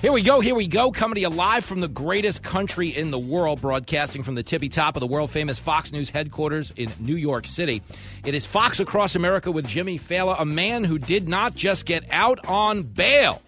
[0.00, 3.10] Here we go, here we go, coming to you live from the greatest country in
[3.10, 6.88] the world, broadcasting from the tippy top of the world famous Fox News headquarters in
[7.00, 7.82] New York City.
[8.24, 12.04] It is Fox Across America with Jimmy Failla, a man who did not just get
[12.12, 13.42] out on bail.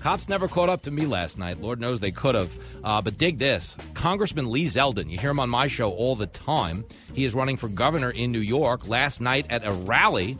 [0.00, 1.60] Cops never caught up to me last night.
[1.60, 2.50] Lord knows they could have.
[2.82, 6.26] Uh, but dig this Congressman Lee Zeldin, you hear him on my show all the
[6.26, 6.86] time.
[7.12, 8.88] He is running for governor in New York.
[8.88, 10.38] Last night at a rally,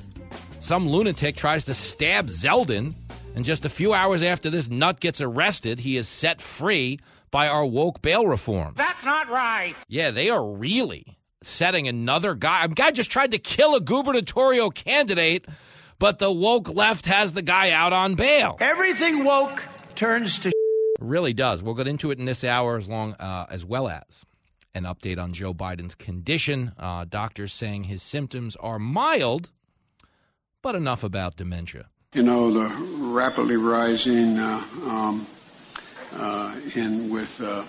[0.60, 2.94] some lunatic tries to stab Zeldin
[3.36, 6.98] and just a few hours after this nut gets arrested, he is set free
[7.30, 8.72] by our woke bail reform.
[8.76, 9.76] That's not right.
[9.88, 12.64] Yeah, they are really setting another guy.
[12.64, 15.46] A guy just tried to kill a gubernatorial candidate,
[15.98, 18.56] but the woke left has the guy out on bail.
[18.58, 19.62] Everything woke
[19.94, 20.52] turns to.
[20.98, 21.62] really does.
[21.62, 24.24] We'll get into it in this hour as long uh, as well as
[24.74, 26.72] an update on Joe Biden's condition.
[26.78, 29.50] Uh, doctors saying his symptoms are mild,
[30.62, 35.26] but enough about dementia you know, the rapidly rising uh, um,
[36.14, 37.62] uh, in with uh,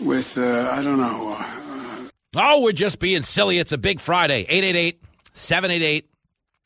[0.00, 1.36] with uh, I don't know.
[1.38, 3.60] Uh, oh, we're just being silly.
[3.60, 4.40] It's a big Friday.
[4.40, 6.10] 888 788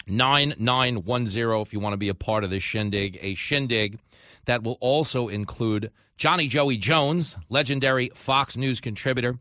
[0.07, 3.19] 9910 if you want to be a part of this shindig.
[3.21, 3.99] A shindig
[4.47, 9.39] that will also include Johnny Joey Jones, legendary Fox News contributor,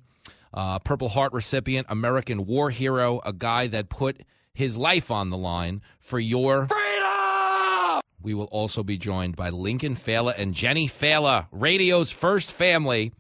[0.54, 4.22] uh, Purple Heart recipient, American war hero, a guy that put
[4.54, 8.02] his life on the line for your freedom.
[8.22, 13.12] We will also be joined by Lincoln Failla and Jenny Failla, radio's first family,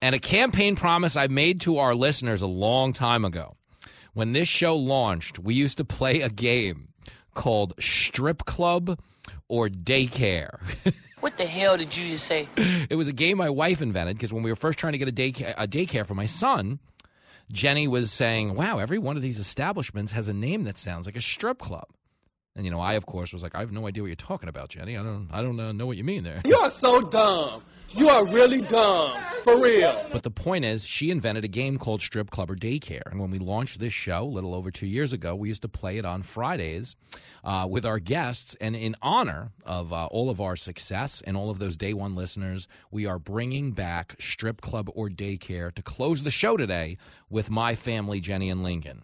[0.00, 3.56] and a campaign promise I made to our listeners a long time ago.
[4.14, 6.88] When this show launched, we used to play a game
[7.34, 8.98] called Strip Club
[9.48, 10.60] or Daycare.
[11.20, 12.46] What the hell did you just say?
[12.56, 15.08] It was a game my wife invented because when we were first trying to get
[15.08, 16.78] a daycare, a daycare for my son,
[17.50, 21.16] Jenny was saying, wow, every one of these establishments has a name that sounds like
[21.16, 21.86] a strip club.
[22.54, 24.48] And you know, I of course was like, I have no idea what you're talking
[24.48, 24.96] about, Jenny.
[24.96, 26.42] I don't, I don't uh, know what you mean there.
[26.44, 27.62] You are so dumb.
[27.94, 30.06] You are really dumb, for real.
[30.12, 33.10] But the point is, she invented a game called Strip Club or Daycare.
[33.10, 35.68] And when we launched this show a little over two years ago, we used to
[35.68, 36.96] play it on Fridays
[37.44, 38.54] uh, with our guests.
[38.60, 42.14] And in honor of uh, all of our success and all of those day one
[42.14, 46.98] listeners, we are bringing back Strip Club or Daycare to close the show today
[47.30, 49.02] with my family, Jenny and Lincoln.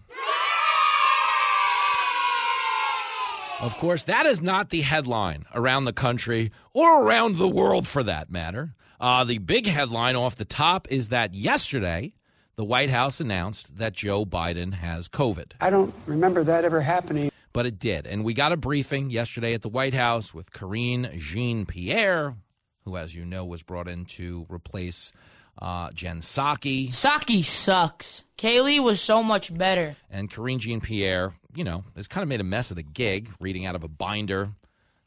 [3.60, 8.02] Of course, that is not the headline around the country or around the world for
[8.02, 8.74] that matter.
[9.00, 12.12] Uh, the big headline off the top is that yesterday,
[12.56, 15.52] the White House announced that Joe Biden has COVID.
[15.60, 17.30] I don't remember that ever happening.
[17.52, 18.06] But it did.
[18.06, 22.36] And we got a briefing yesterday at the White House with Karine Jean Pierre,
[22.84, 25.12] who, as you know, was brought in to replace
[25.60, 26.88] uh, Jen Saki.
[26.88, 28.24] Psaki sucks.
[28.36, 29.96] Kayleigh was so much better.
[30.10, 33.30] And Karine Jean Pierre, you know, has kind of made a mess of the gig,
[33.40, 34.50] reading out of a binder.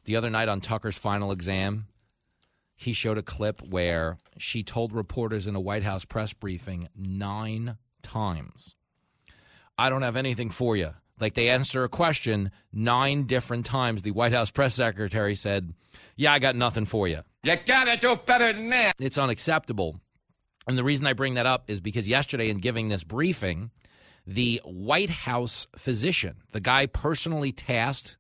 [0.06, 1.88] The other night on Tucker's final exam,
[2.76, 7.78] he showed a clip where she told reporters in a White House press briefing nine
[8.04, 8.76] times,
[9.78, 10.94] I don't have anything for you.
[11.20, 14.04] Like they asked her a question nine different times.
[14.04, 15.74] The White House press secretary said,
[16.16, 17.22] Yeah, I got nothing for you.
[17.44, 18.94] You gotta do better than that.
[19.00, 20.00] It's unacceptable.
[20.68, 23.72] And the reason I bring that up is because yesterday, in giving this briefing,
[24.26, 28.18] the White House physician, the guy personally tasked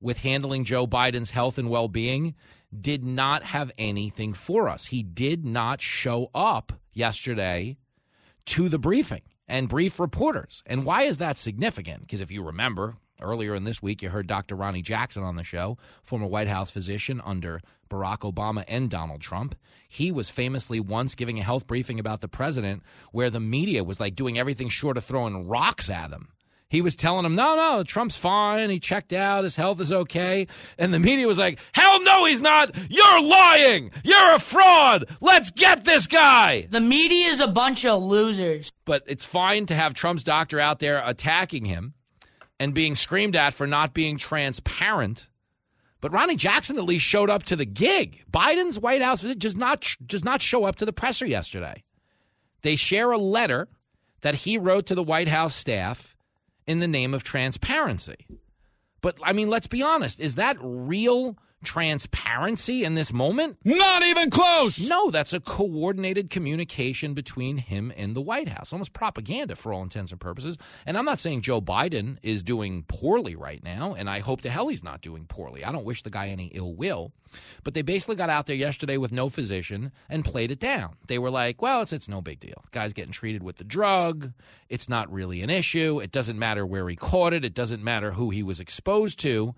[0.00, 2.34] with handling Joe Biden's health and well being,
[2.78, 4.86] did not have anything for us.
[4.86, 7.76] He did not show up yesterday
[8.46, 10.62] to the briefing and brief reporters.
[10.66, 12.00] And why is that significant?
[12.00, 14.56] Because if you remember, earlier in this week, you heard Dr.
[14.56, 19.54] Ronny Jackson on the show, former White House physician under Barack Obama and Donald Trump.
[19.88, 22.82] He was famously once giving a health briefing about the president
[23.12, 26.28] where the media was like doing everything short of throwing rocks at him.
[26.68, 28.68] He was telling him, no, no, Trump's fine.
[28.68, 29.44] He checked out.
[29.44, 30.48] His health is okay.
[30.76, 32.74] And the media was like, hell no, he's not.
[32.90, 33.92] You're lying.
[34.02, 35.08] You're a fraud.
[35.20, 36.66] Let's get this guy.
[36.68, 38.72] The media is a bunch of losers.
[38.86, 41.94] But it's fine to have Trump's doctor out there attacking him
[42.58, 45.28] and being screamed at for not being transparent.
[46.00, 48.24] But Ronny Jackson at least showed up to the gig.
[48.30, 51.82] Biden's White House does not does not show up to the presser yesterday.
[52.62, 53.68] They share a letter
[54.20, 56.16] that he wrote to the White House staff
[56.66, 58.26] in the name of transparency.
[59.00, 63.58] But I mean, let's be honest, is that real transparency in this moment?
[63.64, 64.88] Not even close.
[64.88, 68.72] No, that's a coordinated communication between him and the White House.
[68.72, 70.58] Almost propaganda for all intents and purposes.
[70.86, 74.50] And I'm not saying Joe Biden is doing poorly right now, and I hope to
[74.50, 75.64] hell he's not doing poorly.
[75.64, 77.12] I don't wish the guy any ill will.
[77.64, 80.96] But they basically got out there yesterday with no physician and played it down.
[81.08, 82.62] They were like, well, it's it's no big deal.
[82.64, 84.32] The guy's getting treated with the drug.
[84.68, 86.00] It's not really an issue.
[86.00, 87.44] It doesn't matter where he caught it.
[87.44, 89.54] It doesn't matter who he was exposed to.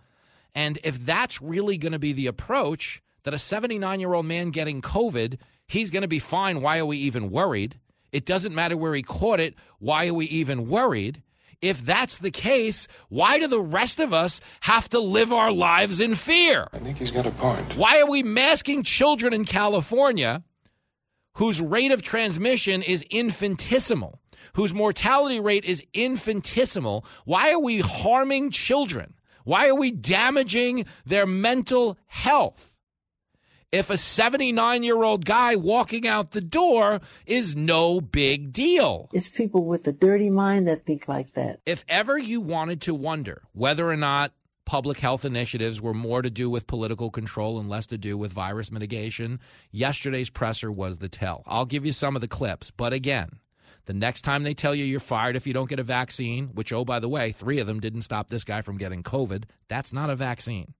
[0.56, 4.50] And if that's really going to be the approach, that a 79 year old man
[4.50, 5.38] getting COVID,
[5.68, 6.62] he's going to be fine.
[6.62, 7.78] Why are we even worried?
[8.10, 9.54] It doesn't matter where he caught it.
[9.78, 11.22] Why are we even worried?
[11.60, 16.00] If that's the case, why do the rest of us have to live our lives
[16.00, 16.68] in fear?
[16.72, 17.76] I think he's got a point.
[17.76, 20.42] Why are we masking children in California
[21.34, 24.20] whose rate of transmission is infinitesimal,
[24.54, 27.04] whose mortality rate is infinitesimal?
[27.24, 29.14] Why are we harming children?
[29.46, 32.74] Why are we damaging their mental health?
[33.70, 39.08] If a 79 year old guy walking out the door is no big deal.
[39.12, 41.60] It's people with a dirty mind that think like that.
[41.64, 44.32] If ever you wanted to wonder whether or not
[44.64, 48.32] public health initiatives were more to do with political control and less to do with
[48.32, 49.38] virus mitigation,
[49.70, 51.44] yesterday's presser was the tell.
[51.46, 53.38] I'll give you some of the clips, but again,
[53.86, 56.72] the next time they tell you you're fired if you don't get a vaccine, which,
[56.72, 59.92] oh, by the way, three of them didn't stop this guy from getting COVID, that's
[59.92, 60.74] not a vaccine.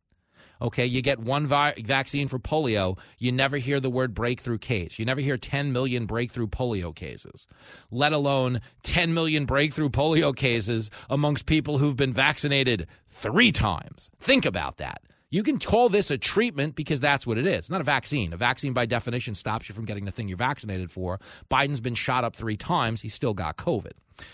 [0.60, 4.98] Okay, you get one vi- vaccine for polio, you never hear the word breakthrough case.
[4.98, 7.46] You never hear 10 million breakthrough polio cases,
[7.90, 14.10] let alone 10 million breakthrough polio cases amongst people who've been vaccinated three times.
[14.18, 15.02] Think about that.
[15.30, 17.58] You can call this a treatment because that's what it is.
[17.58, 18.32] It's not a vaccine.
[18.32, 21.18] A vaccine, by definition, stops you from getting the thing you're vaccinated for.
[21.50, 23.00] Biden's been shot up three times.
[23.00, 23.92] He still got COVID.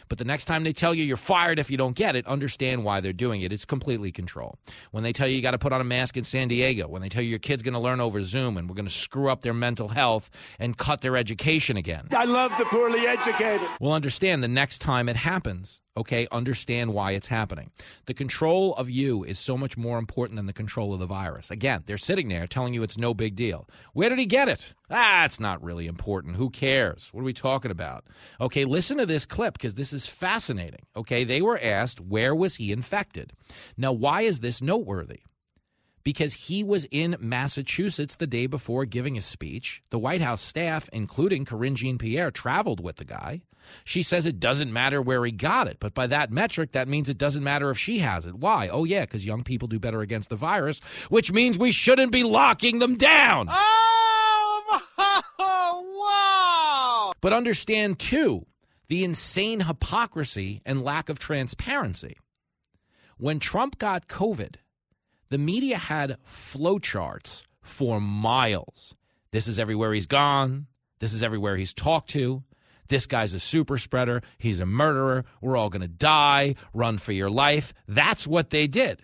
[0.09, 2.85] But the next time they tell you you're fired if you don't get it, understand
[2.85, 3.53] why they're doing it.
[3.53, 4.59] It's completely control.
[4.91, 7.03] When they tell you you got to put on a mask in San Diego, when
[7.03, 9.31] they tell you your kid's going to learn over Zoom and we're going to screw
[9.31, 12.09] up their mental health and cut their education again.
[12.13, 13.67] I love the poorly educated.
[13.81, 17.71] We'll understand the next time it happens, okay, understand why it's happening.
[18.07, 21.51] The control of you is so much more important than the control of the virus.
[21.51, 23.69] Again, they're sitting there telling you it's no big deal.
[23.93, 24.75] Where did he get it?
[24.91, 26.37] Ah, it's not really important.
[26.37, 27.09] Who cares?
[27.13, 28.05] What are we talking about?
[28.41, 30.87] Okay, listen to this clip because this is fascinating.
[30.97, 33.33] Okay, they were asked, where was he infected?
[33.77, 35.21] Now, why is this noteworthy?
[36.05, 39.83] Because he was in Massachusetts the day before giving a speech.
[39.91, 43.43] The White House staff, including Karine Jean Pierre, traveled with the guy.
[43.85, 47.09] She says it doesn't matter where he got it, but by that metric, that means
[47.09, 48.35] it doesn't matter if she has it.
[48.35, 48.69] Why?
[48.69, 52.25] Oh, yeah, because young people do better against the virus, which means we shouldn't be
[52.25, 53.49] locking them down.
[53.51, 55.23] Oh,
[57.09, 57.13] wow!
[57.21, 58.47] But understand, too,
[58.89, 62.17] the insane hypocrisy and lack of transparency.
[63.17, 64.57] When Trump got COVID,
[65.33, 68.95] the media had flowcharts for miles.
[69.31, 70.67] This is everywhere he's gone.
[70.99, 72.43] This is everywhere he's talked to.
[72.89, 74.21] This guy's a super spreader.
[74.37, 75.25] He's a murderer.
[75.41, 76.57] We're all going to die.
[76.75, 77.73] Run for your life.
[77.89, 79.01] That's what they did.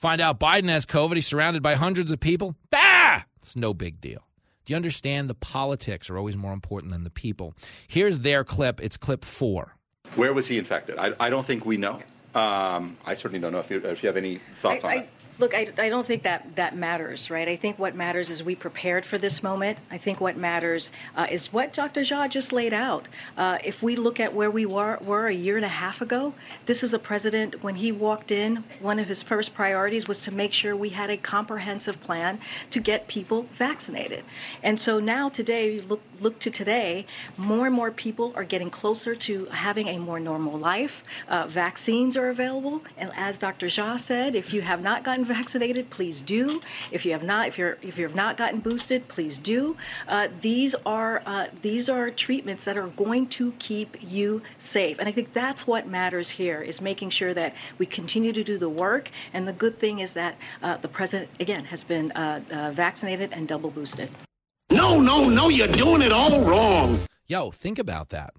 [0.00, 1.14] Find out Biden has COVID.
[1.14, 2.56] He's surrounded by hundreds of people.
[2.70, 3.22] Bah!
[3.36, 4.26] It's no big deal.
[4.64, 7.54] Do you understand the politics are always more important than the people?
[7.86, 8.82] Here's their clip.
[8.82, 9.76] It's clip four.
[10.16, 10.98] Where was he infected?
[10.98, 12.00] I, I don't think we know.
[12.34, 15.00] Um, I certainly don't know if you, if you have any thoughts I, on I,
[15.02, 15.08] it.
[15.36, 17.48] Look, I, I don't think that that matters, right?
[17.48, 19.78] I think what matters is we prepared for this moment.
[19.90, 22.02] I think what matters uh, is what Dr.
[22.02, 23.08] Jha just laid out.
[23.36, 26.34] Uh, if we look at where we were, were a year and a half ago,
[26.66, 30.30] this is a president, when he walked in, one of his first priorities was to
[30.30, 32.38] make sure we had a comprehensive plan
[32.70, 34.24] to get people vaccinated.
[34.62, 39.16] And so now, today, look, look to today, more and more people are getting closer
[39.16, 41.02] to having a more normal life.
[41.26, 42.82] Uh, vaccines are available.
[42.96, 43.66] And as Dr.
[43.66, 46.60] Jha said, if you have not gotten vaccinated, please do.
[46.90, 49.76] If you have not, if you're if you have not gotten boosted, please do.
[50.08, 55.08] Uh, these are uh, these are treatments that are going to keep you safe, and
[55.08, 58.68] I think that's what matters here is making sure that we continue to do the
[58.68, 59.10] work.
[59.32, 63.32] And the good thing is that uh, the president again has been uh, uh, vaccinated
[63.32, 64.10] and double boosted.
[64.70, 67.00] No, no, no, you're doing it all wrong.
[67.26, 68.34] Yo, think about that.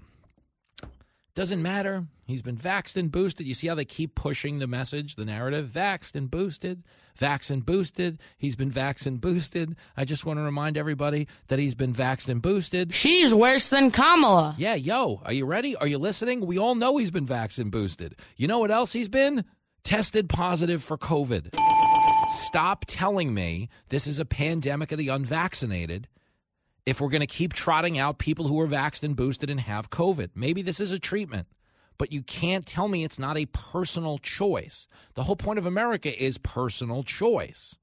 [1.36, 2.06] Doesn't matter.
[2.28, 3.46] He's been vaxxed and boosted.
[3.46, 5.70] You see how they keep pushing the message, the narrative?
[5.70, 6.84] Vaxxed and boosted,
[7.20, 8.20] vaxxed and boosted.
[8.38, 9.76] He's been vaxxed and boosted.
[9.98, 12.94] I just want to remind everybody that he's been vaxxed and boosted.
[12.94, 14.56] She's worse than Kamala.
[14.58, 15.76] Yeah, yo, are you ready?
[15.76, 16.46] Are you listening?
[16.46, 18.16] We all know he's been vaxxed and boosted.
[18.38, 19.44] You know what else he's been?
[19.84, 21.54] Tested positive for COVID.
[22.30, 26.08] Stop telling me this is a pandemic of the unvaccinated
[26.86, 29.90] if we're going to keep trotting out people who are vaxxed and boosted and have
[29.90, 30.30] COVID.
[30.36, 31.48] Maybe this is a treatment,
[31.98, 34.88] but you can't tell me it's not a personal choice.
[35.16, 37.76] The whole point of America is personal choice.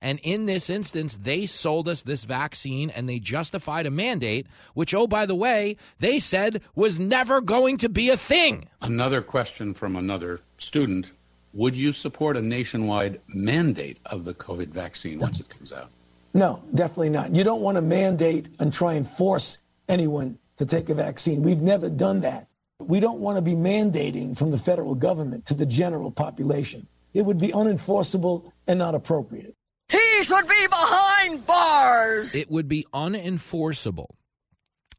[0.00, 4.92] And in this instance, they sold us this vaccine and they justified a mandate, which,
[4.92, 8.68] oh, by the way, they said was never going to be a thing.
[8.82, 11.12] Another question from another student
[11.54, 15.90] Would you support a nationwide mandate of the COVID vaccine once it comes out?
[16.34, 17.34] No, definitely not.
[17.34, 21.42] You don't want to mandate and try and force anyone to take a vaccine.
[21.42, 22.48] We've never done that.
[22.80, 26.88] We don't want to be mandating from the federal government to the general population.
[27.14, 29.54] It would be unenforceable and not appropriate.
[29.88, 32.34] He should be behind bars.
[32.34, 34.08] It would be unenforceable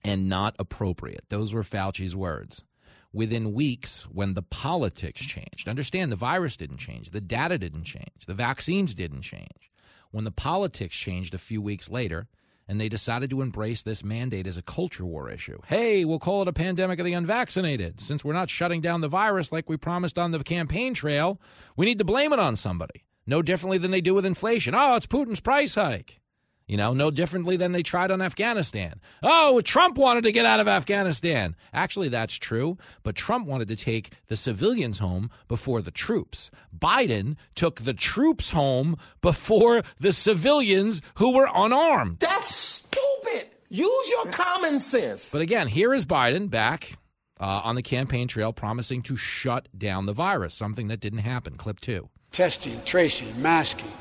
[0.06, 1.26] and not appropriate.
[1.30, 2.64] Those were Fauci's words.
[3.12, 8.26] Within weeks, when the politics changed, understand the virus didn't change, the data didn't change,
[8.28, 9.72] the vaccines didn't change.
[10.16, 12.30] When the politics changed a few weeks later,
[12.70, 15.60] and they decided to embrace this mandate as a culture war issue.
[15.68, 18.00] Hey, we'll call it a pandemic of the unvaccinated.
[18.00, 21.42] Since we're not shutting down the virus like we promised on the campaign trail,
[21.76, 23.04] we need to blame it on somebody.
[23.28, 24.74] No differently than they do with inflation.
[24.74, 26.22] Oh, it's Putin's price hike.
[26.68, 29.00] You know, no differently than they tried on Afghanistan.
[29.22, 31.56] Oh, Trump wanted to get out of Afghanistan.
[31.74, 36.50] Actually, that's true, but Trump wanted to take the civilians home before the troops.
[36.76, 42.20] Biden took the troops home before the civilians who were unarmed.
[42.20, 43.50] That's stupid.
[43.70, 45.32] Use your common sense.
[45.32, 46.98] But again, here is Biden back
[47.40, 51.58] uh, on the campaign trail promising to shut down the virus, something that didn't happen.
[51.58, 52.10] Clip two.
[52.32, 53.92] Testing, tracing, masking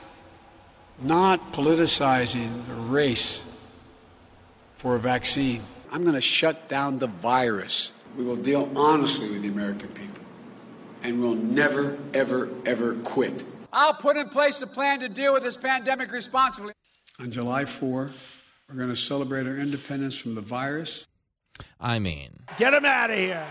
[1.03, 3.43] not politicizing the race
[4.77, 5.63] for a vaccine.
[5.91, 7.93] I'm going to shut down the virus.
[8.17, 10.23] We will deal honestly with the American people,
[11.03, 13.45] and we'll never, ever, ever quit.
[13.73, 16.73] I'll put in place a plan to deal with this pandemic responsibly.
[17.19, 18.11] On July 4,
[18.69, 21.07] we're going to celebrate our independence from the virus.
[21.81, 23.47] I mean, get him out of here.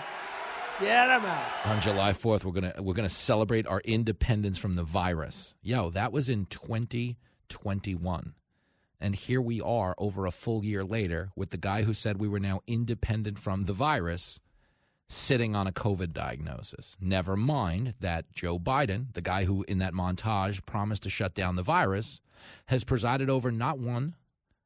[0.80, 1.66] Get him out.
[1.66, 5.54] On July 4th, we're gonna we're gonna celebrate our independence from the virus.
[5.62, 7.16] Yo, that was in 20-
[7.50, 8.34] 21.
[9.00, 12.28] And here we are over a full year later with the guy who said we
[12.28, 14.40] were now independent from the virus
[15.10, 16.98] sitting on a COVID diagnosis.
[17.00, 21.56] Never mind that Joe Biden, the guy who in that montage promised to shut down
[21.56, 22.22] the virus,
[22.68, 24.16] has presided over not one,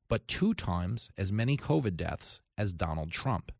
[0.07, 3.51] but two times as many COVID deaths as Donald Trump.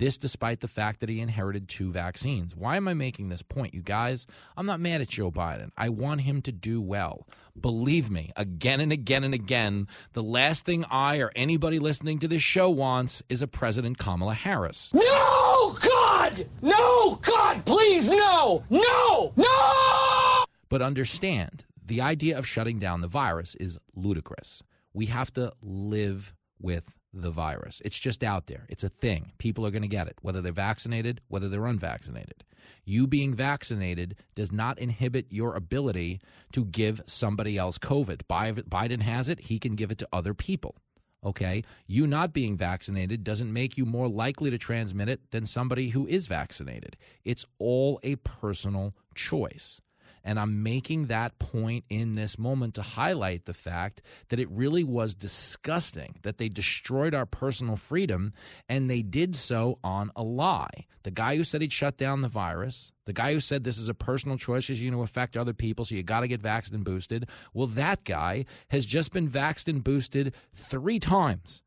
[0.00, 2.56] This despite the fact that he inherited two vaccines.
[2.56, 4.26] Why am I making this point, you guys?
[4.56, 5.72] I'm not mad at Joe Biden.
[5.76, 7.28] I want him to do well.
[7.60, 12.28] Believe me, again and again and again, the last thing I or anybody listening to
[12.28, 14.88] this show wants is a President Kamala Harris.
[14.94, 16.48] No, God!
[16.62, 18.64] No, God, please, no!
[18.70, 19.34] No!
[19.36, 20.44] No!
[20.70, 24.62] But understand, the idea of shutting down the virus is ludicrous.
[24.94, 27.82] We have to live with the virus.
[27.84, 28.66] It's just out there.
[28.68, 29.32] It's a thing.
[29.38, 32.44] People are going to get it, whether they're vaccinated, whether they're unvaccinated.
[32.84, 36.20] You being vaccinated does not inhibit your ability
[36.52, 38.22] to give somebody else COVID.
[38.28, 40.76] Biden has it, he can give it to other people.
[41.24, 41.64] Okay?
[41.86, 46.06] You not being vaccinated doesn't make you more likely to transmit it than somebody who
[46.06, 46.96] is vaccinated.
[47.24, 49.80] It's all a personal choice.
[50.24, 54.84] And I'm making that point in this moment to highlight the fact that it really
[54.84, 58.32] was disgusting that they destroyed our personal freedom
[58.68, 60.86] and they did so on a lie.
[61.02, 63.88] The guy who said he'd shut down the virus, the guy who said this is
[63.88, 66.74] a personal choice you're going to affect other people, so you got to get vaccinated
[66.74, 67.28] and boosted.
[67.54, 71.62] Well, that guy has just been vaccinated and boosted three times,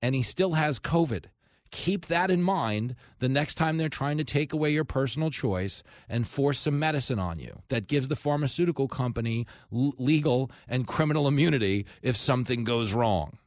[0.00, 1.26] and he still has COVID
[1.70, 5.82] keep that in mind the next time they're trying to take away your personal choice
[6.08, 11.28] and force some medicine on you that gives the pharmaceutical company l- legal and criminal
[11.28, 13.38] immunity if something goes wrong.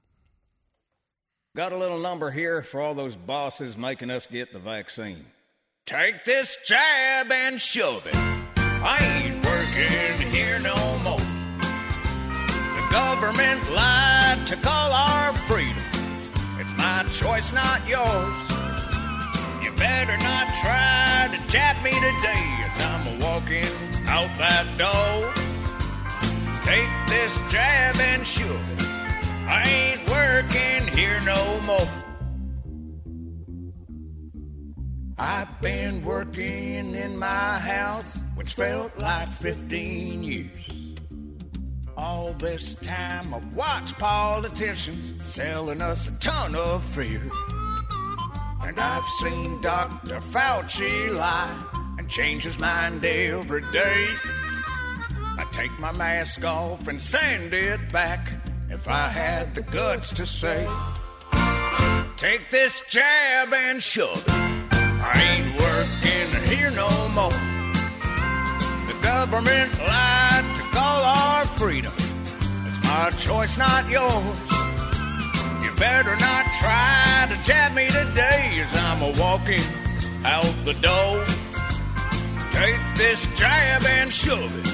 [1.56, 5.26] Got a little number here for all those bosses making us get the vaccine.
[5.86, 8.16] Take this jab and shove it.
[8.16, 11.18] I ain't working here no more.
[11.18, 15.91] The government lied to call our freedom
[16.78, 18.52] my choice, not yours.
[19.64, 23.66] You better not try to jab me today as I'm walking
[24.08, 25.34] out that door.
[26.62, 28.90] Take this jab and shove it.
[29.48, 31.90] I ain't working here no more.
[35.18, 40.71] I've been working in my house, which felt like 15 years.
[42.02, 47.30] All this time I've watched politicians selling us a ton of fear.
[48.64, 50.20] And I've seen Dr.
[50.20, 51.56] Fauci lie
[52.00, 54.08] and change his mind every day.
[55.38, 58.34] I take my mask off and send it back
[58.72, 60.68] if I had the guts to say,
[62.18, 64.34] Take this jab and shove it.
[64.74, 67.30] I ain't working here no more
[68.88, 70.61] The government lied
[71.12, 71.94] our freedom.
[71.98, 74.40] It's my choice not yours.
[75.64, 79.68] You better not try to jab me today as I'm a walking
[80.24, 81.24] out the door.
[82.52, 84.68] Take this jab and shove it.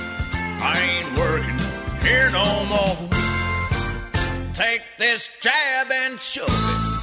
[0.60, 1.60] I ain't working
[2.06, 3.10] here no more.
[4.53, 6.97] Take this jab and shove it.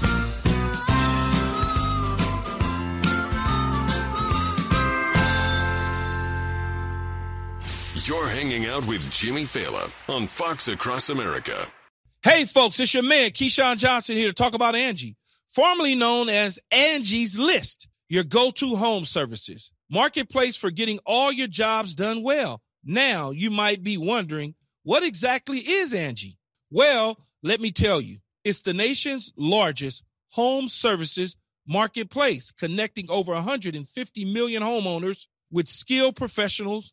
[8.07, 11.67] You're hanging out with Jimmy Failla on Fox Across America.
[12.23, 15.17] Hey, folks, it's your man, Keyshawn Johnson, here to talk about Angie,
[15.49, 19.73] formerly known as Angie's List, your go to home services.
[19.91, 22.61] Marketplace for getting all your jobs done well.
[22.85, 26.37] Now, you might be wondering, what exactly is Angie?
[26.71, 34.25] Well, let me tell you, it's the nation's largest home services marketplace, connecting over 150
[34.27, 36.93] million homeowners with skilled professionals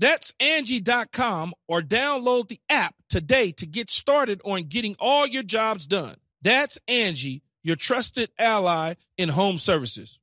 [0.00, 5.86] That's Angie.com or download the app today to get started on getting all your jobs
[5.86, 6.16] done.
[6.40, 10.18] That's Angie, your trusted ally in home services.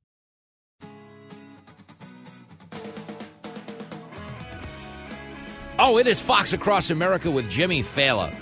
[5.80, 8.34] Oh, it is Fox Across America with Jimmy Failla.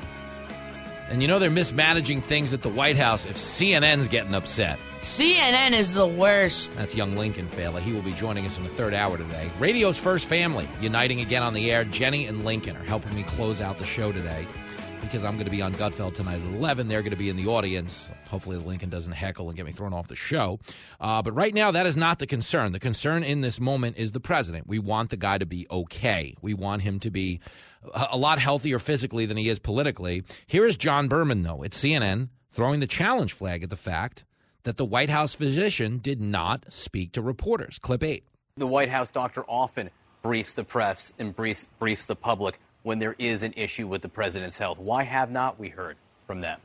[1.10, 4.78] And you know they're mismanaging things at the White House if CNN's getting upset.
[5.02, 6.74] CNN is the worst.
[6.74, 7.80] That's young Lincoln Failla.
[7.80, 9.50] He will be joining us in the third hour today.
[9.58, 11.84] Radio's first family, uniting again on the air.
[11.84, 14.46] Jenny and Lincoln are helping me close out the show today
[15.00, 16.88] because I'm going to be on Gutfeld tonight at 11.
[16.88, 18.10] They're going to be in the audience.
[18.26, 20.58] Hopefully, Lincoln doesn't heckle and get me thrown off the show.
[21.00, 22.72] Uh, but right now, that is not the concern.
[22.72, 24.66] The concern in this moment is the president.
[24.66, 26.34] We want the guy to be okay.
[26.42, 27.40] We want him to be
[27.94, 30.24] a lot healthier physically than he is politically.
[30.46, 34.24] Here is John Berman, though, at CNN, throwing the challenge flag at the fact
[34.66, 37.78] that the White House physician did not speak to reporters.
[37.78, 38.24] Clip 8.
[38.56, 39.90] The White House doctor often
[40.22, 44.08] briefs the press and briefs, briefs the public when there is an issue with the
[44.08, 44.80] president's health.
[44.80, 46.58] Why have not we heard from them?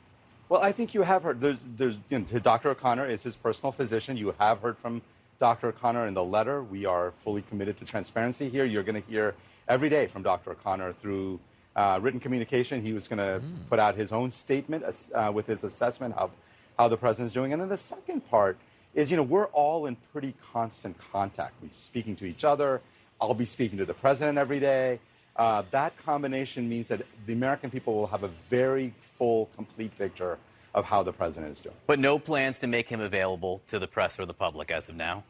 [0.50, 1.42] Well, I think you have heard.
[1.42, 2.72] There's, there's, you know, Dr.
[2.72, 4.18] O'Connor is his personal physician.
[4.18, 5.04] You have heard from
[5.40, 5.68] Dr.
[5.68, 6.64] O'Connor in the letter.
[6.64, 8.66] We are fully committed to transparency here.
[8.66, 9.36] You're going to hear
[9.68, 10.54] every day from Dr.
[10.54, 11.40] O'Connor through
[11.76, 12.82] uh, written communication.
[12.82, 13.70] He was going to mm.
[13.70, 14.84] put out his own statement
[15.14, 16.32] uh, with his assessment of
[16.78, 17.54] how the president's doing.
[17.54, 18.58] And then the second part
[18.94, 21.54] is, you know, we're all in pretty constant contact.
[21.62, 22.82] We're speaking to each other.
[23.20, 25.00] I'll be speaking to the president every day.
[25.36, 30.38] Uh, that combination means that the American people will have a very full, complete picture
[30.74, 31.76] of how the president is doing.
[31.88, 34.96] But no plans to make him available to the press or the public as of
[34.96, 35.24] now?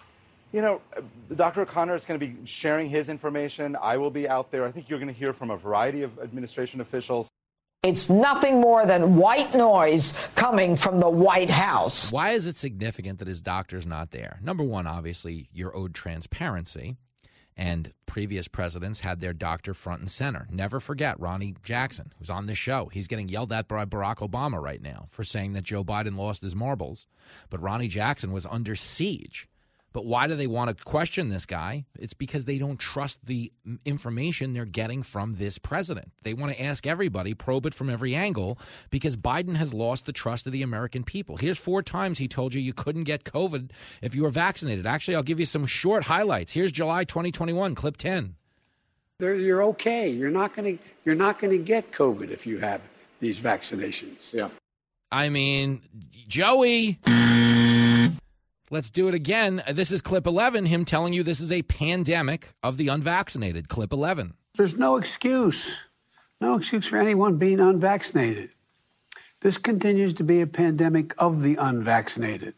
[0.52, 0.82] You know,
[1.34, 1.62] Dr.
[1.62, 3.78] O'Connor is going to be sharing his information.
[3.82, 4.66] I will be out there.
[4.66, 7.30] I think you're going to hear from a variety of administration officials.
[7.84, 12.12] It's nothing more than white noise coming from the White House.
[12.12, 14.40] Why is it significant that his doctor's not there?
[14.44, 16.96] Number one, obviously, you're owed transparency.
[17.58, 20.48] And previous presidents had their doctor front and center.
[20.52, 22.88] Never forget Ronny Jackson, who's on this show.
[22.94, 26.44] He's getting yelled at by Barack Obama right now for saying that Joe Biden lost
[26.44, 27.08] his marbles.
[27.50, 29.50] But Ronny Jackson was under siege
[29.94, 31.86] but why do they want to question this guy?
[31.98, 33.52] It's because they don't trust the
[33.86, 36.12] information they're getting from this president.
[36.24, 38.58] They want to ask everybody, probe it from every angle,
[38.90, 41.38] because Biden has lost the trust of the American people.
[41.38, 44.86] Here's four times he told you you couldn't get COVID if you were vaccinated.
[44.88, 46.54] Actually, I'll give you some short highlights.
[46.54, 48.36] Here's July 2021, clip 10.
[49.20, 50.10] You're okay.
[50.10, 52.82] You're not going to you're not going to get COVID if you have
[53.20, 54.34] these vaccinations.
[54.34, 54.50] Yeah.
[55.12, 55.82] I mean,
[56.28, 57.00] Joey.
[58.74, 59.62] Let's do it again.
[59.74, 63.68] This is clip 11, him telling you this is a pandemic of the unvaccinated.
[63.68, 64.34] Clip 11.
[64.58, 65.70] There's no excuse.
[66.40, 68.50] No excuse for anyone being unvaccinated.
[69.42, 72.54] This continues to be a pandemic of the unvaccinated.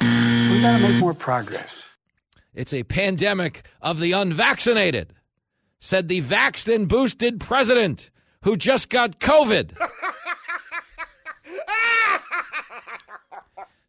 [0.00, 1.84] We've got to make more progress.
[2.54, 5.12] It's a pandemic of the unvaccinated,
[5.78, 8.10] said the vaxxed and boosted president
[8.44, 9.72] who just got COVID.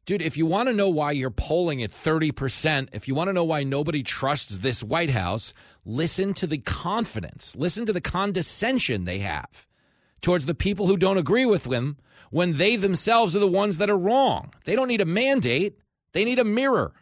[0.06, 3.34] Dude, if you want to know why you're polling at 30%, if you want to
[3.34, 5.54] know why nobody trusts this White House,
[5.86, 9.68] listen to the confidence, listen to the condescension they have
[10.22, 11.98] towards the people who don't agree with them
[12.32, 14.54] when they themselves are the ones that are wrong.
[14.66, 15.78] They don't need a mandate,
[16.14, 16.94] they need a mirror.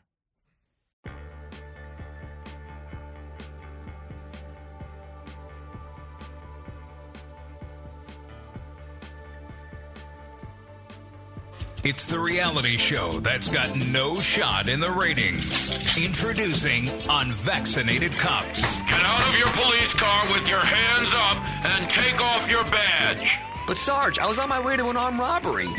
[11.82, 15.98] It's the reality show that's got no shot in the ratings.
[15.98, 18.82] Introducing Unvaccinated Cops.
[18.82, 23.38] Get out of your police car with your hands up and take off your badge.
[23.66, 25.70] But, Sarge, I was on my way to an armed robbery.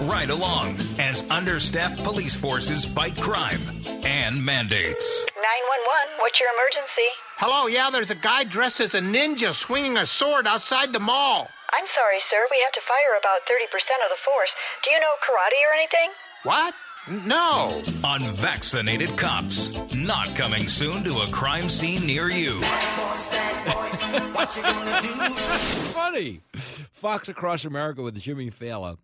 [0.00, 3.60] Right along as understaffed police forces fight crime
[4.02, 5.26] and mandates.
[5.36, 7.10] 911, what's your emergency?
[7.36, 11.48] Hello, yeah, there's a guy dressed as a ninja swinging a sword outside the mall.
[11.76, 12.46] I'm sorry, sir.
[12.50, 14.50] We have to fire about 30% of the force.
[14.84, 16.10] Do you know karate or anything?
[16.44, 16.74] What?
[17.26, 17.82] No.
[18.04, 19.72] Unvaccinated cops.
[19.94, 22.60] Not coming soon to a crime scene near you.
[25.92, 26.40] Funny.
[26.92, 28.96] Fox Across America with Jimmy Failla.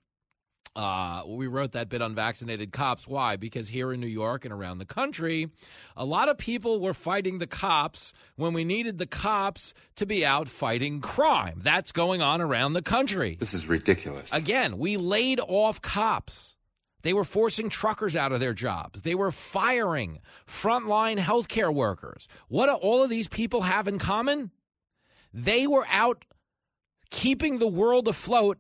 [0.77, 3.09] Uh, we wrote that bit on vaccinated cops.
[3.09, 3.37] Why?
[3.37, 5.51] Because here in New York and around the country,
[5.97, 10.25] a lot of people were fighting the cops when we needed the cops to be
[10.25, 11.59] out fighting crime.
[11.63, 13.37] That's going on around the country.
[13.41, 14.33] This is ridiculous.
[14.33, 16.57] Again, we laid off cops.
[17.03, 19.03] They were forcing truckers out of their jobs.
[19.03, 22.29] They were firing frontline healthcare workers.
[22.49, 24.51] What do all of these people have in common?
[25.33, 26.25] They were out
[27.11, 28.59] keeping the world afloat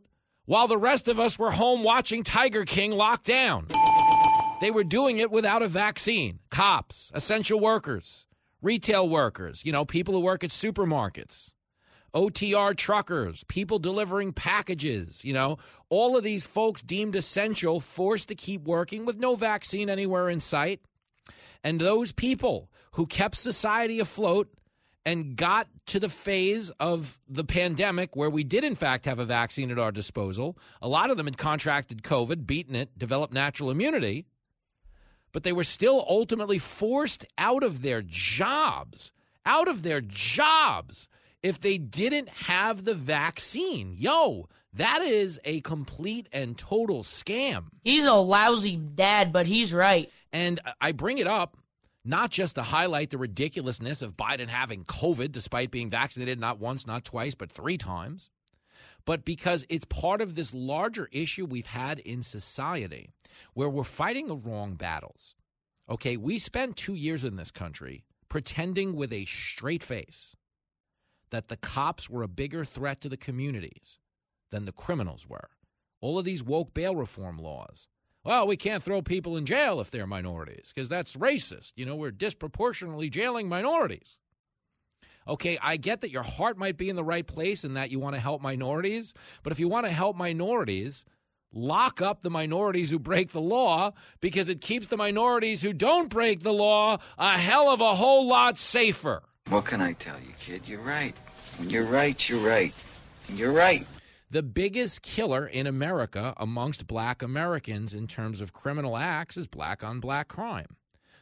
[0.50, 3.68] while the rest of us were home watching Tiger King locked down.
[4.60, 6.40] They were doing it without a vaccine.
[6.50, 8.26] Cops, essential workers,
[8.60, 11.54] retail workers, you know, people who work at supermarkets,
[12.16, 15.58] OTR truckers, people delivering packages, you know,
[15.88, 20.40] all of these folks deemed essential, forced to keep working with no vaccine anywhere in
[20.40, 20.80] sight.
[21.62, 24.48] And those people who kept society afloat
[25.06, 29.24] and got to the phase of the pandemic where we did, in fact, have a
[29.24, 30.58] vaccine at our disposal.
[30.82, 34.26] A lot of them had contracted COVID, beaten it, developed natural immunity,
[35.32, 39.12] but they were still ultimately forced out of their jobs,
[39.46, 41.08] out of their jobs,
[41.42, 43.94] if they didn't have the vaccine.
[43.96, 47.64] Yo, that is a complete and total scam.
[47.82, 50.10] He's a lousy dad, but he's right.
[50.32, 51.56] And I bring it up
[52.04, 56.86] not just to highlight the ridiculousness of Biden having COVID despite being vaccinated not once,
[56.86, 58.30] not twice, but three times,
[59.04, 63.10] but because it's part of this larger issue we've had in society
[63.54, 65.34] where we're fighting the wrong battles.
[65.88, 70.36] Okay, we spent two years in this country pretending with a straight face
[71.30, 73.98] that the cops were a bigger threat to the communities
[74.50, 75.50] than the criminals were.
[76.00, 77.88] All of these woke bail reform laws
[78.24, 81.72] well, we can't throw people in jail if they're minorities because that's racist.
[81.76, 84.18] You know, we're disproportionately jailing minorities.
[85.26, 87.98] Okay, I get that your heart might be in the right place and that you
[87.98, 91.04] want to help minorities, but if you want to help minorities,
[91.52, 96.09] lock up the minorities who break the law because it keeps the minorities who don't
[96.09, 99.22] break the law a hell of a whole lot safer.
[99.48, 100.66] What can I tell you, kid?
[100.66, 101.14] You're right.
[101.59, 102.74] When you're right, you're right.
[103.28, 103.87] And you're right
[104.30, 109.82] the biggest killer in America amongst black Americans in terms of criminal acts is black
[109.82, 110.76] on black crime.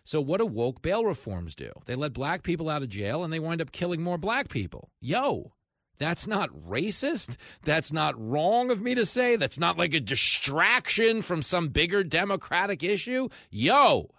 [0.04, 1.70] So, what do woke bail reforms do?
[1.86, 4.90] They let black people out of jail and they wind up killing more black people.
[5.00, 5.52] Yo,
[5.98, 7.36] that's not racist.
[7.64, 9.36] That's not wrong of me to say.
[9.36, 13.28] That's not like a distraction from some bigger democratic issue.
[13.50, 14.10] Yo,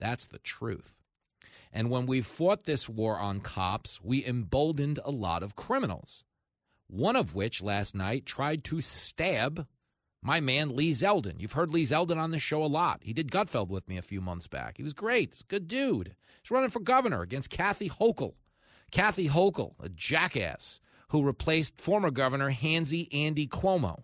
[0.00, 0.94] that's the truth.
[1.72, 6.24] And when we fought this war on cops, we emboldened a lot of criminals
[6.88, 9.66] one of which last night tried to stab
[10.22, 11.40] my man Lee Zeldin.
[11.40, 13.00] You've heard Lee Zeldin on this show a lot.
[13.02, 14.76] He did Gutfeld with me a few months back.
[14.76, 15.30] He was great.
[15.32, 16.14] He's a good dude.
[16.42, 18.34] He's running for governor against Kathy Hochul.
[18.90, 24.02] Kathy Hochul, a jackass who replaced former governor Handsy Andy Cuomo.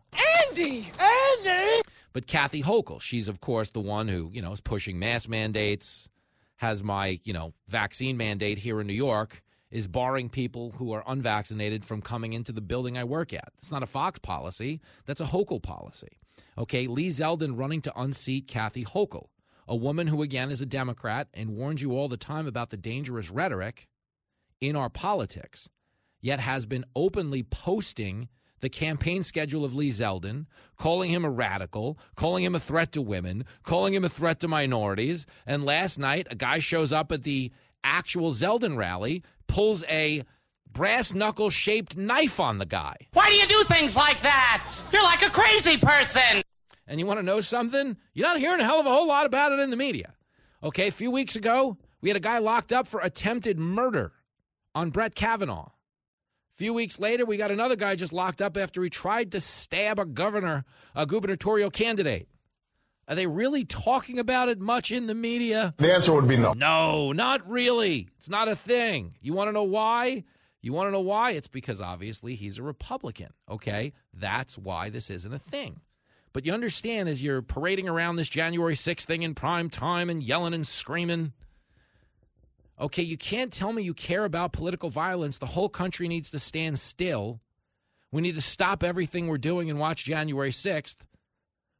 [0.48, 0.90] Andy!
[0.98, 1.82] Andy!
[2.12, 6.08] But Kathy Hochul, she's of course the one who, you know, is pushing mask mandates,
[6.56, 11.02] has my, you know, vaccine mandate here in New York is barring people who are
[11.06, 13.52] unvaccinated from coming into the building I work at.
[13.58, 16.18] It's not a Fox policy, that's a Hochul policy.
[16.56, 19.28] Okay, Lee Zeldin running to unseat Kathy Hochul,
[19.66, 22.76] a woman who, again, is a Democrat and warns you all the time about the
[22.76, 23.88] dangerous rhetoric
[24.60, 25.68] in our politics,
[26.20, 28.28] yet has been openly posting
[28.60, 33.02] the campaign schedule of Lee Zeldin, calling him a radical, calling him a threat to
[33.02, 35.26] women, calling him a threat to minorities.
[35.46, 37.50] And last night, a guy shows up at the
[37.82, 40.24] actual Zeldin rally pulls a
[40.72, 42.96] brass knuckle shaped knife on the guy.
[43.12, 44.66] Why do you do things like that?
[44.92, 46.42] You're like a crazy person.
[46.86, 47.96] And you want to know something?
[48.14, 50.14] You're not hearing a hell of a whole lot about it in the media.
[50.62, 54.12] Okay, a few weeks ago, we had a guy locked up for attempted murder
[54.74, 55.68] on Brett Kavanaugh.
[55.68, 59.40] A few weeks later, we got another guy just locked up after he tried to
[59.40, 62.28] stab a governor, a gubernatorial candidate.
[63.08, 65.74] Are they really talking about it much in the media?
[65.78, 66.52] The answer would be no.
[66.52, 68.08] No, not really.
[68.16, 69.14] It's not a thing.
[69.20, 70.24] You want to know why?
[70.60, 71.32] You want to know why?
[71.32, 73.32] It's because obviously he's a Republican.
[73.50, 73.92] Okay?
[74.14, 75.80] That's why this isn't a thing.
[76.32, 80.22] But you understand as you're parading around this January 6th thing in prime time and
[80.22, 81.32] yelling and screaming,
[82.80, 85.38] okay, you can't tell me you care about political violence.
[85.38, 87.40] The whole country needs to stand still.
[88.12, 90.96] We need to stop everything we're doing and watch January 6th.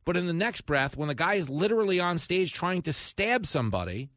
[0.05, 3.47] But in the next breath, when the guy is literally on stage trying to stab
[3.47, 4.11] somebody,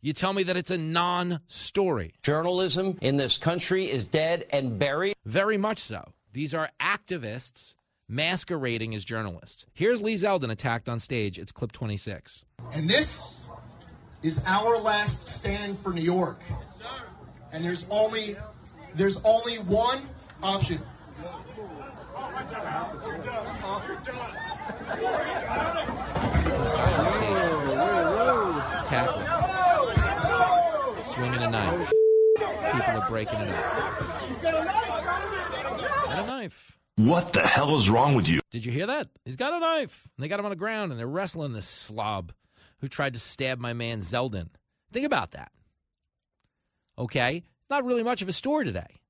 [0.00, 2.14] you tell me that it's a non story.
[2.22, 5.14] Journalism in this country is dead and buried.
[5.24, 6.12] Very much so.
[6.32, 7.74] These are activists
[8.08, 9.66] masquerading as journalists.
[9.72, 11.38] Here's Lee Zeldin attacked on stage.
[11.38, 12.44] It's clip 26.
[12.72, 13.48] And this
[14.22, 16.40] is our last stand for New York.
[17.52, 18.36] And there's only
[18.94, 19.98] there's only one
[20.42, 20.78] option.
[28.86, 29.26] Tackling.
[31.02, 31.92] Swinging a knife.
[32.38, 33.98] People are breaking it up.
[34.42, 36.78] Got a knife.
[36.96, 38.40] What the hell is wrong with you?
[38.50, 39.08] Did you hear that?
[39.24, 40.08] He's got a knife.
[40.16, 42.32] And they got him on the ground and they're wrestling this slob
[42.78, 44.48] who tried to stab my man Zeldin.
[44.92, 45.50] Think about that.
[46.98, 47.42] Okay?
[47.70, 49.00] Not really much of a story today.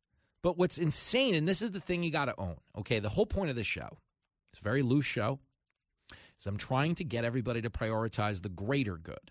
[0.43, 3.01] But what's insane, and this is the thing you got to own, okay?
[3.01, 3.89] The whole point of this show,
[4.53, 5.41] it's a very loose show,
[6.39, 9.31] is I'm trying to get everybody to prioritize the greater good.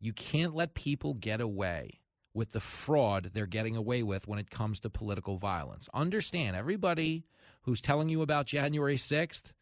[0.00, 2.00] You can't let people get away
[2.32, 5.88] with the fraud they're getting away with when it comes to political violence.
[5.92, 7.24] Understand, everybody
[7.62, 9.52] who's telling you about January 6th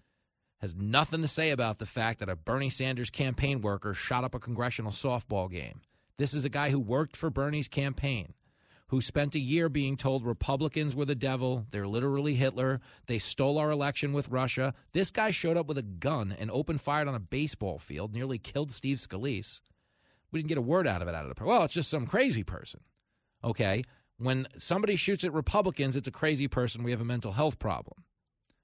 [0.60, 4.34] has nothing to say about the fact that a Bernie Sanders campaign worker shot up
[4.34, 5.80] a congressional softball game.
[6.18, 8.34] This is a guy who worked for Bernie's campaign
[8.88, 11.66] who spent a year being told Republicans were the devil.
[11.70, 12.80] They're literally Hitler.
[13.06, 14.74] They stole our election with Russia.
[14.92, 18.38] This guy showed up with a gun and opened fire on a baseball field, nearly
[18.38, 19.60] killed Steve Scalise.
[20.30, 22.06] We didn't get a word out of it out of the well, it's just some
[22.06, 22.80] crazy person.
[23.44, 23.84] Okay.
[24.18, 26.82] When somebody shoots at Republicans, it's a crazy person.
[26.82, 28.04] We have a mental health problem.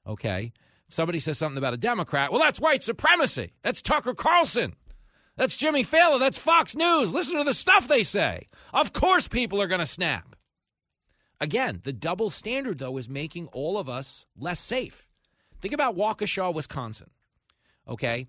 [0.07, 0.53] Okay.
[0.89, 2.31] Somebody says something about a Democrat.
[2.31, 3.53] Well, that's white supremacy.
[3.63, 4.75] That's Tucker Carlson.
[5.37, 6.19] That's Jimmy Failla.
[6.19, 7.13] That's Fox News.
[7.13, 8.49] Listen to the stuff they say.
[8.73, 10.37] Of course, people are going to snap.
[11.41, 15.09] Again, the double standard, though, is making all of us less safe.
[15.61, 17.11] Think about Waukesha, Wisconsin.
[17.89, 18.29] Okay?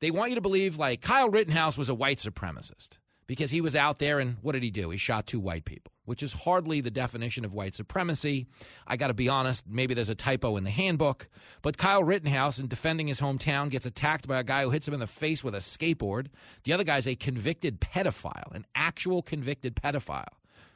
[0.00, 2.98] They want you to believe like Kyle Rittenhouse was a white supremacist
[3.32, 4.90] because he was out there and what did he do?
[4.90, 8.46] He shot two white people, which is hardly the definition of white supremacy.
[8.86, 11.30] I got to be honest, maybe there's a typo in the handbook,
[11.62, 14.92] but Kyle Rittenhouse, in defending his hometown, gets attacked by a guy who hits him
[14.92, 16.26] in the face with a skateboard.
[16.64, 20.26] The other guy's a convicted pedophile, an actual convicted pedophile.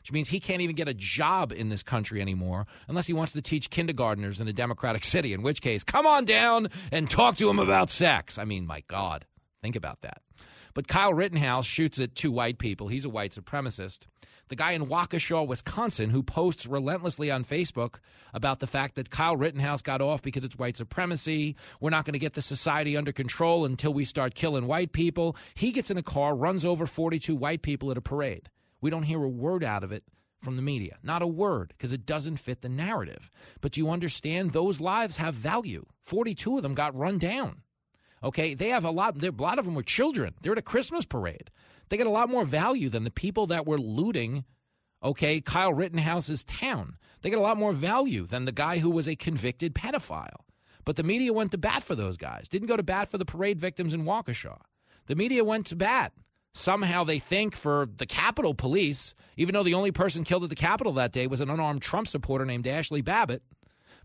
[0.01, 3.33] Which means he can't even get a job in this country anymore unless he wants
[3.33, 7.37] to teach kindergartners in a democratic city, in which case, come on down and talk
[7.37, 8.38] to him about sex.
[8.38, 9.27] I mean, my God,
[9.61, 10.23] think about that.
[10.77, 12.89] But Kyle Rittenhouse shoots at two white people.
[12.89, 14.01] He's a white supremacist.
[14.49, 17.95] The guy in Waukesha, Wisconsin, who posts relentlessly on Facebook
[18.35, 21.57] about the fact that Kyle Rittenhouse got off because it's white supremacy.
[21.81, 25.35] We're not going to get the society under control until we start killing white people.
[25.55, 28.51] He gets in a car, runs over 42 white people at a parade.
[28.83, 30.05] We don't hear a word out of it
[30.43, 30.99] from the media.
[31.03, 33.31] Not a word, because it doesn't fit the narrative.
[33.62, 35.87] But you understand those lives have value.
[36.03, 37.62] 42 of them got run down.
[38.27, 39.23] Okay, they have a lot.
[39.23, 40.35] A lot of them were children.
[40.43, 41.49] They're at a Christmas parade.
[41.89, 44.45] They get a lot more value than the people that were looting.
[45.01, 46.97] Okay, Kyle Rittenhouse's town.
[47.23, 50.41] They get a lot more value than the guy who was a convicted pedophile.
[50.85, 52.49] But the media went to bat for those guys.
[52.49, 54.59] Didn't go to bat for the parade victims in Waukesha.
[55.07, 56.12] The media went to bat.
[56.53, 60.57] Somehow they think for the Capitol Police, even though the only person killed at the
[60.57, 63.43] Capitol that day was an unarmed Trump supporter named Ashley Babbitt.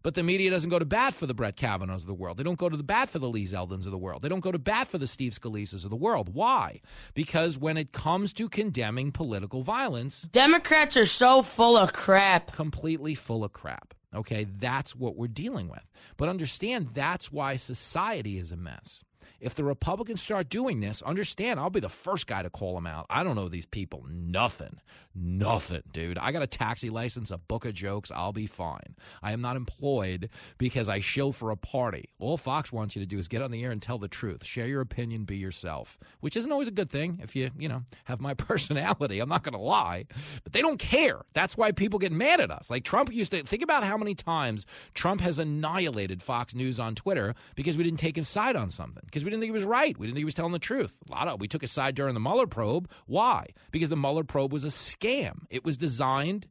[0.03, 2.37] But the media doesn't go to bat for the Brett Kavanaughs of the world.
[2.37, 4.21] They don't go to the bat for the Lee Zeldins of the world.
[4.21, 6.33] They don't go to bat for the Steve Scalises of the world.
[6.33, 6.81] Why?
[7.13, 12.53] Because when it comes to condemning political violence, Democrats are so full of crap.
[12.53, 13.93] Completely full of crap.
[14.13, 15.85] Okay, that's what we're dealing with.
[16.17, 19.03] But understand that's why society is a mess.
[19.39, 22.85] If the Republicans start doing this, understand I'll be the first guy to call them
[22.85, 23.07] out.
[23.09, 24.79] I don't know these people nothing.
[25.13, 26.17] Nothing, dude.
[26.17, 28.11] I got a taxi license, a book of jokes.
[28.11, 28.95] I'll be fine.
[29.21, 32.09] I am not employed because I shill for a party.
[32.19, 34.45] All Fox wants you to do is get on the air and tell the truth.
[34.45, 37.83] Share your opinion, be yourself, which isn't always a good thing if you, you know,
[38.05, 39.19] have my personality.
[39.19, 40.05] I'm not going to lie,
[40.43, 41.21] but they don't care.
[41.33, 42.69] That's why people get mad at us.
[42.69, 46.95] Like Trump used to think about how many times Trump has annihilated Fox News on
[46.95, 49.65] Twitter because we didn't take his side on something, because we didn't think he was
[49.65, 49.97] right.
[49.97, 50.97] We didn't think he was telling the truth.
[51.09, 52.89] A lot of we took his side during the Mueller probe.
[53.07, 53.47] Why?
[53.71, 54.71] Because the Mueller probe was a
[55.01, 55.45] scam.
[55.49, 56.47] It was designed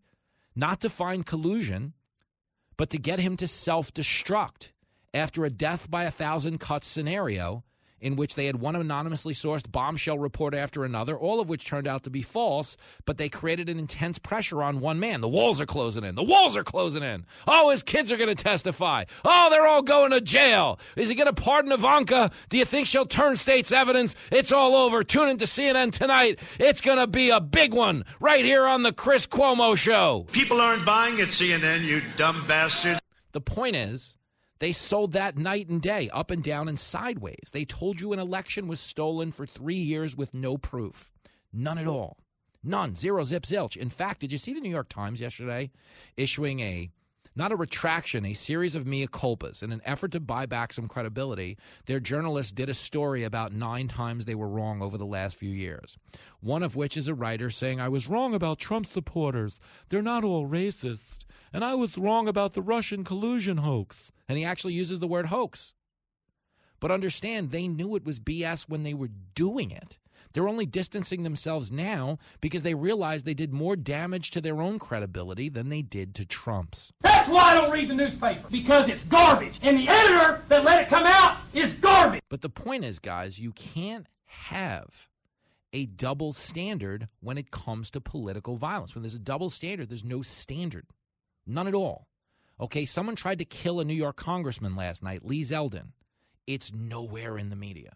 [0.54, 1.94] not to find collusion,
[2.76, 4.72] but to get him to self destruct
[5.14, 7.64] after a death by a thousand cuts scenario
[8.00, 11.86] in which they had one anonymously sourced bombshell report after another, all of which turned
[11.86, 15.20] out to be false, but they created an intense pressure on one man.
[15.20, 16.14] The walls are closing in.
[16.14, 17.26] The walls are closing in.
[17.46, 19.04] Oh, his kids are going to testify.
[19.24, 20.78] Oh, they're all going to jail.
[20.96, 22.30] Is he going to pardon Ivanka?
[22.48, 24.14] Do you think she'll turn state's evidence?
[24.30, 25.02] It's all over.
[25.02, 26.40] Tune into CNN tonight.
[26.58, 30.26] It's going to be a big one right here on the Chris Cuomo Show.
[30.32, 33.00] People aren't buying at CNN, you dumb bastards.
[33.32, 34.16] The point is,
[34.60, 37.50] they sold that night and day, up and down and sideways.
[37.52, 41.10] They told you an election was stolen for three years with no proof.
[41.52, 42.18] None at all.
[42.62, 42.94] None.
[42.94, 43.76] Zero zip zilch.
[43.76, 45.70] In fact, did you see the New York Times yesterday
[46.16, 46.90] issuing a
[47.36, 50.88] not a retraction, a series of mea culpas in an effort to buy back some
[50.88, 51.56] credibility.
[51.86, 55.50] Their journalists did a story about nine times they were wrong over the last few
[55.50, 55.96] years.
[56.40, 59.60] One of which is a writer saying, I was wrong about Trump supporters.
[59.88, 61.24] They're not all racist.
[61.52, 64.12] And I was wrong about the Russian collusion hoax.
[64.28, 65.74] And he actually uses the word hoax.
[66.78, 69.98] But understand, they knew it was BS when they were doing it.
[70.32, 74.78] They're only distancing themselves now because they realized they did more damage to their own
[74.78, 76.92] credibility than they did to Trump's.
[77.00, 79.58] That's why I don't read the newspaper, because it's garbage.
[79.62, 82.22] And the editor that let it come out is garbage.
[82.28, 85.08] But the point is, guys, you can't have
[85.72, 88.94] a double standard when it comes to political violence.
[88.94, 90.86] When there's a double standard, there's no standard.
[91.50, 92.06] None at all.
[92.60, 95.92] Okay, someone tried to kill a New York congressman last night, Lee Zeldin.
[96.46, 97.92] It's nowhere in the media.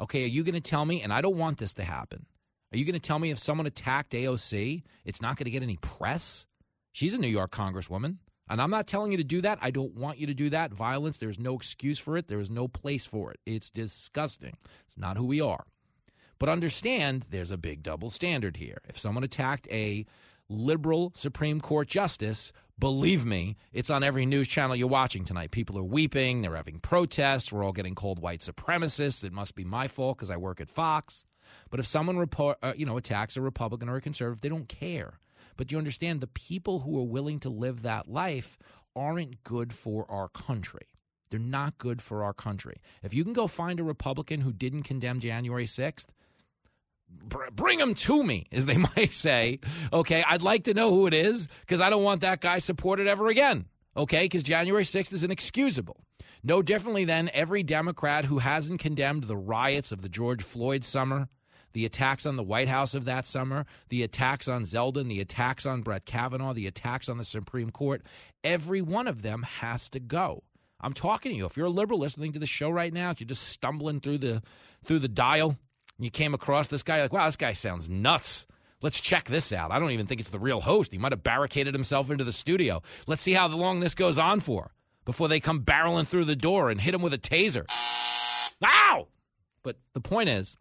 [0.00, 2.26] Okay, are you going to tell me, and I don't want this to happen,
[2.72, 5.62] are you going to tell me if someone attacked AOC, it's not going to get
[5.62, 6.46] any press?
[6.92, 8.16] She's a New York congresswoman.
[8.48, 9.58] And I'm not telling you to do that.
[9.62, 10.72] I don't want you to do that.
[10.72, 12.28] Violence, there's no excuse for it.
[12.28, 13.40] There is no place for it.
[13.46, 14.56] It's disgusting.
[14.86, 15.64] It's not who we are.
[16.38, 18.82] But understand there's a big double standard here.
[18.88, 20.04] If someone attacked a
[20.48, 25.50] liberal Supreme Court justice, believe me, it's on every news channel you're watching tonight.
[25.50, 29.24] People are weeping, they're having protests, we're all getting called white supremacists.
[29.24, 31.24] It must be my fault because I work at Fox.
[31.70, 34.68] But if someone report, uh, you know attacks a Republican or a conservative, they don't
[34.68, 35.18] care.
[35.56, 38.58] But you understand the people who are willing to live that life
[38.96, 40.88] aren't good for our country.
[41.30, 42.80] They're not good for our country.
[43.02, 46.06] If you can go find a Republican who didn't condemn January 6th,
[47.52, 49.60] bring them to me, as they might say.
[49.92, 53.06] Okay, I'd like to know who it is because I don't want that guy supported
[53.06, 53.66] ever again.
[53.96, 56.00] Okay, because January 6th is inexcusable.
[56.42, 61.28] No differently than every Democrat who hasn't condemned the riots of the George Floyd summer,
[61.72, 65.64] the attacks on the White House of that summer, the attacks on Zeldin, the attacks
[65.64, 68.02] on Brett Kavanaugh, the attacks on the Supreme Court.
[68.42, 70.42] Every one of them has to go.
[70.80, 71.46] I'm talking to you.
[71.46, 74.18] If you're a liberal listening to the show right now, if you're just stumbling through
[74.18, 74.42] the
[74.84, 75.56] through the dial,
[75.98, 78.46] you came across this guy, like, wow, this guy sounds nuts.
[78.82, 79.70] Let's check this out.
[79.70, 80.92] I don't even think it's the real host.
[80.92, 82.82] He might have barricaded himself into the studio.
[83.06, 84.72] Let's see how long this goes on for
[85.04, 87.64] before they come barreling through the door and hit him with a taser.
[88.62, 89.08] Ow!
[89.62, 90.56] But the point is,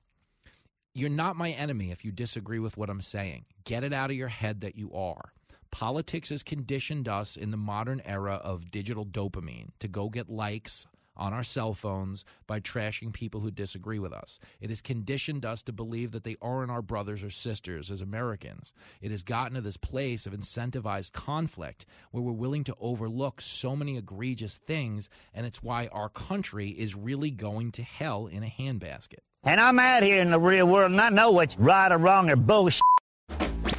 [0.94, 3.46] you're not my enemy if you disagree with what I'm saying.
[3.66, 5.34] Get it out of your head that you are.
[5.72, 10.86] Politics has conditioned us in the modern era of digital dopamine to go get likes
[11.16, 14.40] on our cell phones by trashing people who disagree with us.
[14.60, 18.74] It has conditioned us to believe that they aren't our brothers or sisters as Americans.
[19.02, 23.76] It has gotten to this place of incentivized conflict where we're willing to overlook so
[23.76, 28.54] many egregious things, and it's why our country is really going to hell in a
[28.60, 29.20] handbasket.
[29.44, 32.30] And I'm out here in the real world and I know what's right or wrong
[32.30, 32.82] or bullshit.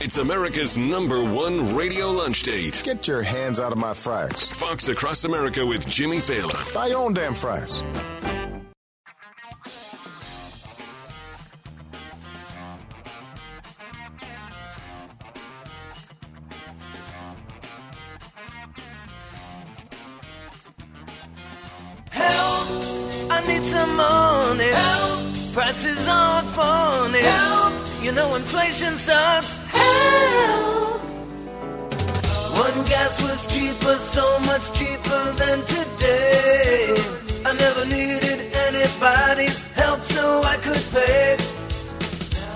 [0.05, 2.83] It's America's number one radio lunch date.
[2.85, 4.38] Get your hands out of my fries.
[4.49, 6.75] Fox Across America with Jimmy Failla.
[6.75, 7.83] Buy your own damn fries.
[22.11, 22.69] Help!
[23.31, 24.71] I need some money.
[24.71, 25.55] Help!
[25.55, 27.21] Prices aren't funny.
[27.21, 28.02] Help!
[28.02, 29.63] You know inflation sucks.
[32.65, 36.94] One gas was cheaper, so much cheaper than today.
[37.44, 41.37] I never needed anybody's help, so I could pay.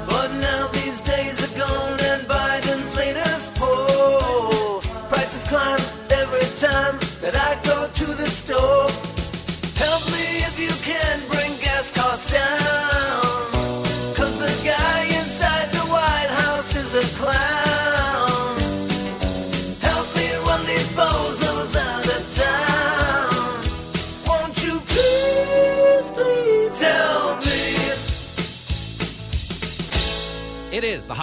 [0.08, 4.80] But now these days are gone and Biden's latest poll.
[5.10, 5.80] Prices climb
[6.22, 9.07] every time that I go to the store.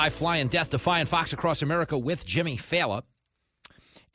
[0.06, 3.02] High flying, death defying Fox Across America with Jimmy Failla.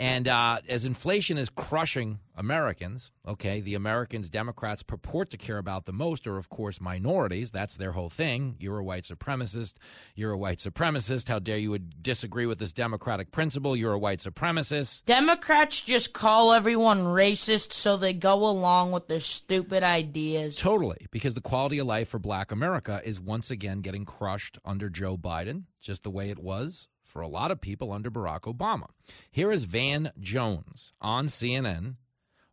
[0.01, 5.84] And uh, as inflation is crushing Americans, okay, the Americans Democrats purport to care about
[5.84, 7.51] the most are, of course, minorities.
[7.51, 8.57] That's their whole thing.
[8.59, 9.74] You're a white supremacist.
[10.14, 11.28] You're a white supremacist.
[11.28, 13.76] How dare you would disagree with this democratic principle?
[13.76, 15.05] You're a white supremacist.
[15.05, 20.57] Democrats just call everyone racist so they go along with their stupid ideas.
[20.57, 24.88] Totally, because the quality of life for black America is once again getting crushed under
[24.88, 28.86] Joe Biden, just the way it was for a lot of people under Barack Obama.
[29.30, 31.96] Here is Van Jones on CNN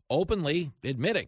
[0.09, 1.27] openly admitting,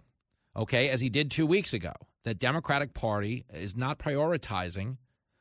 [0.55, 1.93] okay, as he did two weeks ago,
[2.25, 4.97] that Democratic Party is not prioritizing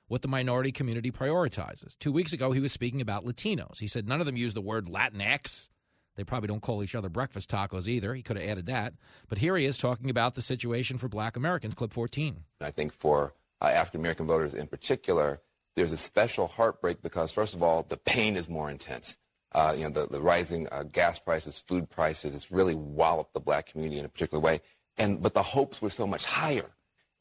[0.06, 1.98] what the minority community prioritizes.
[1.98, 3.78] Two weeks ago, he was speaking about Latinos.
[3.78, 5.68] He said none of them use the word Latinx.
[6.16, 8.14] They probably don't call each other breakfast tacos either.
[8.14, 8.94] He could have added that.
[9.28, 11.74] But here he is talking about the situation for black Americans.
[11.74, 12.42] Clip 14.
[12.60, 15.40] I think for uh, African American voters in particular,
[15.78, 19.16] there's a special heartbreak because, first of all, the pain is more intense.
[19.52, 23.40] Uh, you know, the, the rising uh, gas prices, food prices, it's really walloped the
[23.40, 24.60] black community in a particular way.
[24.98, 26.70] And but the hopes were so much higher,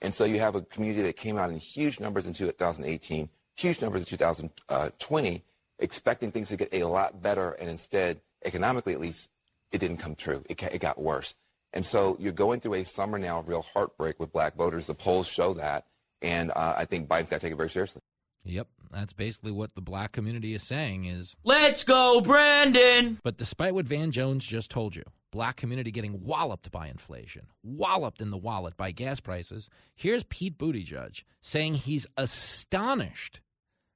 [0.02, 3.80] and so you have a community that came out in huge numbers in 2018, huge
[3.80, 5.44] numbers in 2020,
[5.80, 9.30] expecting things to get a lot better, and instead, economically at least,
[9.72, 10.44] it didn't come true.
[10.50, 11.36] It, it got worse.
[11.74, 14.88] And so you're going through a summer now of real heartbreak with black voters.
[14.88, 15.86] The polls show that,
[16.24, 18.02] and uh, I think Biden's got to take it very seriously.
[18.48, 23.20] Yep, that's basically what the black community is saying is Let's go, Brandon.
[23.24, 28.22] But despite what Van Jones just told you, black community getting walloped by inflation, walloped
[28.22, 33.42] in the wallet by gas prices, here's Pete Buttigieg saying he's astonished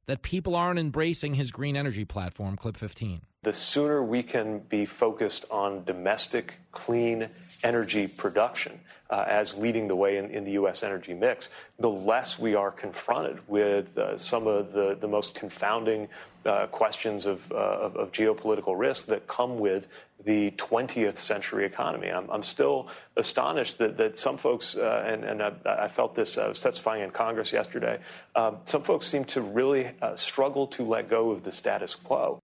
[0.08, 3.22] that people aren't embracing his green energy platform, clip 15.
[3.44, 7.28] The sooner we can be focused on domestic clean
[7.64, 8.80] energy production
[9.10, 10.84] uh, as leading the way in, in, the U.S.
[10.84, 16.08] energy mix, the less we are confronted with uh, some of the, the most confounding
[16.46, 19.88] uh, questions of, uh, of, of, geopolitical risk that come with
[20.24, 22.10] the 20th century economy.
[22.10, 26.38] I'm, I'm still astonished that, that some folks, uh, and, and I, I, felt this,
[26.38, 27.98] I was testifying in Congress yesterday,
[28.36, 32.40] um, some folks seem to really uh, struggle to let go of the status quo.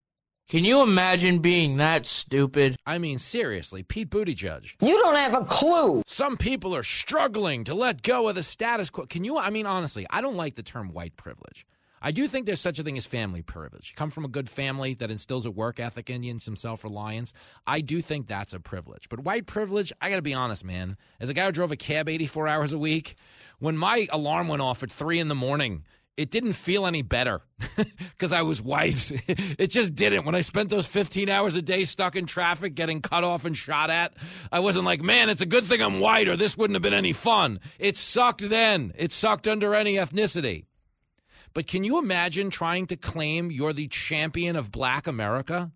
[0.48, 2.78] Can you imagine being that stupid?
[2.86, 4.76] I mean, seriously, Pete Buttigieg.
[4.80, 6.04] You don't have a clue.
[6.06, 9.06] Some people are struggling to let go of the status quo.
[9.08, 11.68] Can you, I mean, honestly, I don't like the term white privilege.
[12.02, 13.90] I do think there's such a thing as family privilege.
[13.90, 16.56] You come from a good family that instills a work ethic in you and some
[16.56, 17.34] self reliance.
[17.66, 19.10] I do think that's a privilege.
[19.10, 20.96] But white privilege, I got to be honest, man.
[21.20, 23.16] As a guy who drove a cab 84 hours a week,
[23.60, 25.84] when my alarm went off at 3 in the morning,
[26.18, 27.42] it didn't feel any better
[28.00, 29.12] because I was white.
[29.28, 30.26] it just didn't.
[30.26, 33.56] When I spent those 15 hours a day stuck in traffic, getting cut off and
[33.56, 34.14] shot at,
[34.52, 36.94] I wasn't like, man, it's a good thing I'm white or this wouldn't have been
[36.94, 37.60] any fun.
[37.78, 38.94] It sucked then.
[38.98, 40.66] It sucked under any ethnicity.
[41.54, 45.72] But can you imagine trying to claim you're the champion of black America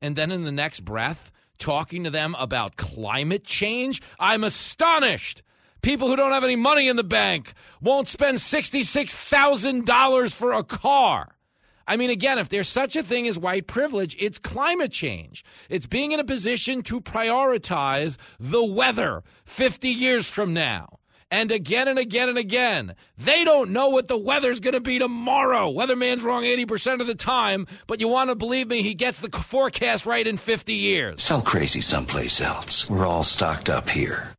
[0.00, 4.00] and then in the next breath talking to them about climate change?
[4.18, 5.42] I'm astonished.
[5.82, 11.34] People who don't have any money in the bank won't spend $66,000 for a car.
[11.88, 15.44] I mean, again, if there's such a thing as white privilege, it's climate change.
[15.68, 21.00] It's being in a position to prioritize the weather 50 years from now.
[21.32, 22.94] And again and again and again.
[23.18, 25.68] They don't know what the weather's going to be tomorrow.
[25.68, 29.30] Weatherman's wrong 80% of the time, but you want to believe me, he gets the
[29.30, 31.22] forecast right in 50 years.
[31.22, 32.88] Sell crazy someplace else.
[32.88, 34.36] We're all stocked up here.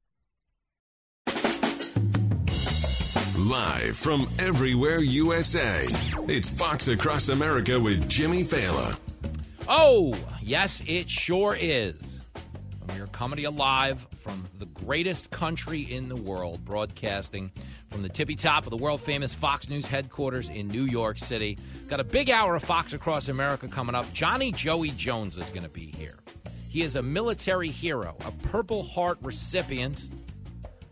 [3.38, 5.88] Live from everywhere USA,
[6.30, 8.96] it's Fox Across America with Jimmy Failla.
[9.68, 12.22] Oh, yes, it sure is.
[12.94, 17.52] We are comedy alive from the greatest country in the world, broadcasting
[17.90, 21.58] from the tippy top of the world famous Fox News headquarters in New York City.
[21.88, 24.06] Got a big hour of Fox Across America coming up.
[24.14, 26.20] Johnny Joey Jones is going to be here.
[26.70, 30.06] He is a military hero, a Purple Heart recipient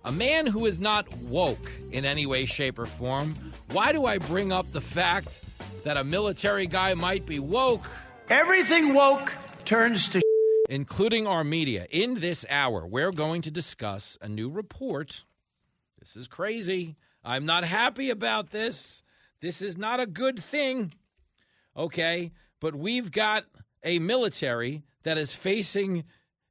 [0.04, 3.36] a man who is not woke in any way, shape, or form.
[3.72, 5.42] Why do I bring up the fact
[5.84, 7.86] that a military guy might be woke?
[8.30, 9.36] Everything woke
[9.66, 10.22] turns to
[10.70, 11.86] including our media.
[11.92, 15.26] In this hour, we're going to discuss a new report.
[16.00, 16.96] This is crazy.
[17.24, 19.04] I'm not happy about this.
[19.42, 20.94] This is not a good thing.
[21.76, 23.46] Okay, but we've got
[23.84, 26.06] a military that is facing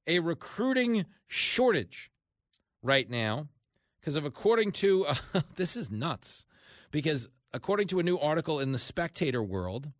[0.06, 2.09] a recruiting shortage
[2.82, 3.48] right now
[4.00, 5.14] because of according to uh,
[5.56, 6.46] this is nuts
[6.90, 9.90] because according to a new article in the Spectator World,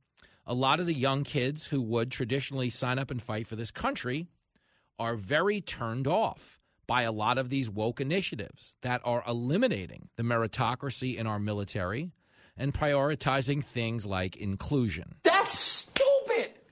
[0.47, 3.71] a lot of the young kids who would traditionally sign up and fight for this
[3.71, 4.27] country
[4.99, 10.23] are very turned off by a lot of these woke initiatives that are eliminating the
[10.23, 12.11] meritocracy in our military
[12.57, 15.15] and prioritizing things like inclusion.
[15.23, 15.90] That's.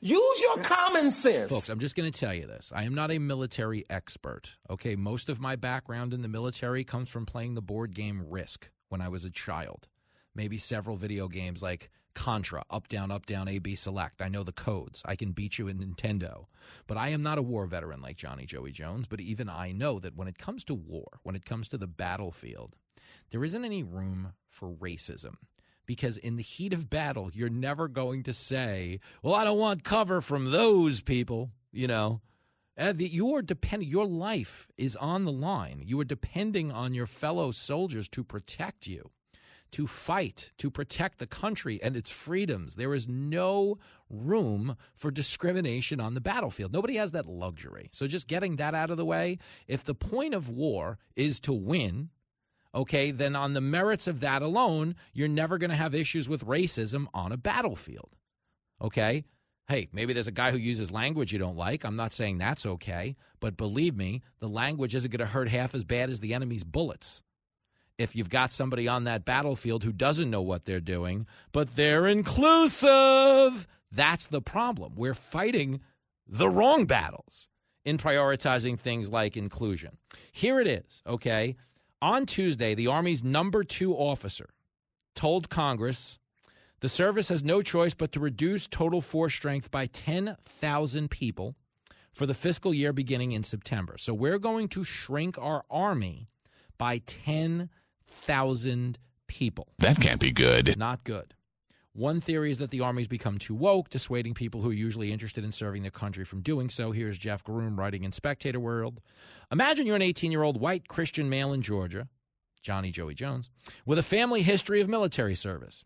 [0.00, 1.50] Use your common sense.
[1.50, 2.70] Folks, I'm just going to tell you this.
[2.74, 4.56] I am not a military expert.
[4.70, 8.70] Okay, most of my background in the military comes from playing the board game Risk
[8.90, 9.88] when I was a child.
[10.34, 14.22] Maybe several video games like Contra, up, down, up, down, A, B, select.
[14.22, 15.02] I know the codes.
[15.04, 16.46] I can beat you in Nintendo.
[16.86, 19.06] But I am not a war veteran like Johnny Joey Jones.
[19.08, 21.86] But even I know that when it comes to war, when it comes to the
[21.86, 22.74] battlefield,
[23.30, 25.36] there isn't any room for racism
[25.88, 29.82] because in the heat of battle, you're never going to say, "Well, I don't want
[29.82, 32.20] cover from those people." You know,
[32.76, 33.88] uh, you are depending.
[33.88, 35.82] Your life is on the line.
[35.84, 39.10] You are depending on your fellow soldiers to protect you,
[39.72, 42.76] to fight, to protect the country and its freedoms.
[42.76, 43.78] There is no
[44.10, 46.70] room for discrimination on the battlefield.
[46.70, 47.88] Nobody has that luxury.
[47.92, 49.38] So, just getting that out of the way.
[49.66, 52.10] If the point of war is to win,
[52.74, 56.44] okay, then on the merits of that alone, you're never going to have issues with
[56.46, 58.16] racism on a battlefield.
[58.80, 59.24] Okay?
[59.68, 61.84] Hey, maybe there's a guy who uses language you don't like.
[61.84, 65.74] I'm not saying that's okay, but believe me, the language isn't going to hurt half
[65.74, 67.22] as bad as the enemy's bullets.
[67.98, 72.06] If you've got somebody on that battlefield who doesn't know what they're doing, but they're
[72.06, 74.94] inclusive, that's the problem.
[74.94, 75.80] We're fighting
[76.26, 77.48] the wrong battles
[77.84, 79.98] in prioritizing things like inclusion.
[80.32, 81.56] Here it is, okay?
[82.00, 84.50] On Tuesday, the Army's number two officer
[85.14, 86.18] told Congress
[86.80, 91.56] the service has no choice but to reduce total force strength by 10,000 people
[92.12, 93.96] for the fiscal year beginning in September.
[93.98, 96.28] So we're going to shrink our Army
[96.78, 99.68] by 10,000 people.
[99.78, 100.78] That can't be good.
[100.78, 101.34] Not good.
[101.98, 105.42] One theory is that the Army's become too woke, dissuading people who are usually interested
[105.42, 106.92] in serving their country from doing so.
[106.92, 109.00] Here's Jeff Groom writing in Spectator World.
[109.50, 112.06] Imagine you're an 18 year old white Christian male in Georgia,
[112.62, 113.50] Johnny Joey Jones,
[113.84, 115.84] with a family history of military service.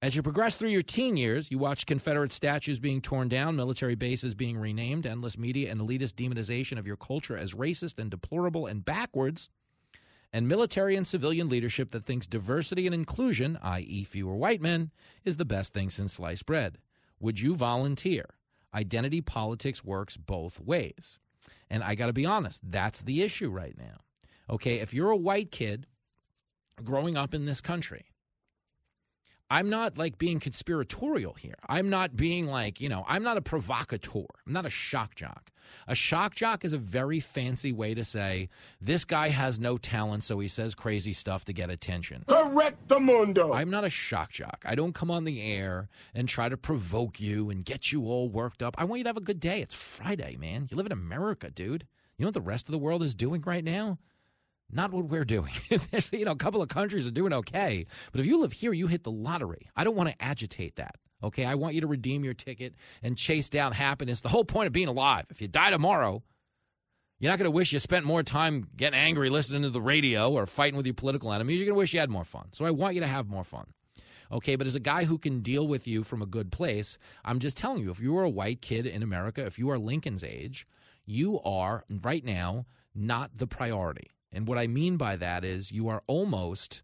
[0.00, 3.96] As you progress through your teen years, you watch Confederate statues being torn down, military
[3.96, 8.64] bases being renamed, endless media and elitist demonization of your culture as racist and deplorable
[8.64, 9.50] and backwards,
[10.32, 14.90] and military and civilian leadership that thinks diversity and inclusion, i.e., fewer white men,
[15.24, 16.78] is the best thing since sliced bread.
[17.18, 18.26] Would you volunteer?
[18.72, 21.18] Identity politics works both ways.
[21.68, 24.00] And I got to be honest, that's the issue right now.
[24.48, 25.86] Okay, if you're a white kid
[26.82, 28.06] growing up in this country,
[29.50, 31.56] I'm not like being conspiratorial here.
[31.68, 34.26] I'm not being like, you know, I'm not a provocateur.
[34.46, 35.50] I'm not a shock jock.
[35.88, 38.48] A shock jock is a very fancy way to say
[38.80, 42.24] this guy has no talent, so he says crazy stuff to get attention.
[42.28, 43.52] Correct the mundo.
[43.52, 44.62] I'm not a shock jock.
[44.64, 48.28] I don't come on the air and try to provoke you and get you all
[48.28, 48.76] worked up.
[48.78, 49.60] I want you to have a good day.
[49.60, 50.68] It's Friday, man.
[50.70, 51.86] You live in America, dude.
[52.16, 53.98] You know what the rest of the world is doing right now?
[54.72, 55.52] Not what we're doing.
[56.12, 58.86] you know, a couple of countries are doing okay, but if you live here, you
[58.86, 59.68] hit the lottery.
[59.76, 60.96] I don't want to agitate that.
[61.22, 64.20] Okay, I want you to redeem your ticket and chase down happiness.
[64.20, 65.26] The whole point of being alive.
[65.30, 66.22] If you die tomorrow,
[67.18, 70.30] you're not going to wish you spent more time getting angry listening to the radio
[70.32, 71.58] or fighting with your political enemies.
[71.58, 72.48] You're going to wish you had more fun.
[72.52, 73.66] So I want you to have more fun.
[74.32, 77.40] Okay, but as a guy who can deal with you from a good place, I'm
[77.40, 80.24] just telling you if you are a white kid in America, if you are Lincoln's
[80.24, 80.66] age,
[81.04, 82.64] you are right now
[82.94, 84.06] not the priority.
[84.32, 86.82] And what I mean by that is you are almost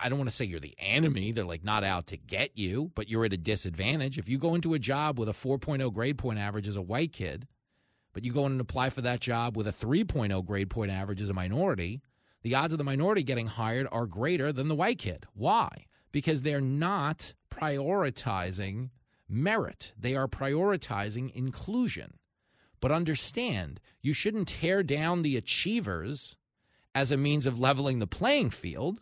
[0.00, 1.32] I don't want to say you're the enemy.
[1.32, 4.16] They're like not out to get you, but you're at a disadvantage.
[4.16, 7.12] If you go into a job with a 4.0 grade point average as a white
[7.12, 7.46] kid,
[8.14, 11.20] but you go in and apply for that job with a 3.0 grade point average
[11.20, 12.00] as a minority,
[12.42, 15.26] the odds of the minority getting hired are greater than the white kid.
[15.34, 15.86] Why?
[16.12, 18.90] Because they're not prioritizing
[19.28, 22.18] merit, they are prioritizing inclusion.
[22.80, 26.36] But understand, you shouldn't tear down the achievers
[26.94, 29.00] as a means of leveling the playing field.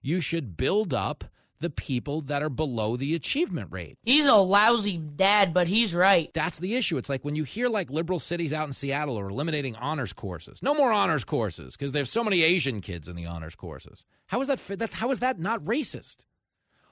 [0.00, 1.24] You should build up
[1.60, 3.98] the people that are below the achievement rate.
[4.04, 6.32] He's a lousy dad, but he's right.
[6.32, 6.98] That's the issue.
[6.98, 10.62] It's like when you hear like liberal cities out in Seattle are eliminating honors courses.
[10.62, 14.04] No more honors courses because there's so many Asian kids in the honors courses.
[14.26, 16.24] How is that that's how is that not racist?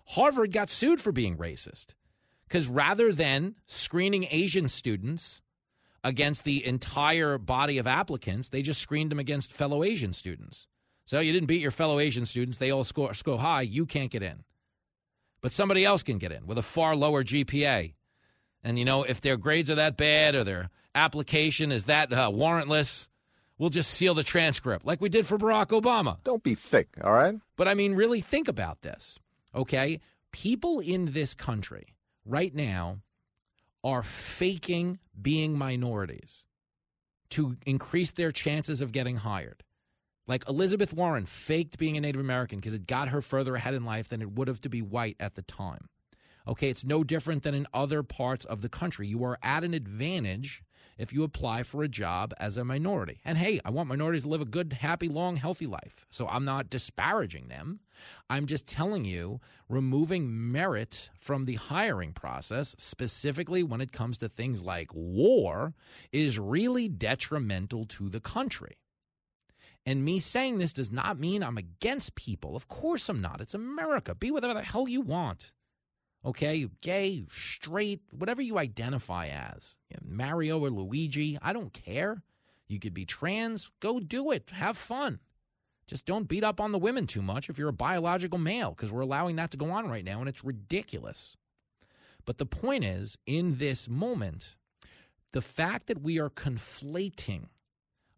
[0.08, 1.94] Harvard got sued for being racist
[2.48, 5.42] because rather than screening Asian students
[6.06, 10.68] against the entire body of applicants, they just screened them against fellow Asian students.
[11.04, 14.10] So you didn't beat your fellow Asian students, they all score, score high, you can't
[14.10, 14.44] get in.
[15.40, 17.94] But somebody else can get in with a far lower GPA.
[18.64, 21.70] And you know, if their grades are that bad or their application?
[21.70, 23.06] Is that uh, warrantless?
[23.58, 26.18] We'll just seal the transcript like we did for Barack Obama.
[26.24, 27.36] Don't be thick, all right?
[27.56, 29.18] But I mean, really think about this,
[29.54, 30.00] okay?
[30.32, 31.86] People in this country
[32.24, 32.98] right now
[33.86, 36.44] are faking being minorities
[37.30, 39.62] to increase their chances of getting hired.
[40.26, 43.84] Like Elizabeth Warren faked being a Native American because it got her further ahead in
[43.84, 45.88] life than it would have to be white at the time.
[46.48, 49.06] Okay, it's no different than in other parts of the country.
[49.06, 50.64] You are at an advantage
[50.98, 53.20] if you apply for a job as a minority.
[53.24, 56.06] And hey, I want minorities to live a good, happy, long, healthy life.
[56.10, 57.80] So I'm not disparaging them.
[58.28, 64.28] I'm just telling you, removing merit from the hiring process, specifically when it comes to
[64.28, 65.74] things like war,
[66.12, 68.76] is really detrimental to the country.
[69.86, 72.56] And me saying this does not mean I'm against people.
[72.56, 73.40] Of course I'm not.
[73.40, 74.14] It's America.
[74.14, 75.52] Be whatever the hell you want
[76.26, 82.22] okay, gay, straight, whatever you identify as, Mario or Luigi, I don't care.
[82.66, 85.20] You could be trans, go do it, have fun.
[85.86, 88.92] Just don't beat up on the women too much if you're a biological male, because
[88.92, 91.36] we're allowing that to go on right now, and it's ridiculous.
[92.24, 94.56] But the point is, in this moment,
[95.32, 97.44] the fact that we are conflating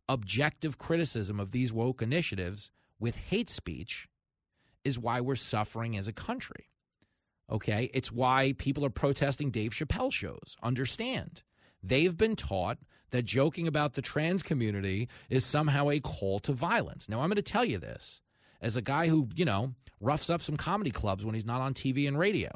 [0.09, 4.09] objective criticism of these woke initiatives with hate speech
[4.83, 6.71] is why we're suffering as a country.
[7.51, 7.91] Okay.
[7.95, 10.57] It's why people are protesting Dave Chappelle shows.
[10.63, 11.43] Understand.
[11.83, 12.79] They've been taught
[13.11, 17.09] that joking about the trans community is somehow a call to violence.
[17.09, 18.21] Now, I'm going to tell you this
[18.61, 21.75] as a guy who, you know, roughs up some comedy clubs when he's not on
[21.75, 22.51] TV and radio.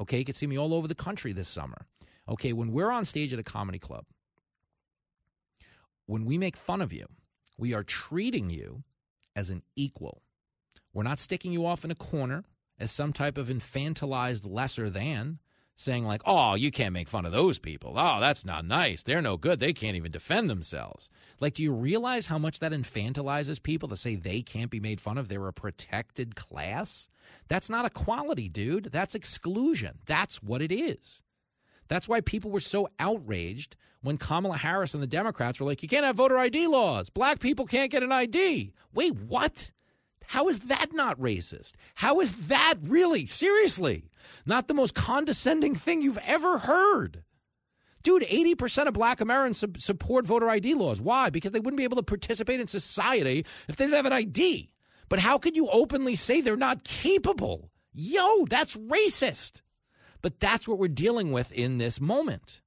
[0.00, 0.18] Okay.
[0.18, 1.86] You can see me all over the country this summer.
[2.28, 2.52] Okay.
[2.52, 4.04] When we're on stage at a comedy club,
[6.06, 7.06] when we make fun of you,
[7.58, 8.82] we are treating you
[9.36, 10.22] as an equal.
[10.92, 12.44] We're not sticking you off in a corner
[12.78, 15.38] as some type of infantilized lesser than,
[15.76, 17.94] saying, like, oh, you can't make fun of those people.
[17.96, 19.02] Oh, that's not nice.
[19.02, 19.58] They're no good.
[19.58, 21.10] They can't even defend themselves.
[21.40, 25.00] Like, do you realize how much that infantilizes people to say they can't be made
[25.00, 25.28] fun of?
[25.28, 27.08] They're a protected class?
[27.48, 28.90] That's not equality, dude.
[28.92, 29.98] That's exclusion.
[30.06, 31.22] That's what it is.
[31.88, 35.88] That's why people were so outraged when Kamala Harris and the Democrats were like, you
[35.88, 37.10] can't have voter ID laws.
[37.10, 38.72] Black people can't get an ID.
[38.92, 39.72] Wait, what?
[40.28, 41.72] How is that not racist?
[41.94, 44.10] How is that really, seriously,
[44.46, 47.24] not the most condescending thing you've ever heard?
[48.02, 51.00] Dude, 80% of black Americans su- support voter ID laws.
[51.00, 51.30] Why?
[51.30, 54.70] Because they wouldn't be able to participate in society if they didn't have an ID.
[55.08, 57.70] But how could you openly say they're not capable?
[57.94, 59.62] Yo, that's racist.
[60.20, 62.60] But that's what we're dealing with in this moment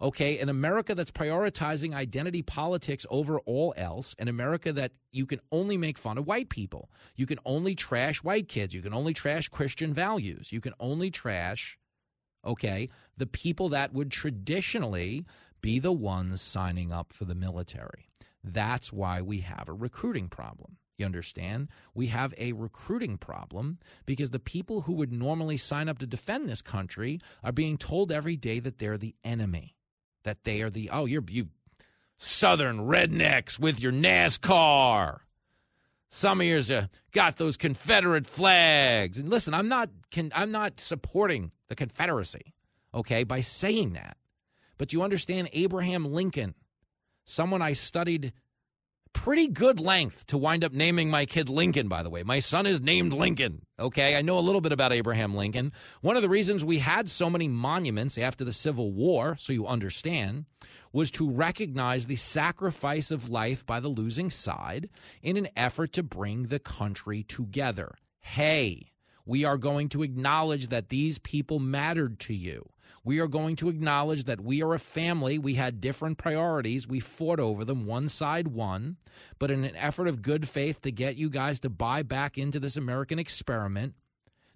[0.00, 5.40] okay, an America that's prioritizing identity politics over all else, an America that you can
[5.50, 6.90] only make fun of white people.
[7.16, 8.74] You can only trash white kids.
[8.74, 10.52] You can only trash Christian values.
[10.52, 11.78] You can only trash,
[12.44, 15.24] okay, the people that would traditionally
[15.60, 18.08] be the ones signing up for the military.
[18.44, 20.76] That's why we have a recruiting problem.
[20.96, 21.68] You understand?
[21.94, 26.48] We have a recruiting problem because the people who would normally sign up to defend
[26.48, 29.76] this country are being told every day that they're the enemy
[30.28, 31.48] that they are the oh you're you
[32.18, 35.20] southern rednecks with your NASCAR.
[36.10, 39.18] Some of yours uh, got those Confederate flags.
[39.18, 39.88] And listen, I'm not
[40.34, 42.52] I'm not supporting the Confederacy,
[42.94, 44.18] okay, by saying that.
[44.76, 46.54] But you understand Abraham Lincoln,
[47.24, 48.34] someone I studied
[49.12, 52.22] pretty good length to wind up naming my kid Lincoln, by the way.
[52.22, 53.62] My son is named Lincoln.
[53.78, 54.16] Okay.
[54.16, 55.72] I know a little bit about Abraham Lincoln.
[56.00, 59.66] One of the reasons we had so many monuments after the Civil War, so you
[59.66, 60.46] understand,
[60.92, 64.88] was to recognize the sacrifice of life by the losing side
[65.22, 67.94] in an effort to bring the country together.
[68.20, 68.92] Hey,
[69.24, 72.68] we are going to acknowledge that these people mattered to you.
[73.08, 75.38] We are going to acknowledge that we are a family.
[75.38, 76.86] We had different priorities.
[76.86, 77.86] We fought over them.
[77.86, 78.98] One side won.
[79.38, 82.60] But in an effort of good faith to get you guys to buy back into
[82.60, 83.94] this American experiment,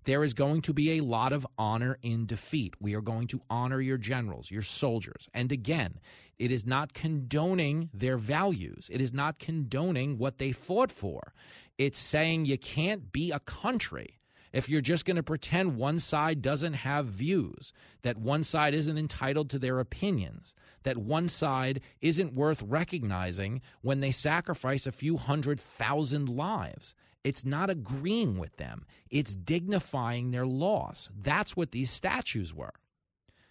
[0.04, 2.74] there is going to be a lot of honor in defeat.
[2.78, 5.30] We are going to honor your generals, your soldiers.
[5.32, 5.98] And again,
[6.38, 11.32] it is not condoning their values, it is not condoning what they fought for.
[11.78, 14.18] It's saying you can't be a country
[14.52, 17.72] if you're just going to pretend one side doesn't have views,
[18.02, 24.00] that one side isn't entitled to their opinions, that one side isn't worth recognizing when
[24.00, 26.94] they sacrifice a few hundred thousand lives.
[27.24, 31.10] It's not agreeing with them, it's dignifying their loss.
[31.16, 32.74] That's what these statues were.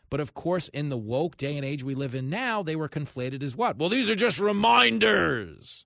[0.10, 2.90] But of course, in the woke day and age we live in now, they were
[2.90, 3.78] conflated as what?
[3.78, 5.86] Well, these are just reminders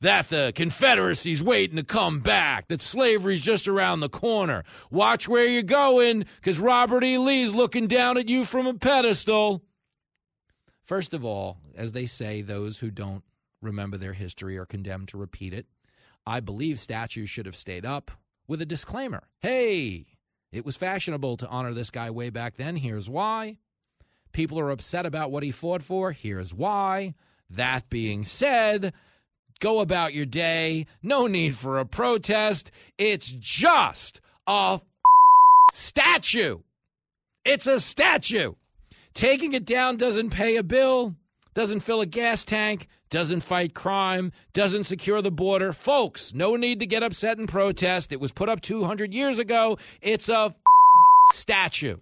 [0.00, 4.64] that the Confederacy's waiting to come back, that slavery's just around the corner.
[4.90, 7.18] Watch where you're going, because Robert E.
[7.18, 9.62] Lee's looking down at you from a pedestal.
[10.84, 13.24] First of all, as they say, those who don't
[13.62, 15.66] remember their history are condemned to repeat it.
[16.26, 18.10] I believe statues should have stayed up
[18.46, 19.22] with a disclaimer.
[19.40, 20.06] Hey,
[20.52, 22.76] it was fashionable to honor this guy way back then.
[22.76, 23.58] Here's why.
[24.32, 26.12] People are upset about what he fought for.
[26.12, 27.14] Here's why.
[27.50, 28.92] That being said,
[29.60, 30.86] go about your day.
[31.02, 32.70] No need for a protest.
[32.98, 34.80] It's just a
[35.72, 36.58] statue.
[37.44, 38.54] It's a statue.
[39.12, 41.14] Taking it down doesn't pay a bill,
[41.54, 45.72] doesn't fill a gas tank, doesn't fight crime, doesn't secure the border.
[45.72, 48.12] Folks, no need to get upset and protest.
[48.12, 49.78] It was put up 200 years ago.
[50.00, 50.54] It's a
[51.32, 51.96] statue.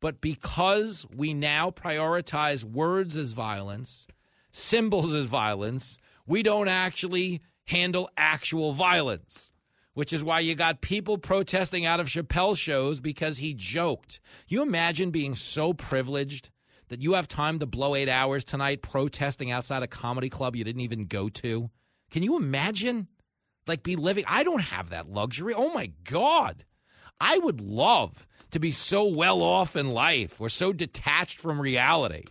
[0.00, 4.06] But because we now prioritize words as violence,
[4.52, 9.52] symbols as violence, we don't actually handle actual violence
[9.94, 14.20] which is why you got people protesting out of Chappelle shows because he joked.
[14.48, 16.50] You imagine being so privileged
[16.88, 20.64] that you have time to blow eight hours tonight protesting outside a comedy club you
[20.64, 21.70] didn't even go to?
[22.10, 23.08] Can you imagine?
[23.66, 24.24] Like, be living.
[24.28, 25.54] I don't have that luxury.
[25.54, 26.64] Oh my God.
[27.20, 32.24] I would love to be so well off in life or so detached from reality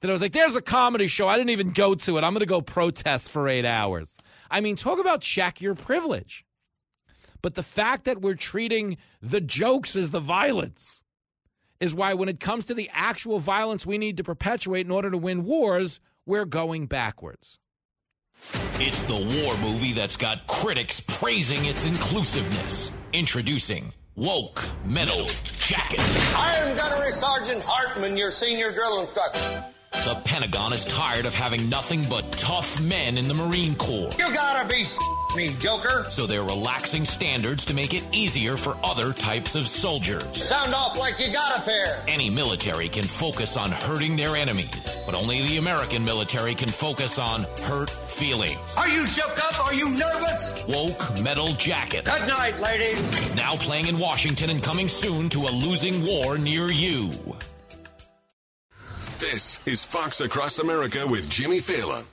[0.00, 1.28] that I was like, there's a comedy show.
[1.28, 2.24] I didn't even go to it.
[2.24, 4.16] I'm going to go protest for eight hours.
[4.50, 6.44] I mean, talk about check your privilege.
[7.42, 11.02] But the fact that we're treating the jokes as the violence
[11.80, 15.10] is why, when it comes to the actual violence we need to perpetuate in order
[15.10, 17.58] to win wars, we're going backwards.
[18.74, 22.96] It's the war movie that's got critics praising its inclusiveness.
[23.12, 25.24] Introducing Woke Metal
[25.58, 26.00] Jacket.
[26.00, 29.64] I am Gunnery Sergeant Hartman, your senior drill instructor.
[29.92, 34.10] The Pentagon is tired of having nothing but tough men in the Marine Corps.
[34.18, 34.84] You gotta be
[35.36, 36.06] me, Joker.
[36.10, 40.24] So they're relaxing standards to make it easier for other types of soldiers.
[40.42, 42.02] Sound off like you got a pair.
[42.08, 47.18] Any military can focus on hurting their enemies, but only the American military can focus
[47.18, 48.76] on hurt feelings.
[48.78, 49.66] Are you shook up?
[49.66, 50.64] Are you nervous?
[50.66, 52.06] Woke Metal Jacket.
[52.06, 53.34] Good night, ladies.
[53.36, 57.10] Now playing in Washington and coming soon to a losing war near you.
[59.20, 62.04] This is Fox Across America with Jimmy Failla.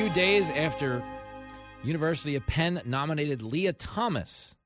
[0.00, 1.02] Few days after
[1.84, 4.56] University of Penn nominated Lia Thomas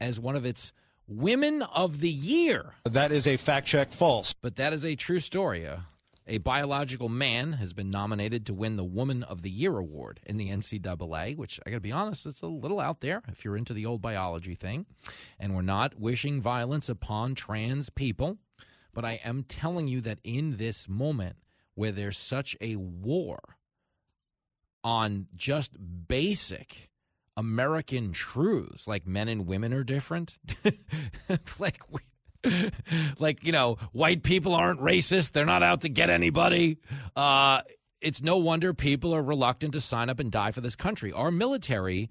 [0.00, 0.72] as one of its
[1.06, 2.72] Women of the Year.
[2.84, 4.32] That is a fact check false.
[4.32, 5.64] But that is a true story.
[5.64, 5.82] A,
[6.26, 10.38] a biological man has been nominated to win the Woman of the Year award in
[10.38, 13.58] the NCAA, which I got to be honest, it's a little out there if you're
[13.58, 14.86] into the old biology thing.
[15.38, 18.38] And we're not wishing violence upon trans people.
[18.94, 21.36] But I am telling you that in this moment
[21.74, 23.38] where there's such a war
[24.84, 25.72] on just
[26.08, 26.90] basic
[27.36, 30.38] American truths, like men and women are different,
[31.58, 32.00] like we,
[33.18, 36.78] like you know, white people aren't racist; they're not out to get anybody.
[37.14, 37.62] Uh,
[38.00, 41.12] it's no wonder people are reluctant to sign up and die for this country.
[41.12, 42.08] Our military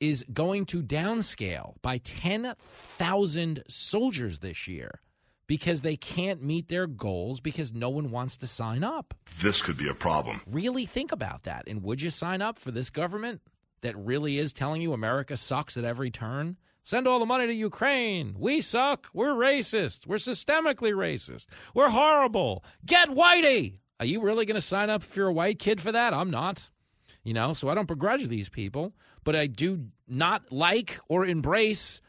[0.00, 2.54] is going to downscale by ten
[2.96, 5.00] thousand soldiers this year
[5.46, 9.14] because they can't meet their goals because no one wants to sign up.
[9.40, 10.40] This could be a problem.
[10.46, 11.64] Really think about that.
[11.66, 13.40] And would you sign up for this government
[13.82, 16.56] that really is telling you America sucks at every turn?
[16.82, 18.34] Send all the money to Ukraine.
[18.38, 19.08] We suck.
[19.14, 20.06] We're racist.
[20.06, 21.46] We're systemically racist.
[21.72, 22.62] We're horrible.
[22.84, 23.78] Get whitey.
[24.00, 26.12] Are you really going to sign up if you're a white kid for that?
[26.12, 26.70] I'm not.
[27.22, 28.92] You know, so I don't begrudge these people,
[29.24, 32.02] but I do not like or embrace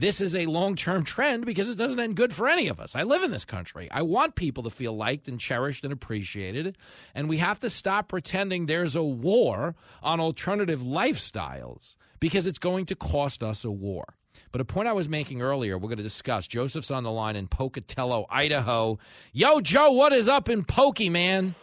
[0.00, 2.96] this is a long term trend because it doesn't end good for any of us.
[2.96, 3.90] I live in this country.
[3.90, 6.78] I want people to feel liked and cherished and appreciated.
[7.14, 12.86] And we have to stop pretending there's a war on alternative lifestyles because it's going
[12.86, 14.14] to cost us a war.
[14.52, 16.46] But a point I was making earlier, we're going to discuss.
[16.46, 18.98] Joseph's on the line in Pocatello, Idaho.
[19.32, 21.54] Yo, Joe, what is up in Pokey, man?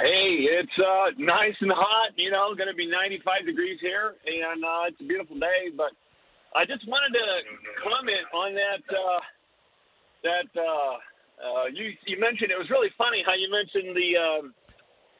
[0.00, 2.12] Hey, it's uh, nice and hot.
[2.16, 5.70] You know, going to be 95 degrees here, and uh, it's a beautiful day.
[5.76, 5.92] But
[6.54, 7.26] I just wanted to
[7.82, 8.82] comment on that.
[8.88, 9.20] Uh,
[10.22, 10.94] that uh,
[11.42, 14.54] uh, you you mentioned it was really funny how you mentioned the um,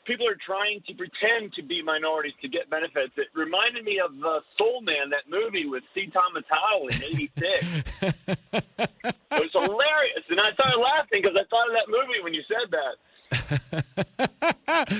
[0.04, 3.12] people are trying to pretend to be minorities to get benefits.
[3.16, 6.10] It reminded me of uh, Soul Man, that movie with C.
[6.12, 7.66] Thomas Howell in '86.
[8.52, 12.42] it was hilarious, and I started laughing because I thought of that movie when you
[12.46, 12.96] said that.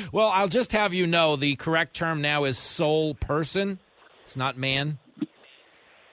[0.13, 3.79] well, I'll just have you know the correct term now is soul person.
[4.25, 4.99] It's not man.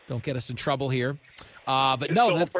[0.09, 1.17] Don't get us in trouble here.
[1.67, 2.51] Uh, but no, that,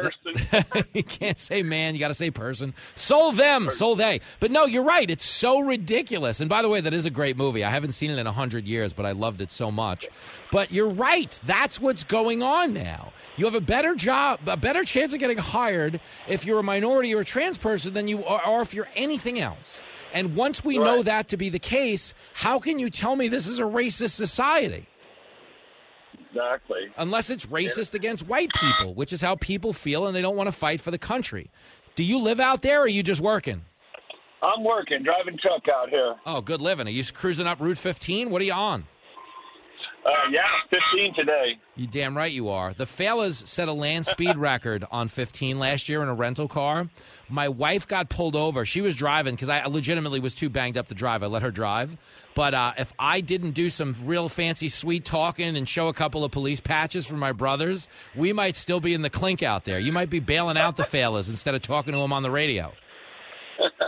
[0.52, 1.94] that, you can't say man.
[1.94, 2.72] You got to say person.
[2.94, 4.20] Sold them, sold they.
[4.38, 5.10] But no, you're right.
[5.10, 6.38] It's so ridiculous.
[6.38, 7.64] And by the way, that is a great movie.
[7.64, 10.06] I haven't seen it in a hundred years, but I loved it so much.
[10.52, 11.40] But you're right.
[11.44, 13.12] That's what's going on now.
[13.36, 17.12] You have a better job, a better chance of getting hired if you're a minority
[17.12, 19.82] or a trans person than you are, or if you're anything else.
[20.12, 20.84] And once we right.
[20.84, 24.10] know that to be the case, how can you tell me this is a racist
[24.10, 24.86] society?
[26.30, 26.88] Exactly.
[26.96, 30.48] Unless it's racist against white people, which is how people feel and they don't want
[30.48, 31.50] to fight for the country.
[31.96, 33.64] Do you live out there or are you just working?
[34.42, 36.14] I'm working, driving truck out here.
[36.24, 36.86] Oh, good living.
[36.86, 38.30] Are you cruising up Route 15?
[38.30, 38.86] What are you on?
[40.10, 40.40] Uh, yeah,
[40.70, 41.58] 15 today.
[41.76, 42.72] You damn right you are.
[42.74, 46.88] The Faillas set a land speed record on 15 last year in a rental car.
[47.28, 48.64] My wife got pulled over.
[48.64, 51.22] She was driving because I legitimately was too banged up to drive.
[51.22, 51.96] I let her drive.
[52.34, 56.24] But uh, if I didn't do some real fancy sweet talking and show a couple
[56.24, 59.78] of police patches for my brothers, we might still be in the clink out there.
[59.78, 62.72] You might be bailing out the Faillas instead of talking to them on the radio.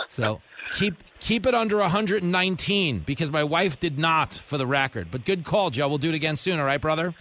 [0.08, 0.42] So
[0.72, 5.08] keep keep it under 119 because my wife did not for the record.
[5.10, 5.88] But good call, Joe.
[5.88, 6.58] We'll do it again soon.
[6.58, 7.14] All right, brother.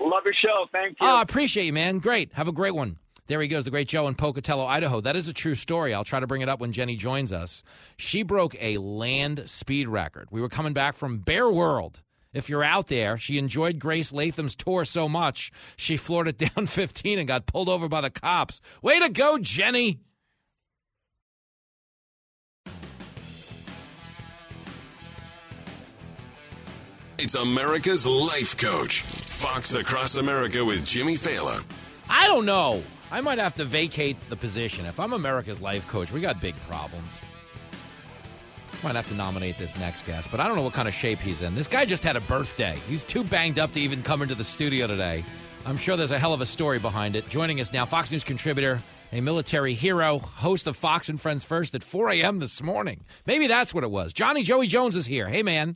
[0.00, 0.66] Love your show.
[0.72, 1.06] Thank you.
[1.06, 1.98] Oh, I appreciate you, man.
[1.98, 2.32] Great.
[2.34, 2.98] Have a great one.
[3.26, 5.02] There he goes, the great Joe in Pocatello, Idaho.
[5.02, 5.92] That is a true story.
[5.92, 7.62] I'll try to bring it up when Jenny joins us.
[7.98, 10.28] She broke a land speed record.
[10.30, 12.02] We were coming back from Bear World.
[12.32, 16.66] If you're out there, she enjoyed Grace Latham's tour so much, she floored it down
[16.66, 18.62] 15 and got pulled over by the cops.
[18.80, 20.00] Way to go, Jenny!
[27.20, 29.02] It's America's Life Coach.
[29.02, 31.64] Fox Across America with Jimmy Failla.
[32.08, 32.80] I don't know.
[33.10, 34.86] I might have to vacate the position.
[34.86, 37.20] If I'm America's Life Coach, we got big problems.
[38.84, 41.18] Might have to nominate this next guest, but I don't know what kind of shape
[41.18, 41.56] he's in.
[41.56, 42.78] This guy just had a birthday.
[42.88, 45.24] He's too banged up to even come into the studio today.
[45.66, 47.28] I'm sure there's a hell of a story behind it.
[47.28, 51.74] Joining us now, Fox News contributor, a military hero, host of Fox and Friends First
[51.74, 52.38] at 4 a.m.
[52.38, 53.00] this morning.
[53.26, 54.12] Maybe that's what it was.
[54.12, 55.28] Johnny Joey Jones is here.
[55.28, 55.74] Hey, man.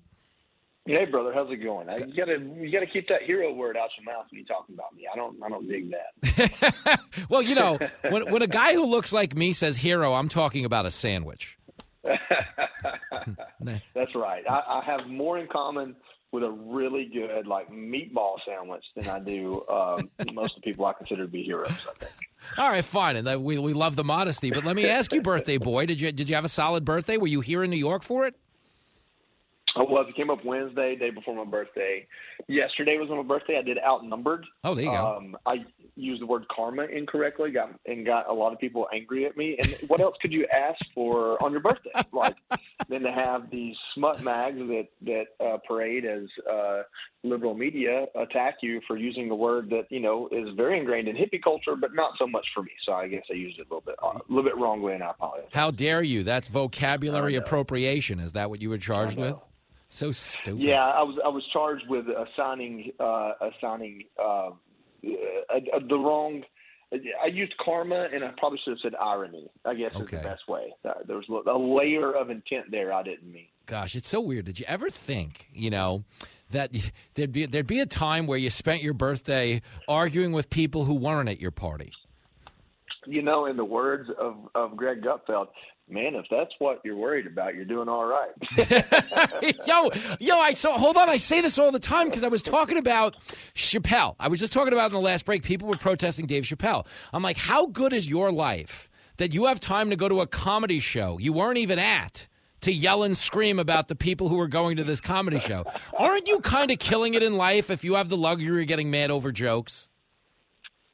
[0.84, 1.88] Hey brother, how's it going?
[1.88, 4.94] You gotta you gotta keep that hero word out your mouth when you're talking about
[4.94, 5.06] me.
[5.12, 7.00] I don't I don't dig that.
[7.28, 7.78] well, you know,
[8.10, 11.56] when when a guy who looks like me says hero, I'm talking about a sandwich.
[12.02, 12.18] That's
[14.16, 14.42] right.
[14.48, 15.94] I, I have more in common
[16.32, 20.84] with a really good like meatball sandwich than I do um, most of the people
[20.86, 21.70] I consider to be heroes.
[21.70, 22.12] I think.
[22.58, 24.50] All right, fine, and we we love the modesty.
[24.50, 27.18] But let me ask you, birthday boy, did you did you have a solid birthday?
[27.18, 28.34] Were you here in New York for it?
[29.76, 30.06] I was.
[30.08, 32.06] It came up Wednesday, day before my birthday.
[32.48, 33.58] Yesterday was my birthday.
[33.58, 34.44] I did outnumbered.
[34.64, 35.16] Oh, there you go.
[35.16, 35.64] Um, I
[35.96, 39.56] used the word karma incorrectly, got and got a lot of people angry at me.
[39.62, 41.90] And what else could you ask for on your birthday?
[42.12, 42.36] Like
[42.88, 46.82] than to have these smut mags that that uh, parade as uh,
[47.22, 51.16] liberal media attack you for using a word that you know is very ingrained in
[51.16, 52.70] hippie culture, but not so much for me.
[52.84, 55.10] So I guess I used it a little bit a little bit wrongly, and I
[55.10, 55.48] apologize.
[55.52, 56.22] How dare you?
[56.22, 58.20] That's vocabulary appropriation.
[58.20, 59.36] Is that what you were charged with?
[59.92, 60.58] So stupid.
[60.58, 64.48] Yeah, I was I was charged with assigning uh, assigning uh,
[65.02, 66.42] the wrong.
[67.22, 69.50] I used karma, and I probably should have said irony.
[69.66, 70.04] I guess okay.
[70.04, 70.72] is the best way.
[70.82, 73.48] Uh, there was a layer of intent there I didn't mean.
[73.66, 74.46] Gosh, it's so weird.
[74.46, 76.04] Did you ever think, you know,
[76.52, 76.70] that
[77.14, 80.94] there'd be there'd be a time where you spent your birthday arguing with people who
[80.94, 81.92] weren't at your party?
[83.04, 85.48] You know, in the words of of Greg Gutfeld,
[85.92, 88.30] man, if that's what you're worried about, you're doing all right.
[89.66, 91.08] yo, yo, I so hold on.
[91.08, 93.16] I say this all the time because I was talking about
[93.54, 94.16] Chappelle.
[94.18, 95.42] I was just talking about in the last break.
[95.42, 96.86] People were protesting Dave Chappelle.
[97.12, 98.88] I'm like, how good is your life
[99.18, 102.26] that you have time to go to a comedy show you weren't even at?
[102.62, 105.64] To yell and scream about the people who are going to this comedy show.
[105.98, 108.88] Aren't you kind of killing it in life if you have the luxury of getting
[108.88, 109.88] mad over jokes?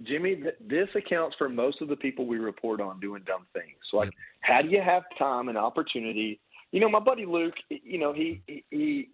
[0.03, 3.79] Jimmy, th- this accounts for most of the people we report on doing dumb things.
[3.93, 6.41] Like, how do you have time and opportunity?
[6.71, 9.09] You know, my buddy Luke, you know, he, he he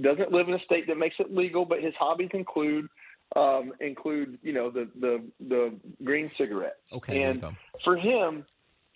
[0.00, 2.88] doesn't live in a state that makes it legal, but his hobbies include
[3.36, 6.78] um, include you know the the the green cigarette.
[6.92, 7.44] Okay, and
[7.84, 8.44] for him,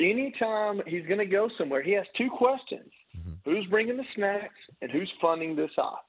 [0.01, 2.91] anytime he's going to go somewhere, he has two questions:
[3.45, 6.07] who's bringing the snacks and who's funding this op.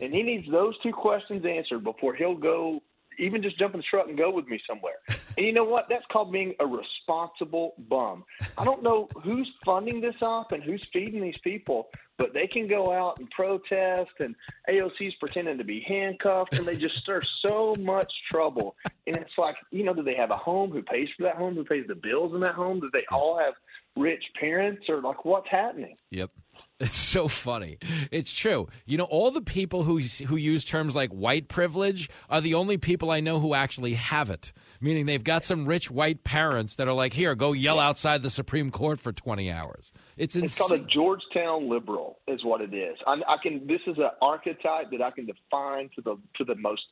[0.00, 2.82] and he needs those two questions answered before he'll go,
[3.18, 4.94] even just jump in the truck and go with me somewhere.
[5.34, 5.86] And you know what?
[5.88, 8.22] That's called being a responsible bum.
[8.58, 11.88] I don't know who's funding this up and who's feeding these people,
[12.18, 14.34] but they can go out and protest, and
[14.68, 18.76] AOC's pretending to be handcuffed, and they just stir so much trouble.
[19.06, 20.70] And it's like, you know, do they have a home?
[20.70, 21.54] Who pays for that home?
[21.54, 22.80] Who pays the bills in that home?
[22.80, 23.54] Do they all have
[23.96, 25.96] rich parents, or like what's happening?
[26.10, 26.30] Yep.
[26.80, 27.78] It's so funny.
[28.10, 28.66] It's true.
[28.86, 32.76] You know, all the people who who use terms like white privilege are the only
[32.76, 34.52] people I know who actually have it.
[34.80, 38.30] Meaning they've got some rich white parents that are like, "Here, go yell outside the
[38.30, 40.78] Supreme Court for 20 hours." It's It's called a.
[40.80, 42.96] Georgetown liberal, is what it is.
[43.06, 43.64] I, I can.
[43.68, 46.82] This is an archetype that I can define to the to the most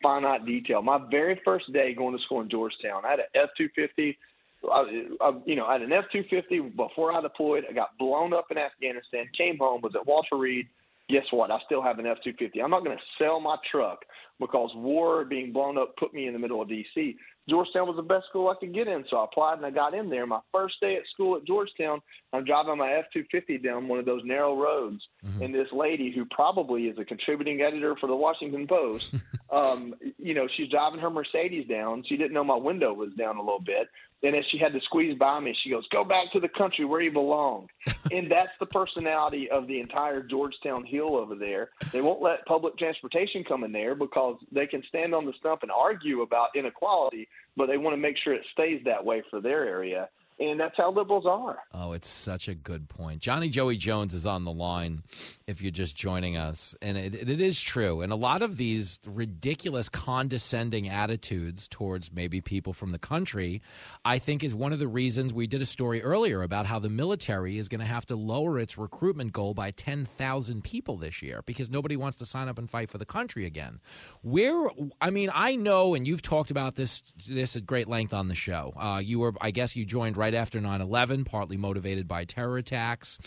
[0.00, 0.80] finite detail.
[0.80, 4.16] My very first day going to school in Georgetown, I had an F two fifty.
[4.62, 7.64] You know, I had an F two fifty before I deployed.
[7.68, 9.26] I got blown up in Afghanistan.
[9.36, 10.68] Came home, was at Walter Reed.
[11.08, 11.50] Guess what?
[11.50, 12.62] I still have an F two fifty.
[12.62, 14.04] I'm not going to sell my truck
[14.38, 17.16] because war being blown up put me in the middle of D.C.
[17.48, 19.92] Georgetown was the best school I could get in, so I applied and I got
[19.92, 20.24] in there.
[20.24, 22.00] My first day at school at Georgetown,
[22.32, 25.02] I'm driving my F two fifty down one of those narrow roads,
[25.42, 29.14] and this lady who probably is a contributing editor for the Washington Post,
[29.50, 32.04] um, you know, she's driving her Mercedes down.
[32.08, 33.88] She didn't know my window was down a little bit,
[34.22, 36.84] and as she had to squeeze by me, she goes, "Go back to the country
[36.84, 37.68] where you belong."
[38.12, 41.70] and that's the personality of the entire Georgetown Hill over there.
[41.92, 45.62] They won't let public transportation come in there because they can stand on the stump
[45.62, 49.40] and argue about inequality, but they want to make sure it stays that way for
[49.40, 50.08] their area.
[50.40, 51.58] And that's how liberals are.
[51.74, 53.20] Oh, it's such a good point.
[53.20, 55.02] Johnny Joey Jones is on the line
[55.46, 56.74] if you're just joining us.
[56.80, 58.00] And it, it is true.
[58.00, 63.60] And a lot of these ridiculous, condescending attitudes towards maybe people from the country,
[64.06, 66.88] I think, is one of the reasons we did a story earlier about how the
[66.88, 71.42] military is going to have to lower its recruitment goal by 10,000 people this year
[71.44, 73.78] because nobody wants to sign up and fight for the country again.
[74.22, 74.70] Where,
[75.02, 78.34] I mean, I know, and you've talked about this, this at great length on the
[78.34, 78.72] show.
[78.74, 82.56] Uh, you were, I guess, you joined right after 9 11, partly motivated by terror
[82.56, 83.18] attacks.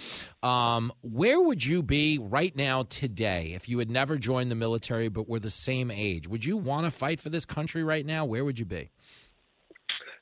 [0.41, 5.09] Um, where would you be right now today if you had never joined the military
[5.09, 6.27] but were the same age?
[6.27, 8.25] Would you want to fight for this country right now?
[8.25, 8.91] Where would you be?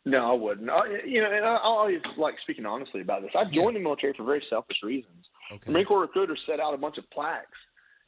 [0.03, 0.69] No, I wouldn't.
[0.69, 3.31] I, you know, and I, I always like speaking honestly about this.
[3.37, 5.25] I joined the military for very selfish reasons.
[5.53, 5.71] Okay.
[5.71, 7.57] Marine Corps recruiters set out a bunch of plaques,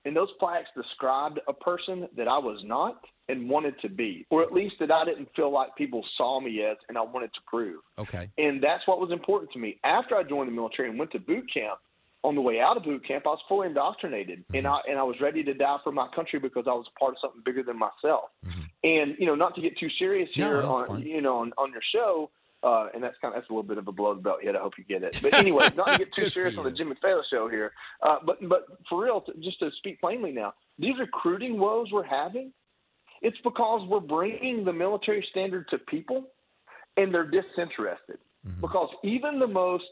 [0.06, 4.44] and those plaques described a person that I was not and wanted to be, or
[4.44, 7.40] at least that I didn't feel like people saw me as, and I wanted to
[7.48, 7.80] prove.
[7.98, 8.30] Okay.
[8.38, 9.80] And that's what was important to me.
[9.84, 11.80] After I joined the military and went to boot camp,
[12.24, 14.56] on the way out of boot camp, I was fully indoctrinated, mm-hmm.
[14.56, 17.00] and I and I was ready to die for my country because I was a
[17.00, 18.30] part of something bigger than myself.
[18.46, 18.62] Mm-hmm.
[18.84, 21.02] And you know, not to get too serious here that's on fine.
[21.02, 22.30] you know on, on your show,
[22.64, 24.40] uh, and that's kind of that's a little bit of a blow to the belt
[24.44, 24.56] yet.
[24.56, 25.20] I hope you get it.
[25.22, 26.78] But anyway, not to get too serious on the you.
[26.78, 27.74] Jimmy Failla show here.
[28.02, 32.04] Uh, but but for real, to, just to speak plainly now, these recruiting woes we're
[32.04, 32.54] having,
[33.22, 36.24] it's because we're bringing the military standard to people,
[36.98, 38.18] and they're disinterested.
[38.60, 39.86] Because even the most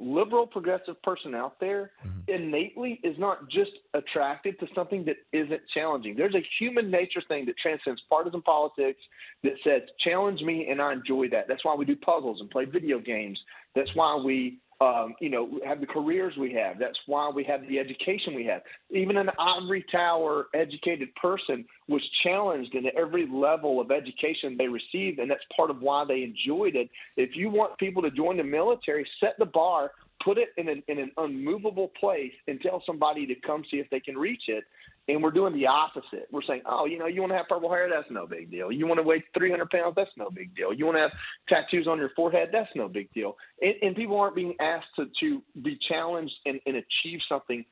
[0.00, 2.20] liberal progressive person out there mm-hmm.
[2.28, 6.14] innately is not just attracted to something that isn't challenging.
[6.16, 9.00] There's a human nature thing that transcends partisan politics
[9.42, 11.48] that says, challenge me and I enjoy that.
[11.48, 13.38] That's why we do puzzles and play video games.
[13.74, 16.78] That's why we um, you know, have the careers we have.
[16.78, 18.62] That's why we have the education we have.
[18.90, 25.18] Even an ivory tower educated person was challenged in every level of education they received,
[25.18, 26.88] and that's part of why they enjoyed it.
[27.16, 29.92] If you want people to join the military, set the bar,
[30.24, 33.90] put it in an, in an unmovable place, and tell somebody to come see if
[33.90, 34.62] they can reach it.
[35.08, 36.28] And we're doing the opposite.
[36.30, 37.88] We're saying, oh, you know, you want to have purple hair?
[37.88, 38.70] That's no big deal.
[38.70, 39.94] You want to weigh 300 pounds?
[39.96, 40.72] That's no big deal.
[40.72, 41.10] You want to have
[41.48, 42.50] tattoos on your forehead?
[42.52, 43.36] That's no big deal.
[43.62, 47.64] And, and people aren't being asked to, to be challenged and, and achieve something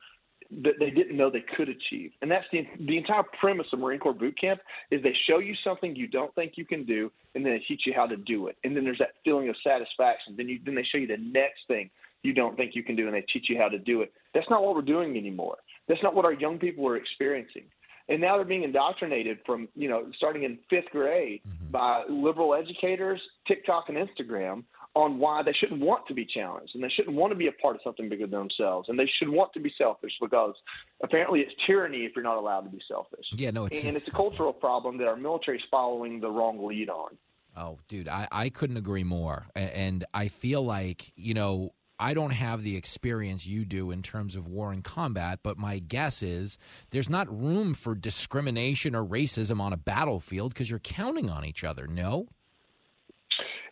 [0.63, 2.11] that they didn't know they could achieve.
[2.21, 4.61] And that's the the entire premise of Marine Corps boot camp
[4.91, 7.81] is they show you something you don't think you can do, and then they teach
[7.85, 8.57] you how to do it.
[8.63, 10.35] And then there's that feeling of satisfaction.
[10.37, 11.89] Then you then they show you the next thing
[12.23, 14.11] you don't think you can do, and they teach you how to do it.
[14.33, 15.57] That's not what we're doing anymore.
[15.87, 17.63] That's not what our young people are experiencing.
[18.09, 21.71] And now they're being indoctrinated from, you know, starting in fifth grade mm-hmm.
[21.71, 24.63] by liberal educators, TikTok and Instagram
[24.95, 27.51] on why they shouldn't want to be challenged and they shouldn't want to be a
[27.51, 30.55] part of something bigger than themselves and they should want to be selfish because
[31.03, 33.25] apparently it's tyranny if you're not allowed to be selfish.
[33.33, 36.65] Yeah, no, it's and it's a cultural problem that our military is following the wrong
[36.65, 37.17] lead on.
[37.55, 39.47] Oh, dude, I, I couldn't agree more.
[39.55, 44.35] And I feel like, you know, I don't have the experience you do in terms
[44.35, 46.57] of war and combat, but my guess is
[46.91, 51.63] there's not room for discrimination or racism on a battlefield because you're counting on each
[51.63, 51.87] other.
[51.87, 52.27] No?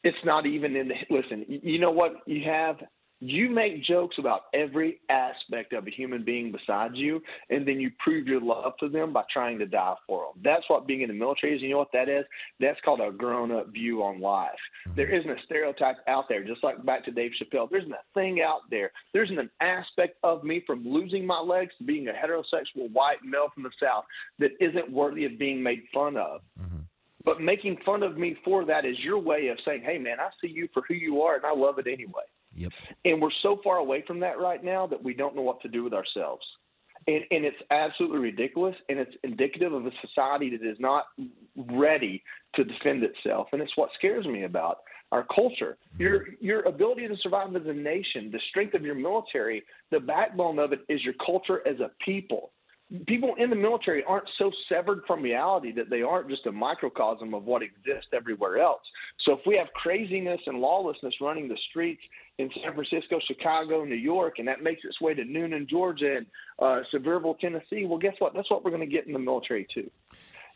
[0.04, 0.96] It's not even in the.
[1.10, 2.14] Listen, you know what?
[2.26, 2.78] You have
[3.22, 7.92] you make jokes about every aspect of a human being besides you, and then you
[8.00, 10.42] prove your love to them by trying to die for them.
[10.44, 11.62] That's what being in the military is.
[11.62, 12.26] You know what that is?
[12.60, 14.52] That's called a grown up view on life.
[14.88, 14.98] Mm-hmm.
[14.98, 17.70] There isn't a stereotype out there, just like back to Dave Chappelle.
[17.70, 18.92] There isn't a thing out there.
[19.14, 23.24] There isn't an aspect of me from losing my legs to being a heterosexual white
[23.24, 24.04] male from the South
[24.40, 26.42] that isn't worthy of being made fun of.
[26.60, 26.80] Mm-hmm.
[27.24, 30.30] But making fun of me for that is your way of saying, hey, man, I
[30.40, 32.22] see you for who you are, and I love it anyway.
[32.56, 32.72] Yep.
[33.04, 35.68] And we're so far away from that right now that we don't know what to
[35.68, 36.46] do with ourselves.
[37.08, 41.06] And, and it's absolutely ridiculous, and it's indicative of a society that is not
[41.56, 42.24] ready
[42.56, 43.48] to defend itself.
[43.52, 44.78] And it's what scares me about
[45.12, 45.78] our culture.
[45.94, 46.02] Mm-hmm.
[46.02, 50.58] Your your ability to survive as a nation, the strength of your military, the backbone
[50.58, 52.54] of it is your culture as a people
[53.08, 57.34] people in the military aren't so severed from reality that they aren't just a microcosm
[57.34, 58.82] of what exists everywhere else.
[59.26, 62.02] So if we have craziness and lawlessness running the streets
[62.38, 66.26] in San Francisco, Chicago, New York, and that makes its way to Newnan, Georgia, and
[66.60, 68.34] uh, Sevierville, Tennessee, well, guess what?
[68.34, 69.90] That's what we're going to get in the military too,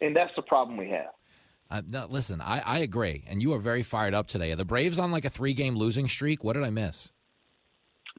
[0.02, 1.12] and that's the problem we have.
[1.72, 4.52] Uh, no, listen, I, I agree, and you are very fired up today.
[4.52, 6.44] Are the Braves on like a three-game losing streak?
[6.44, 7.12] What did I miss?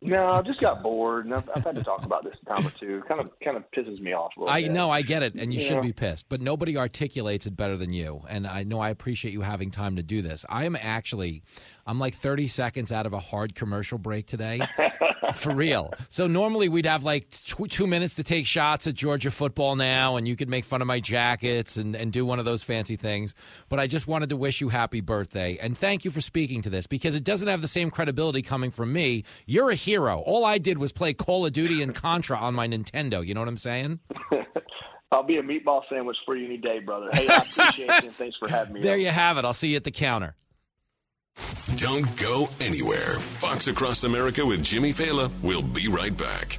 [0.02, 2.66] No, I just got bored, and I've, I've, had to talk about this a time
[2.66, 3.02] or two.
[3.06, 4.54] Kind of, kind of pisses me off a little.
[4.54, 4.72] I bit.
[4.72, 7.92] know, I get it, and you, should be pissed, but nobody articulates it better than
[7.92, 8.22] you.
[8.26, 10.46] And I know I appreciate you having time to do this.
[10.48, 11.42] I am actually,
[11.86, 14.60] I'm like 30 seconds out of a hard commercial break today.
[15.34, 15.92] For real.
[16.08, 20.16] So normally we'd have like tw- two minutes to take shots at Georgia football now,
[20.16, 22.96] and you could make fun of my jackets and, and do one of those fancy
[22.96, 23.34] things.
[23.68, 25.58] But I just wanted to wish you happy birthday.
[25.60, 28.70] And thank you for speaking to this because it doesn't have the same credibility coming
[28.70, 29.24] from me.
[29.46, 30.20] You're a hero.
[30.20, 33.24] All I did was play Call of Duty and Contra on my Nintendo.
[33.26, 34.00] You know what I'm saying?
[35.12, 37.10] I'll be a meatball sandwich for you any day, brother.
[37.12, 38.80] Hey, I appreciate you and thanks for having me.
[38.82, 39.00] There on.
[39.00, 39.44] you have it.
[39.44, 40.36] I'll see you at the counter.
[41.76, 43.14] Don't go anywhere.
[43.40, 45.30] Fox Across America with Jimmy Failla.
[45.42, 46.58] We'll be right back.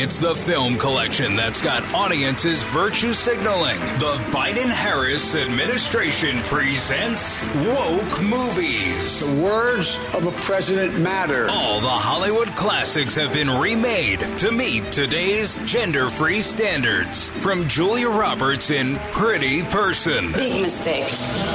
[0.00, 3.78] It's the film collection that's got audiences virtue signaling.
[3.98, 9.20] The Biden Harris administration presents woke movies.
[9.20, 11.48] The words of a president matter.
[11.48, 17.28] All the Hollywood classics have been remade to meet today's gender free standards.
[17.30, 20.32] From Julia Roberts in Pretty Person.
[20.32, 21.06] Big mistake.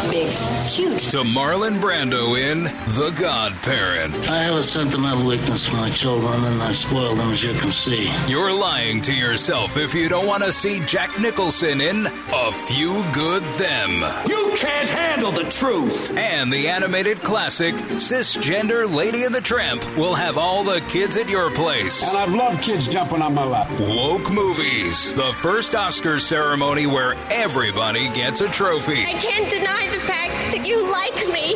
[0.10, 0.30] Big.
[0.30, 1.10] Huge.
[1.10, 4.30] To Marlon Brando in The Godparent.
[4.30, 7.72] I have a sentimental weakness for my children, and I spoil them, as you can
[7.72, 8.10] see.
[8.30, 13.04] You're lying to yourself if you don't want to see Jack Nicholson in A Few
[13.12, 14.04] Good Them.
[14.28, 16.16] You can't handle the truth.
[16.16, 21.28] And the animated classic Cisgender Lady and the Tramp will have all the kids at
[21.28, 22.08] your place.
[22.08, 23.68] And I've loved kids jumping on my lap.
[23.80, 29.06] Woke Movies, the first Oscars ceremony where everybody gets a trophy.
[29.08, 31.56] I can't deny the fact that you like me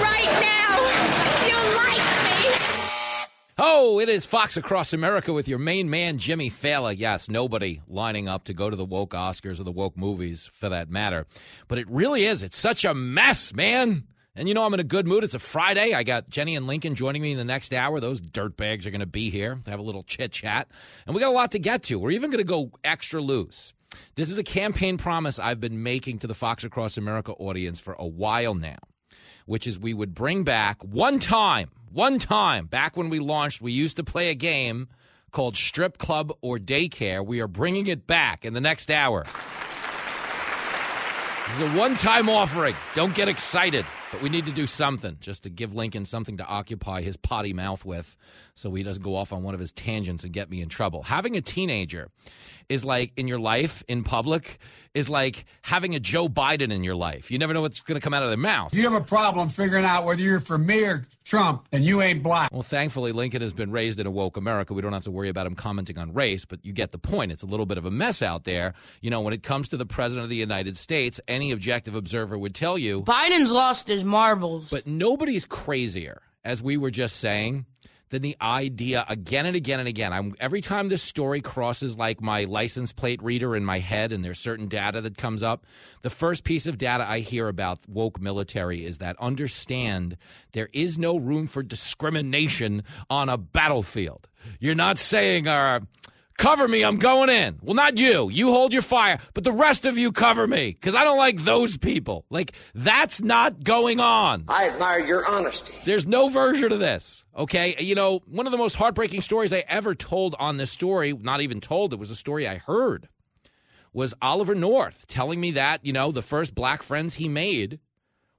[0.00, 0.80] right now.
[1.46, 2.25] You like
[3.58, 6.94] Oh, it is Fox Across America with your main man, Jimmy Failla.
[6.94, 10.68] Yes, nobody lining up to go to the woke Oscars or the woke movies for
[10.68, 11.26] that matter.
[11.66, 12.42] But it really is.
[12.42, 14.08] It's such a mess, man.
[14.34, 15.24] And you know, I'm in a good mood.
[15.24, 15.94] It's a Friday.
[15.94, 17.98] I got Jenny and Lincoln joining me in the next hour.
[17.98, 20.68] Those dirtbags are going to be here to have a little chit chat.
[21.06, 21.98] And we got a lot to get to.
[21.98, 23.72] We're even going to go extra loose.
[24.16, 27.96] This is a campaign promise I've been making to the Fox Across America audience for
[27.98, 28.76] a while now,
[29.46, 33.72] which is we would bring back one time one time, back when we launched, we
[33.72, 34.88] used to play a game
[35.32, 37.24] called Strip Club or Daycare.
[37.24, 39.24] We are bringing it back in the next hour.
[41.46, 42.74] This is a one time offering.
[42.94, 46.44] Don't get excited, but we need to do something just to give Lincoln something to
[46.44, 48.16] occupy his potty mouth with
[48.56, 51.02] so he doesn't go off on one of his tangents and get me in trouble.
[51.02, 52.08] Having a teenager
[52.68, 54.58] is like in your life in public
[54.94, 57.30] is like having a Joe Biden in your life.
[57.30, 58.72] You never know what's going to come out of their mouth.
[58.72, 62.00] If you have a problem figuring out whether you're for me or Trump, and you
[62.02, 62.52] ain't black.
[62.52, 64.72] Well, thankfully, Lincoln has been raised in a woke America.
[64.74, 67.32] We don't have to worry about him commenting on race, but you get the point.
[67.32, 68.74] It's a little bit of a mess out there.
[69.00, 72.38] You know, when it comes to the president of the United States, any objective observer
[72.38, 74.70] would tell you Biden's lost his marbles.
[74.70, 77.66] But nobody's crazier, as we were just saying
[78.10, 80.12] than the idea again and again and again.
[80.12, 84.24] I'm every time this story crosses like my license plate reader in my head and
[84.24, 85.66] there's certain data that comes up,
[86.02, 90.16] the first piece of data I hear about woke military is that understand
[90.52, 94.28] there is no room for discrimination on a battlefield.
[94.60, 95.82] You're not saying our
[96.38, 97.58] Cover me, I'm going in.
[97.62, 98.28] Well, not you.
[98.28, 101.38] You hold your fire, but the rest of you cover me because I don't like
[101.38, 102.26] those people.
[102.28, 104.44] Like, that's not going on.
[104.48, 105.74] I admire your honesty.
[105.84, 107.76] There's no version of this, okay?
[107.78, 111.40] You know, one of the most heartbreaking stories I ever told on this story, not
[111.40, 113.08] even told, it was a story I heard,
[113.94, 117.80] was Oliver North telling me that, you know, the first black friends he made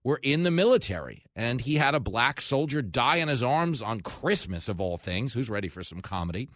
[0.03, 4.01] were in the military and he had a black soldier die in his arms on
[4.01, 5.33] Christmas, of all things.
[5.33, 6.47] Who's ready for some comedy?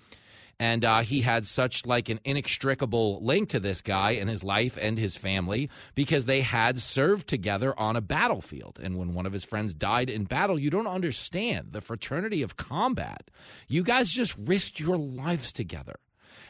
[0.61, 4.77] And uh, he had such like an inextricable link to this guy and his life
[4.79, 8.79] and his family because they had served together on a battlefield.
[8.81, 12.57] And when one of his friends died in battle you don't understand the fraternity of
[12.57, 13.31] combat.
[13.67, 15.95] You guys just risked your lives together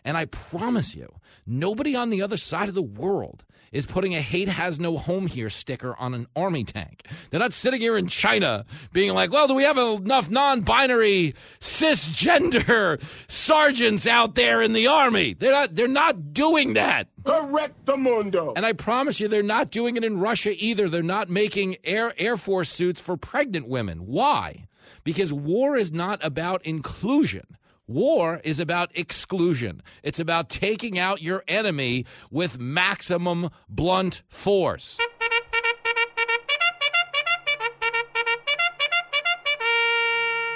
[0.04, 1.14] and I promise you,
[1.46, 5.28] nobody on the other side of the world is putting a hate has no home
[5.28, 7.06] here sticker on an army tank.
[7.30, 11.36] They're not sitting here in China being like, well, do we have enough non binary
[11.60, 15.34] cisgender sergeants out there in the army?
[15.34, 17.08] They're not, they're not doing that.
[17.24, 18.54] Correct the mundo.
[18.56, 20.90] And I promise you, they're not doing it in Russia either.
[20.90, 24.00] They're not making Air, Air Force suits for pregnant women.
[24.00, 24.68] Why?
[25.04, 27.58] Because war is not about inclusion.
[27.92, 29.82] War is about exclusion.
[30.04, 34.98] It's about taking out your enemy with maximum blunt force.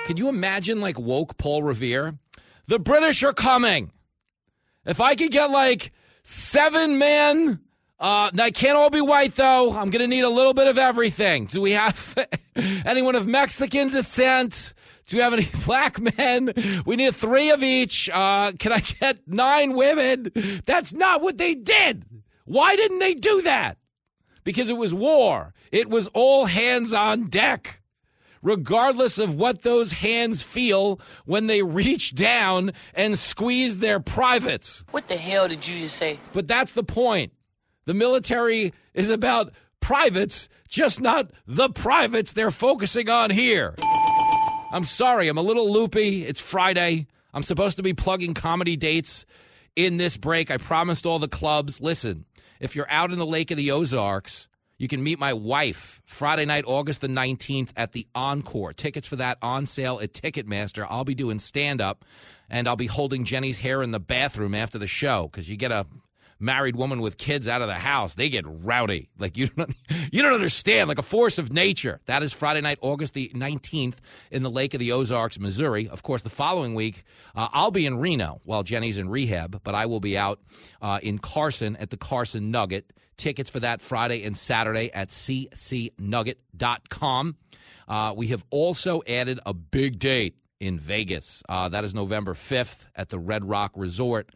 [0.05, 2.15] Can you imagine, like, woke Paul Revere?
[2.67, 3.91] The British are coming.
[4.85, 5.91] If I could get, like,
[6.21, 7.59] seven men,
[7.99, 9.71] uh, they can't all be white, though.
[9.71, 11.47] I'm going to need a little bit of everything.
[11.47, 12.15] Do we have
[12.55, 14.75] anyone of Mexican descent?
[15.07, 16.53] Do we have any black men?
[16.85, 18.09] We need three of each.
[18.11, 20.31] Uh, can I get nine women?
[20.65, 22.05] That's not what they did.
[22.45, 23.77] Why didn't they do that?
[24.43, 25.53] Because it was war.
[25.71, 27.81] It was all hands on deck.
[28.41, 34.83] Regardless of what those hands feel when they reach down and squeeze their privates.
[34.91, 36.19] What the hell did you just say?
[36.31, 37.33] But that's the point.
[37.85, 43.73] The military is about privates, just not the privates they're focusing on here.
[44.75, 46.25] I'm sorry, I'm a little loopy.
[46.25, 47.07] It's Friday.
[47.33, 49.25] I'm supposed to be plugging comedy dates
[49.73, 50.51] in this break.
[50.51, 51.79] I promised all the clubs.
[51.79, 52.25] Listen,
[52.59, 56.43] if you're out in the Lake of the Ozarks, you can meet my wife Friday
[56.43, 58.73] night, August the 19th at the Encore.
[58.73, 60.85] Tickets for that on sale at Ticketmaster.
[60.89, 62.03] I'll be doing stand up
[62.49, 65.71] and I'll be holding Jenny's hair in the bathroom after the show because you get
[65.71, 65.85] a
[66.39, 69.09] married woman with kids out of the house, they get rowdy.
[69.17, 69.75] Like you don't
[70.11, 72.01] you don't understand, like a force of nature.
[72.05, 73.95] That is Friday night, August the 19th
[74.31, 75.87] in the Lake of the Ozarks, Missouri.
[75.87, 77.03] Of course, the following week,
[77.35, 80.39] uh, I'll be in Reno while Jenny's in rehab, but I will be out
[80.81, 82.93] uh, in Carson at the Carson Nugget.
[83.17, 87.37] Tickets for that Friday and Saturday at ccnugget.com.
[87.87, 91.43] Uh, we have also added a big date in Vegas.
[91.47, 94.31] Uh, that is November 5th at the Red Rock Resort.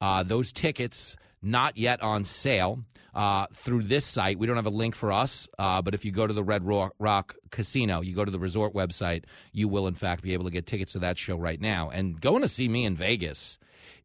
[0.00, 4.38] Uh, those tickets not yet on sale uh, through this site.
[4.38, 6.64] We don't have a link for us, uh, but if you go to the Red
[6.64, 10.44] Rock, Rock, Casino, you go to the resort website, you will in fact be able
[10.44, 11.90] to get tickets to that show right now.
[11.90, 13.58] And going to see me in Vegas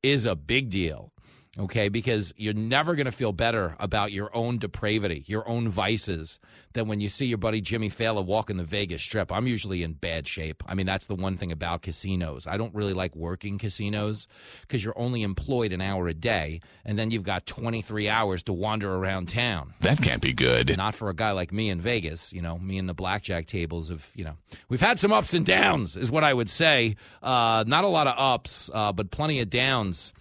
[0.03, 1.11] is a big deal
[1.59, 1.89] okay?
[1.89, 6.39] Because you're never going to feel better about your own depravity, your own vices,
[6.73, 9.31] than when you see your buddy Jimmy Failla walking the Vegas Strip.
[9.31, 10.63] I'm usually in bad shape.
[10.67, 12.45] I mean, that's the one thing about casinos.
[12.45, 14.27] I don't really like working casinos
[14.61, 18.53] because you're only employed an hour a day, and then you've got 23 hours to
[18.53, 19.73] wander around town.
[19.81, 20.75] That can't be good.
[20.77, 22.31] Not for a guy like me in Vegas.
[22.31, 24.38] You know, me and the blackjack tables have, you know,
[24.69, 26.95] we've had some ups and downs, is what I would say.
[27.23, 30.13] Uh, not a lot of ups, uh, but plenty of downs.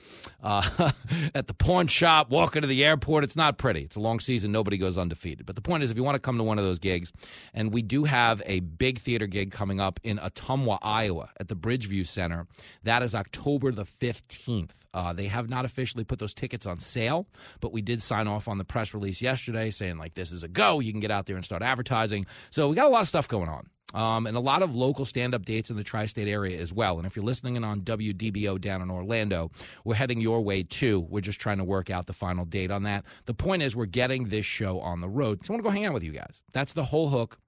[0.42, 0.92] Uh,
[1.34, 3.24] at the pawn shop, walking to the airport.
[3.24, 3.82] It's not pretty.
[3.82, 4.52] It's a long season.
[4.52, 5.46] Nobody goes undefeated.
[5.46, 7.12] But the point is, if you want to come to one of those gigs,
[7.54, 11.56] and we do have a big theater gig coming up in Ottumwa, Iowa, at the
[11.56, 12.46] Bridgeview Center.
[12.82, 14.70] That is October the 15th.
[14.94, 17.26] Uh, they have not officially put those tickets on sale,
[17.60, 20.48] but we did sign off on the press release yesterday saying, like, this is a
[20.48, 20.80] go.
[20.80, 22.26] You can get out there and start advertising.
[22.50, 23.68] So we got a lot of stuff going on.
[23.94, 26.72] Um, and a lot of local stand up dates in the tri state area as
[26.72, 26.98] well.
[26.98, 29.50] And if you're listening in on WDBO down in Orlando,
[29.84, 31.06] we're heading your way too.
[31.08, 33.04] We're just trying to work out the final date on that.
[33.26, 35.44] The point is, we're getting this show on the road.
[35.44, 36.42] So I want to go hang out with you guys.
[36.52, 37.38] That's the whole hook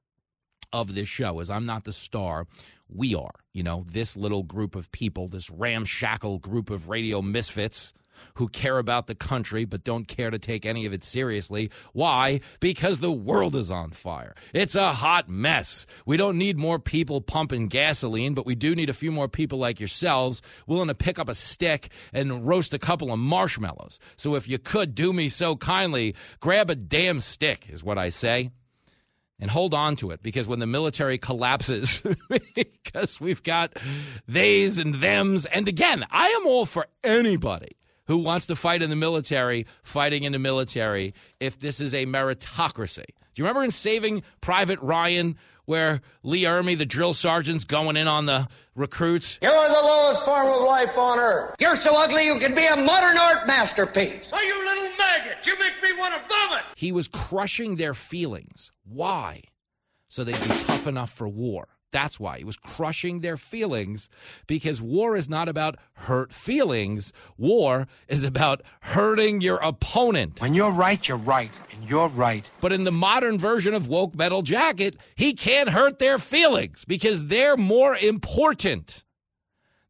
[0.72, 2.46] of this show is I'm not the star.
[2.88, 7.92] We are, you know, this little group of people, this ramshackle group of radio misfits
[8.34, 11.70] who care about the country but don't care to take any of it seriously.
[11.92, 12.40] Why?
[12.60, 14.34] Because the world is on fire.
[14.52, 15.86] It's a hot mess.
[16.06, 19.58] We don't need more people pumping gasoline, but we do need a few more people
[19.58, 23.98] like yourselves willing to pick up a stick and roast a couple of marshmallows.
[24.16, 28.08] So if you could do me so kindly, grab a damn stick, is what I
[28.10, 28.50] say.
[29.40, 32.02] and hold on to it because when the military collapses,
[32.54, 33.76] because we've got
[34.28, 37.76] theys and thems, and again, I am all for anybody
[38.08, 42.06] who wants to fight in the military fighting in the military if this is a
[42.06, 43.04] meritocracy.
[43.06, 45.36] Do you remember in Saving Private Ryan
[45.66, 49.38] where Lee Ermey, the drill sergeant's going in on the recruits?
[49.42, 51.54] You're the lowest form of life on earth.
[51.60, 54.30] You're so ugly you can be a modern art masterpiece.
[54.34, 55.46] Oh, you little maggot!
[55.46, 56.64] You make me want to vomit!
[56.76, 58.72] He was crushing their feelings.
[58.84, 59.42] Why?
[60.08, 61.68] So they'd be tough enough for war.
[61.90, 64.10] That's why he was crushing their feelings
[64.46, 67.12] because war is not about hurt feelings.
[67.38, 70.42] War is about hurting your opponent.
[70.42, 72.44] When you're right, you're right, and you're right.
[72.60, 77.26] But in the modern version of Woke Metal Jacket, he can't hurt their feelings because
[77.26, 79.04] they're more important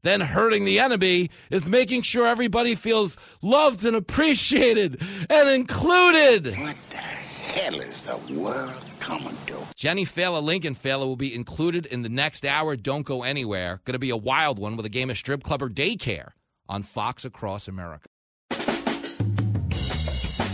[0.03, 6.47] than hurting the enemy is making sure everybody feels loved and appreciated and included.
[6.57, 7.18] What the
[7.59, 9.57] hell is the world coming to?
[9.75, 12.77] Jenny Failla, Lincoln Failla will be included in the next hour.
[12.77, 13.81] Don't go anywhere.
[13.85, 16.31] Going to be a wild one with a game of strip club or daycare
[16.69, 18.09] on Fox Across America.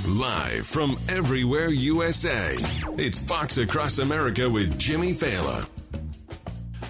[0.06, 2.54] Live from everywhere USA,
[2.98, 5.66] it's Fox Across America with Jimmy Failla.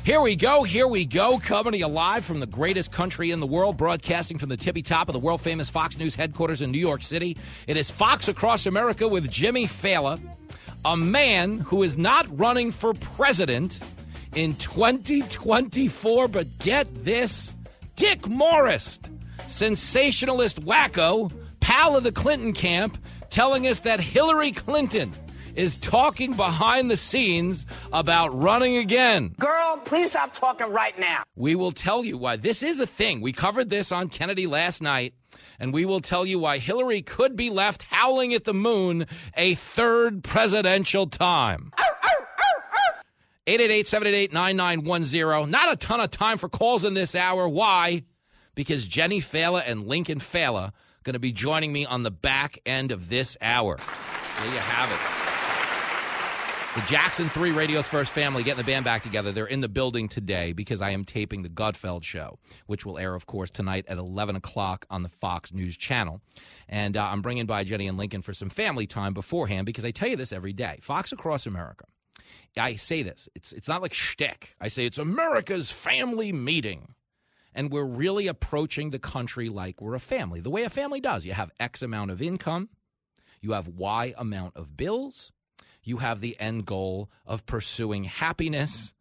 [0.04, 3.40] Here we go, here we go, coming to you live from the greatest country in
[3.40, 6.70] the world, broadcasting from the tippy top of the world famous Fox News headquarters in
[6.70, 7.38] New York City.
[7.66, 10.20] It is Fox Across America with Jimmy Failla,
[10.84, 13.82] a man who is not running for president
[14.34, 17.56] in 2024, but get this
[17.96, 18.98] Dick Morris,
[19.46, 22.98] sensationalist wacko, pal of the Clinton camp,
[23.30, 25.10] telling us that Hillary Clinton
[25.54, 29.34] is talking behind the scenes about running again.
[29.38, 31.22] Girl, please stop talking right now.
[31.36, 32.36] We will tell you why.
[32.36, 33.20] This is a thing.
[33.20, 35.14] We covered this on Kennedy last night,
[35.58, 39.06] and we will tell you why Hillary could be left howling at the moon
[39.36, 41.72] a third presidential time.
[43.46, 45.50] 888-788-9910.
[45.50, 47.46] Not a ton of time for calls in this hour.
[47.46, 48.04] Why?
[48.54, 50.72] Because Jenny Failla and Lincoln Failla
[51.02, 53.76] going to be joining me on the back end of this hour.
[53.76, 55.23] There you have it.
[56.74, 59.30] The Jackson 3 Radio's First Family getting the band back together.
[59.30, 63.14] They're in the building today because I am taping the Gutfeld show, which will air,
[63.14, 66.20] of course, tonight at 11 o'clock on the Fox News Channel.
[66.68, 69.92] And uh, I'm bringing by Jenny and Lincoln for some family time beforehand because I
[69.92, 70.80] tell you this every day.
[70.82, 71.84] Fox Across America.
[72.58, 73.28] I say this.
[73.36, 74.56] It's, it's not like shtick.
[74.60, 76.94] I say it's America's family meeting.
[77.54, 81.24] And we're really approaching the country like we're a family, the way a family does.
[81.24, 82.68] You have X amount of income,
[83.40, 85.30] you have Y amount of bills,
[85.84, 88.94] you have the end goal of pursuing happiness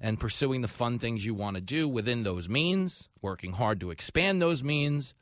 [0.00, 3.90] and pursuing the fun things you want to do within those means, working hard to
[3.90, 5.14] expand those means,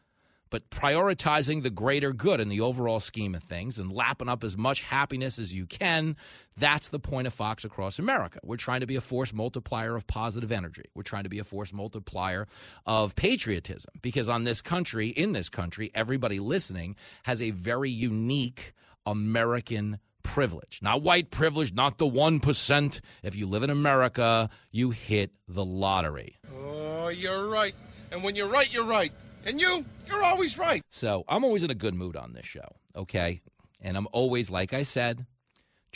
[0.51, 4.57] but prioritizing the greater good in the overall scheme of things and lapping up as
[4.57, 6.17] much happiness as you can.
[6.57, 8.39] That's the point of Fox Across America.
[8.45, 10.85] We're trying to be a force multiplier of positive energy.
[10.95, 12.47] We're trying to be a force multiplier
[12.85, 18.73] of patriotism because on this country, in this country, everybody listening has a very unique
[19.05, 20.81] American privilege.
[20.83, 23.01] Not white privilege, not the 1%.
[23.23, 26.37] If you live in America, you hit the lottery.
[26.55, 27.75] Oh, you're right.
[28.11, 29.13] And when you're right, you're right.
[29.45, 30.83] And you, you're always right.
[30.91, 33.41] So I'm always in a good mood on this show, okay?
[33.81, 35.25] And I'm always, like I said,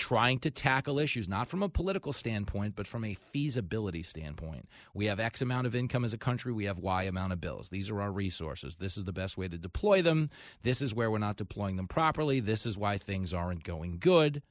[0.01, 4.67] trying to tackle issues, not from a political standpoint, but from a feasibility standpoint.
[4.95, 7.69] We have X amount of income as a country, we have Y amount of bills.
[7.69, 8.77] These are our resources.
[8.77, 10.31] This is the best way to deploy them.
[10.63, 12.41] This is where we're not deploying them properly.
[12.41, 14.43] This is why things aren't going good.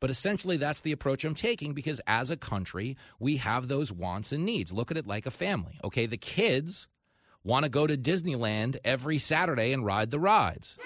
[0.00, 4.32] But essentially, that's the approach I'm taking because as a country, we have those wants
[4.32, 4.72] and needs.
[4.72, 5.78] Look at it like a family.
[5.84, 6.88] Okay, the kids
[7.44, 10.78] want to go to Disneyland every Saturday and ride the rides.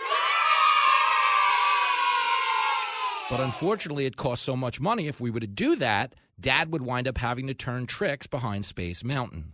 [3.31, 5.07] But unfortunately, it costs so much money.
[5.07, 8.65] If we were to do that, dad would wind up having to turn tricks behind
[8.65, 9.53] Space Mountain.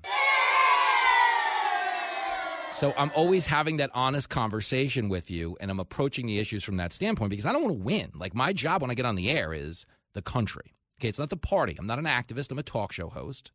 [2.71, 6.77] So I'm always having that honest conversation with you, and I'm approaching the issues from
[6.79, 8.13] that standpoint because I don't want to win.
[8.15, 10.75] Like, my job when I get on the air is the country.
[11.01, 11.77] Okay, it's not the party.
[11.79, 13.51] I'm not an activist, I'm a talk show host.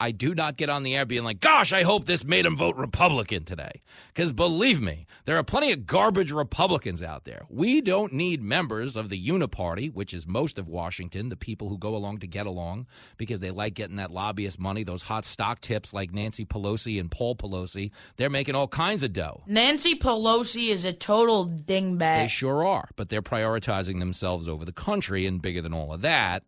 [0.00, 2.56] I do not get on the air being like, gosh, I hope this made him
[2.56, 3.82] vote Republican today.
[4.14, 7.42] Because believe me, there are plenty of garbage Republicans out there.
[7.48, 11.78] We don't need members of the Uniparty, which is most of Washington, the people who
[11.78, 12.86] go along to get along
[13.16, 17.10] because they like getting that lobbyist money, those hot stock tips like Nancy Pelosi and
[17.10, 17.90] Paul Pelosi.
[18.16, 19.42] They're making all kinds of dough.
[19.46, 22.22] Nancy Pelosi is a total dingbat.
[22.22, 26.02] They sure are, but they're prioritizing themselves over the country, and bigger than all of
[26.02, 26.42] that,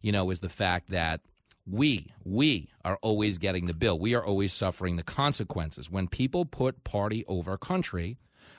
[0.00, 1.20] you know, is the fact that
[1.66, 6.44] we we are always getting the bill we are always suffering the consequences when people
[6.44, 8.18] put party over country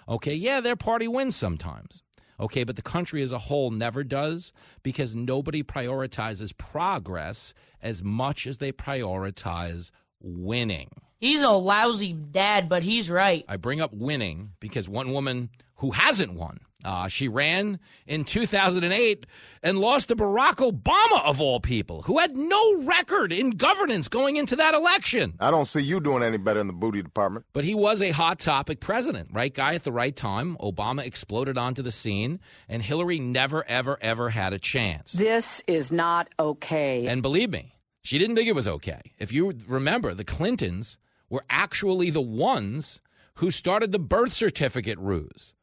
[0.10, 2.04] okay yeah their party wins sometimes
[2.40, 4.52] Okay, but the country as a whole never does
[4.84, 9.92] because nobody prioritizes progress as much as they prioritize
[10.22, 10.90] winning.
[11.20, 13.46] He's a lousy dad, but he's right.
[13.48, 19.26] I bring up winning because one woman who hasn't won, uh, she ran in 2008
[19.64, 24.36] and lost to Barack Obama, of all people, who had no record in governance going
[24.36, 25.34] into that election.
[25.40, 27.46] I don't see you doing any better in the booty department.
[27.52, 30.56] But he was a hot topic president, right guy at the right time.
[30.58, 32.40] Obama exploded onto the scene,
[32.70, 35.14] and Hillary never, ever, ever had a chance.
[35.14, 37.08] This is not okay.
[37.08, 39.02] And believe me, she didn't think it was okay.
[39.18, 43.02] If you remember, the Clintons were actually the ones
[43.36, 45.55] who started the birth certificate ruse.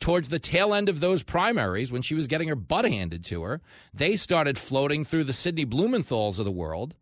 [0.00, 3.42] Towards the tail end of those primaries, when she was getting her butt handed to
[3.42, 3.60] her,
[3.92, 6.94] they started floating through the Sidney Blumenthals of the world.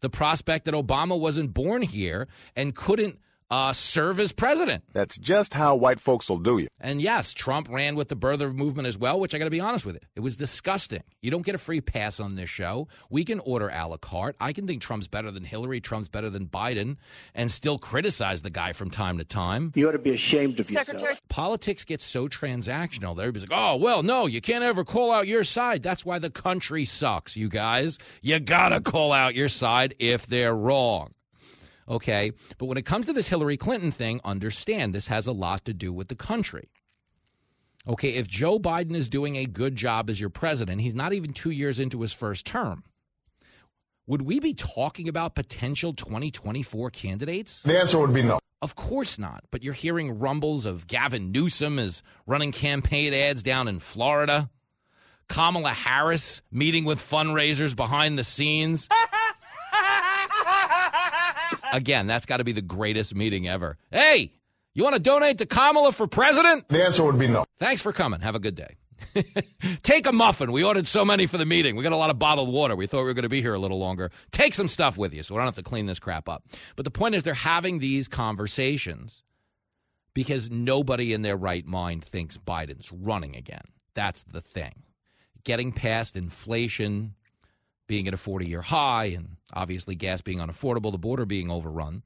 [0.00, 3.18] The prospect that Obama wasn't born here and couldn't
[3.50, 4.84] uh, serve as president.
[4.92, 6.68] That's just how white folks will do you.
[6.80, 9.60] And yes, Trump ran with the birther movement as well, which I got to be
[9.60, 10.04] honest with it.
[10.16, 11.02] It was disgusting.
[11.22, 12.88] You don't get a free pass on this show.
[13.10, 14.36] We can order a la carte.
[14.40, 16.96] I can think Trump's better than Hillary, Trump's better than Biden,
[17.34, 19.72] and still criticize the guy from time to time.
[19.74, 21.20] You ought to be ashamed of Secretary- yourself.
[21.28, 25.26] Politics gets so transactional that everybody's like, oh, well, no, you can't ever call out
[25.26, 25.82] your side.
[25.82, 27.98] That's why the country sucks, you guys.
[28.22, 31.12] You got to call out your side if they're wrong
[31.88, 32.32] okay?
[32.58, 35.74] But when it comes to this Hillary Clinton thing, understand this has a lot to
[35.74, 36.68] do with the country.
[37.86, 41.32] Okay, if Joe Biden is doing a good job as your president, he's not even
[41.34, 42.84] two years into his first term.
[44.06, 47.62] Would we be talking about potential 2024 candidates?
[47.62, 48.38] The answer would be no.
[48.60, 49.44] Of course not.
[49.50, 54.48] But you're hearing rumbles of Gavin Newsom is running campaign ads down in Florida.
[55.28, 58.88] Kamala Harris meeting with fundraisers behind the scenes.
[61.74, 63.78] Again, that's got to be the greatest meeting ever.
[63.90, 64.32] Hey,
[64.74, 66.68] you want to donate to Kamala for president?
[66.68, 67.44] The answer would be no.
[67.58, 68.20] Thanks for coming.
[68.20, 68.76] Have a good day.
[69.82, 70.52] Take a muffin.
[70.52, 71.74] We ordered so many for the meeting.
[71.74, 72.76] We got a lot of bottled water.
[72.76, 74.12] We thought we were going to be here a little longer.
[74.30, 76.44] Take some stuff with you so we don't have to clean this crap up.
[76.76, 79.24] But the point is, they're having these conversations
[80.14, 83.64] because nobody in their right mind thinks Biden's running again.
[83.94, 84.84] That's the thing.
[85.42, 87.16] Getting past inflation,
[87.86, 92.02] being at a 40 year high, and obviously gas being unaffordable, the border being overrun,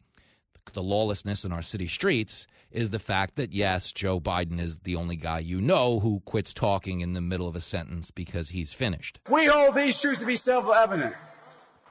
[0.72, 4.96] the lawlessness in our city streets is the fact that, yes, Joe Biden is the
[4.96, 8.72] only guy you know who quits talking in the middle of a sentence because he's
[8.72, 9.20] finished.
[9.30, 11.14] We hold these truths to be self-evident.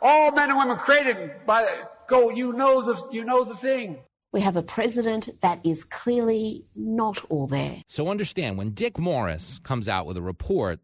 [0.01, 1.67] All men and women created by
[2.07, 2.29] go.
[2.29, 3.97] You know the you know the thing.
[4.31, 7.81] We have a president that is clearly not all there.
[7.87, 10.79] So understand when Dick Morris comes out with a report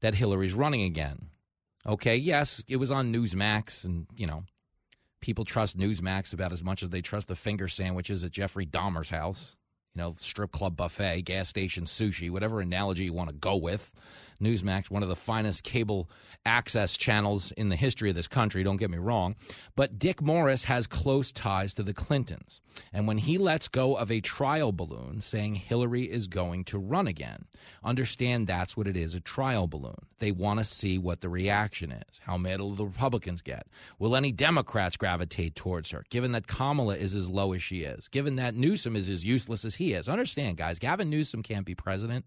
[0.00, 1.27] that Hillary's running again,
[1.88, 4.44] okay, yes, it was on Newsmax, and, you know,
[5.20, 9.10] people trust Newsmax about as much as they trust the finger sandwiches at Jeffrey Dahmer's
[9.10, 9.56] house.
[9.94, 13.92] You know, strip club buffet, gas station sushi, whatever analogy you want to go with.
[14.42, 16.10] Newsmax, one of the finest cable
[16.46, 19.34] access channels in the history of this country, don't get me wrong.
[19.74, 22.60] But Dick Morris has close ties to the Clintons.
[22.92, 27.06] And when he lets go of a trial balloon saying Hillary is going to run
[27.06, 27.46] again,
[27.82, 30.06] understand that's what it is a trial balloon.
[30.18, 32.20] They want to see what the reaction is.
[32.24, 33.66] How mad will the Republicans get?
[33.98, 38.08] Will any Democrats gravitate towards her, given that Kamala is as low as she is,
[38.08, 40.08] given that Newsom is as useless as he is?
[40.08, 42.24] Understand, guys, Gavin Newsom can't be president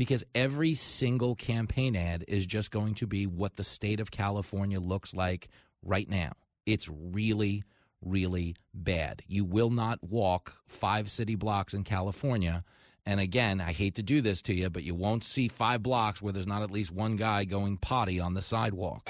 [0.00, 4.80] because every single campaign ad is just going to be what the state of California
[4.80, 5.50] looks like
[5.82, 6.32] right now.
[6.64, 7.64] It's really,
[8.00, 9.20] really bad.
[9.26, 12.64] You will not walk five city blocks in California.
[13.04, 16.22] And again, I hate to do this to you, but you won't see five blocks
[16.22, 19.06] where there's not at least one guy going potty on the sidewalk.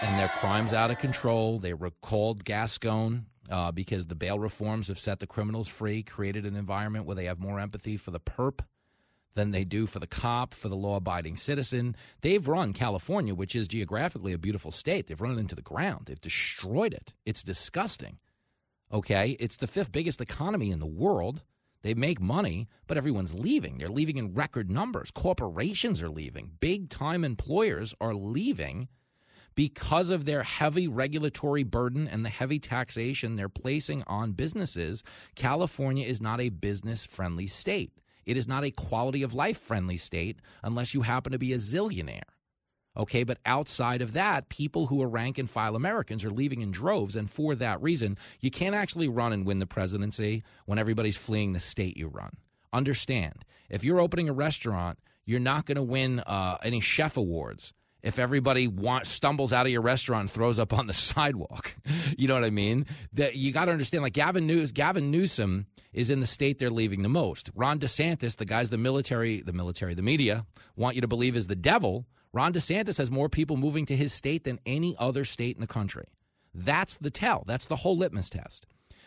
[0.00, 1.58] And their crime's out of control.
[1.58, 6.56] They recalled Gascon uh, because the bail reforms have set the criminals free, created an
[6.56, 8.60] environment where they have more empathy for the perp
[9.34, 11.94] than they do for the cop, for the law abiding citizen.
[12.22, 16.06] They've run California, which is geographically a beautiful state, they've run it into the ground.
[16.06, 17.12] They've destroyed it.
[17.24, 18.18] It's disgusting.
[18.92, 19.36] Okay?
[19.38, 21.42] It's the fifth biggest economy in the world.
[21.82, 23.78] They make money, but everyone's leaving.
[23.78, 25.12] They're leaving in record numbers.
[25.12, 26.52] Corporations are leaving.
[26.58, 28.88] Big time employers are leaving
[29.58, 35.02] because of their heavy regulatory burden and the heavy taxation they're placing on businesses,
[35.34, 37.90] California is not a business friendly state.
[38.28, 41.56] It is not a quality of life friendly state unless you happen to be a
[41.56, 42.28] zillionaire.
[42.94, 46.70] Okay, but outside of that, people who are rank and file Americans are leaving in
[46.70, 47.16] droves.
[47.16, 51.54] And for that reason, you can't actually run and win the presidency when everybody's fleeing
[51.54, 52.36] the state you run.
[52.70, 57.72] Understand, if you're opening a restaurant, you're not going to win uh, any chef awards
[58.02, 61.74] if everybody want, stumbles out of your restaurant and throws up on the sidewalk.
[62.16, 62.86] you know what I mean?
[63.14, 64.02] That you got to understand.
[64.02, 67.50] Like Gavin, News, Gavin Newsom is in the state they're leaving the most.
[67.54, 70.46] Ron DeSantis, the guys the military, the military, the media
[70.76, 72.06] want you to believe is the devil.
[72.32, 75.66] Ron DeSantis has more people moving to his state than any other state in the
[75.66, 76.06] country.
[76.54, 77.44] That's the tell.
[77.46, 78.66] That's the whole litmus test.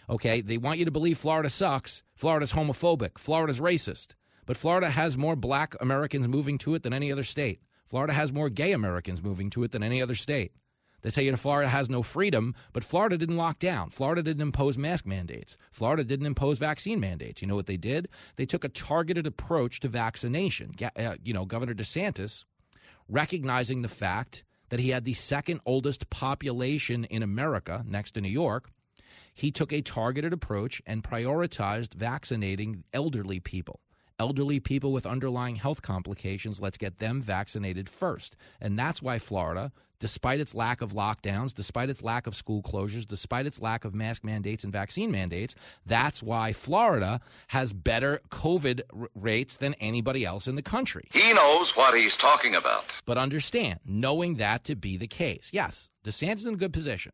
[0.09, 2.03] Okay, they want you to believe Florida sucks.
[2.15, 3.17] Florida's homophobic.
[3.17, 4.15] Florida's racist.
[4.45, 7.61] But Florida has more black Americans moving to it than any other state.
[7.91, 10.53] Florida has more gay Americans moving to it than any other state.
[11.01, 13.89] They tell you Florida has no freedom, but Florida didn't lock down.
[13.89, 15.57] Florida didn't impose mask mandates.
[15.73, 17.41] Florida didn't impose vaccine mandates.
[17.41, 18.07] You know what they did?
[18.37, 20.73] They took a targeted approach to vaccination.
[20.95, 22.45] Uh, you know, Governor DeSantis,
[23.09, 28.29] recognizing the fact that he had the second oldest population in America next to New
[28.29, 28.69] York,
[29.33, 33.81] he took a targeted approach and prioritized vaccinating elderly people
[34.19, 38.35] elderly people with underlying health complications, let's get them vaccinated first.
[38.59, 43.07] And that's why Florida, despite its lack of lockdowns, despite its lack of school closures,
[43.07, 45.55] despite its lack of mask mandates and vaccine mandates,
[45.85, 51.07] that's why Florida has better COVID r- rates than anybody else in the country.
[51.13, 52.85] He knows what he's talking about.
[53.05, 57.11] But understand, knowing that to be the case, yes, DeSantis is in a good position.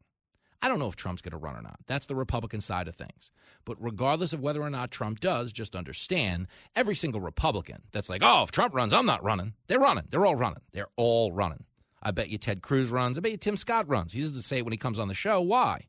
[0.62, 1.80] I don't know if Trump's going to run or not.
[1.86, 3.32] That's the Republican side of things.
[3.64, 8.24] But regardless of whether or not Trump does, just understand every single Republican that's like,
[8.24, 9.54] oh, if Trump runs, I'm not running.
[9.68, 10.06] They're running.
[10.10, 10.62] They're all running.
[10.72, 11.64] They're all running.
[12.02, 13.18] I bet you Ted Cruz runs.
[13.18, 14.14] I bet you Tim Scott runs.
[14.14, 15.42] He doesn't say it when he comes on the show.
[15.42, 15.86] Why?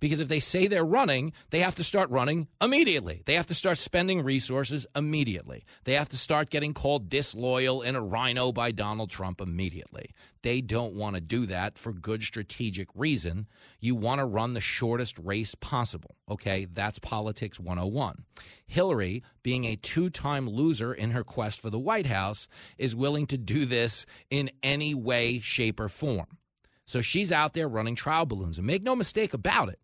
[0.00, 3.22] Because if they say they're running, they have to start running immediately.
[3.24, 5.64] They have to start spending resources immediately.
[5.84, 10.10] They have to start getting called disloyal and a RINO by Donald Trump immediately.
[10.42, 13.48] They don't want to do that for good strategic reason.
[13.80, 16.14] You want to run the shortest race possible.
[16.30, 18.24] Okay, that's politics 101.
[18.66, 22.46] Hillary, being a two time loser in her quest for the White House,
[22.78, 26.38] is willing to do this in any way, shape, or form.
[26.86, 28.58] So she's out there running trial balloons.
[28.58, 29.80] And make no mistake about it,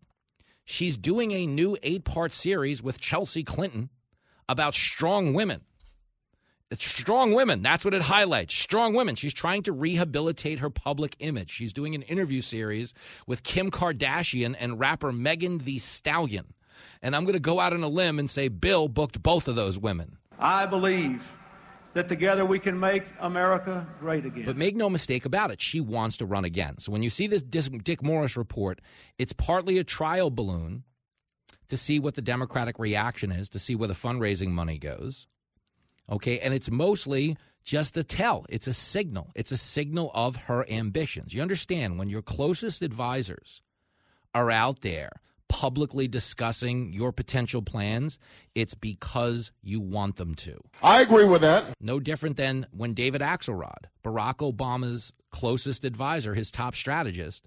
[0.65, 3.89] she's doing a new eight part series with Chelsea Clinton
[4.47, 5.61] about strong women.
[6.71, 7.61] It's strong women.
[7.61, 8.55] That's what it highlights.
[8.55, 9.13] Strong women.
[9.13, 11.51] She's trying to rehabilitate her public image.
[11.51, 12.95] She's doing an interview series
[13.27, 16.55] with Kim Kardashian and rapper Megan Thee Stallion.
[17.03, 19.55] And I'm going to go out on a limb and say Bill booked both of
[19.55, 20.17] those women.
[20.39, 21.35] I believe
[21.93, 24.45] that together we can make America great again.
[24.45, 26.79] But make no mistake about it, she wants to run again.
[26.79, 28.81] So when you see this Dick Morris report,
[29.17, 30.83] it's partly a trial balloon
[31.69, 35.27] to see what the Democratic reaction is, to see where the fundraising money goes.
[36.09, 38.45] Okay, and it's mostly just a tell.
[38.49, 39.31] It's a signal.
[39.35, 41.33] It's a signal of her ambitions.
[41.33, 43.61] You understand when your closest advisors
[44.33, 45.11] are out there
[45.53, 48.17] publicly discussing your potential plans,
[48.55, 50.59] it's because you want them to.
[50.81, 51.75] I agree with that.
[51.79, 57.45] No different than when David Axelrod, Barack Obama's closest advisor, his top strategist,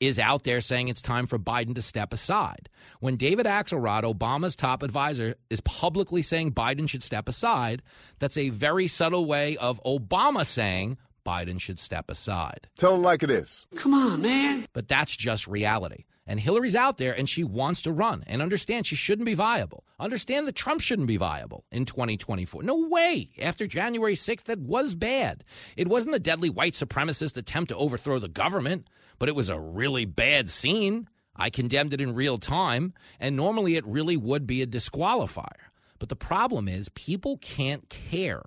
[0.00, 2.68] is out there saying it's time for Biden to step aside.
[3.00, 7.82] When David Axelrod, Obama's top advisor, is publicly saying Biden should step aside,
[8.18, 12.68] that's a very subtle way of Obama saying Biden should step aside.
[12.76, 13.64] Tell him like it is.
[13.76, 14.66] Come on, man.
[14.74, 16.04] But that's just reality.
[16.26, 18.24] And Hillary's out there and she wants to run.
[18.26, 19.84] And understand she shouldn't be viable.
[20.00, 22.62] Understand that Trump shouldn't be viable in 2024.
[22.62, 23.30] No way.
[23.40, 25.44] After January 6th, that was bad.
[25.76, 28.88] It wasn't a deadly white supremacist attempt to overthrow the government,
[29.18, 31.08] but it was a really bad scene.
[31.36, 32.92] I condemned it in real time.
[33.20, 35.70] And normally it really would be a disqualifier.
[35.98, 38.42] But the problem is people can't care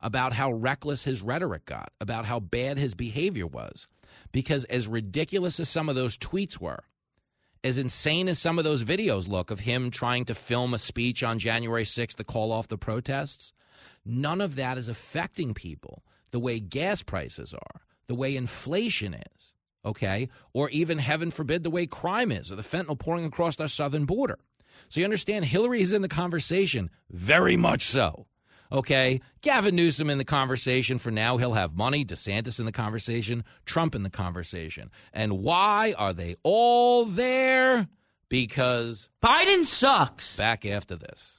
[0.00, 3.86] about how reckless his rhetoric got, about how bad his behavior was.
[4.32, 6.82] Because as ridiculous as some of those tweets were,
[7.64, 11.22] as insane as some of those videos look of him trying to film a speech
[11.22, 13.52] on January 6th to call off the protests,
[14.04, 16.02] none of that is affecting people
[16.32, 20.28] the way gas prices are, the way inflation is, okay?
[20.52, 24.06] Or even, heaven forbid, the way crime is or the fentanyl pouring across our southern
[24.06, 24.38] border.
[24.88, 28.26] So you understand Hillary is in the conversation, very much so.
[28.72, 29.20] Okay.
[29.42, 31.36] Gavin Newsom in the conversation for now.
[31.36, 32.04] He'll have money.
[32.04, 33.44] DeSantis in the conversation.
[33.66, 34.90] Trump in the conversation.
[35.12, 37.88] And why are they all there?
[38.28, 40.36] Because Biden sucks.
[40.36, 41.38] Back after this.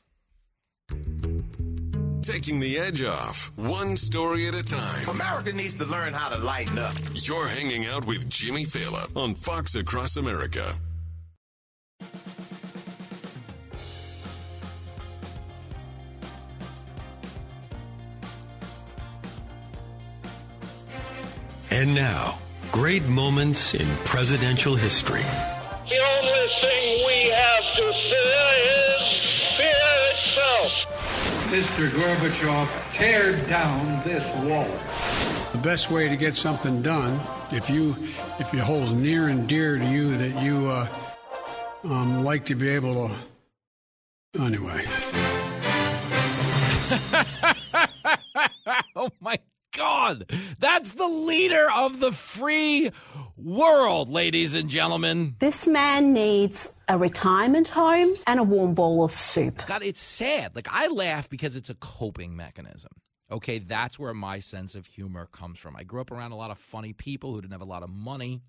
[2.21, 5.09] Taking the edge off, one story at a time.
[5.09, 6.95] America needs to learn how to lighten up.
[7.13, 10.73] You're hanging out with Jimmy Failla on Fox Across America.
[21.73, 22.37] And now,
[22.71, 25.23] great moments in presidential history.
[25.89, 29.07] The only thing we have to fear is
[29.57, 30.85] fear itself.
[31.49, 31.89] Mr.
[31.89, 34.69] Gorbachev, tear down this wall.
[35.51, 37.19] The best way to get something done,
[37.51, 37.95] if you
[38.37, 40.87] if it holds near and dear to you that you uh,
[41.85, 43.15] um, like to be able to.
[44.39, 44.85] Anyway.
[48.95, 49.39] oh my
[49.73, 50.31] God.
[50.59, 52.91] That's the leader of the free
[53.35, 55.35] world, ladies and gentlemen.
[55.39, 59.65] This man needs a retirement home and a warm bowl of soup.
[59.65, 60.55] God, it's sad.
[60.55, 62.91] Like, I laugh because it's a coping mechanism.
[63.31, 65.75] Okay, that's where my sense of humor comes from.
[65.75, 67.89] I grew up around a lot of funny people who didn't have a lot of
[67.89, 68.41] money.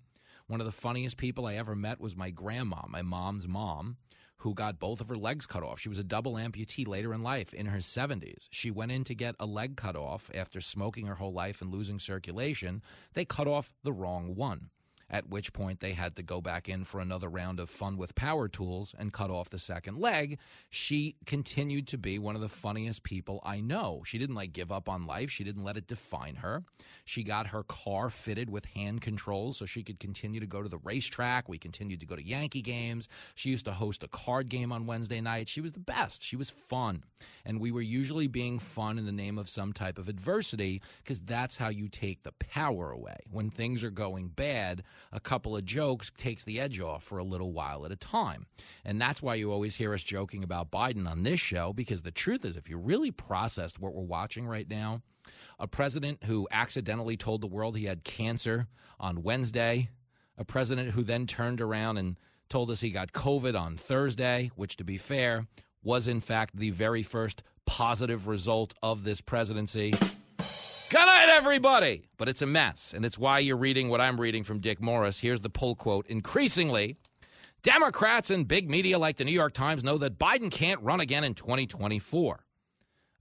[0.47, 3.97] One of the funniest people I ever met was my grandma, my mom's mom
[4.45, 5.79] who got both of her legs cut off.
[5.79, 8.47] She was a double amputee later in life in her 70s.
[8.51, 11.73] She went in to get a leg cut off after smoking her whole life and
[11.73, 12.83] losing circulation.
[13.15, 14.69] They cut off the wrong one
[15.09, 18.15] at which point they had to go back in for another round of fun with
[18.15, 20.39] power tools and cut off the second leg.
[20.69, 24.01] She continued to be one of the funniest people I know.
[24.05, 26.63] She didn't like give up on life, she didn't let it define her.
[27.05, 30.69] She got her car fitted with hand controls so she could continue to go to
[30.69, 31.47] the racetrack.
[31.47, 33.07] We continued to go to Yankee games.
[33.35, 35.49] She used to host a card game on Wednesday night.
[35.49, 36.23] She was the best.
[36.23, 37.03] She was fun.
[37.45, 41.19] And we were usually being fun in the name of some type of adversity because
[41.19, 43.17] that's how you take the power away.
[43.29, 47.23] When things are going bad, a couple of jokes takes the edge off for a
[47.23, 48.45] little while at a time.
[48.83, 52.11] And that's why you always hear us joking about Biden on this show, because the
[52.11, 55.01] truth is, if you really processed what we're watching right now,
[55.59, 58.67] a president who accidentally told the world he had cancer
[58.99, 59.89] on Wednesday,
[60.37, 62.17] a president who then turned around and
[62.49, 65.47] told us he got COVID on Thursday, which, to be fair,
[65.83, 69.93] was in fact the very first positive result of this presidency.
[70.89, 72.05] Good night, everybody.
[72.17, 75.19] But it's a mess, and it's why you're reading what I'm reading from Dick Morris.
[75.19, 76.05] Here's the pull quote.
[76.07, 76.95] Increasingly,
[77.63, 81.23] Democrats and big media like the New York Times know that Biden can't run again
[81.23, 82.44] in 2024.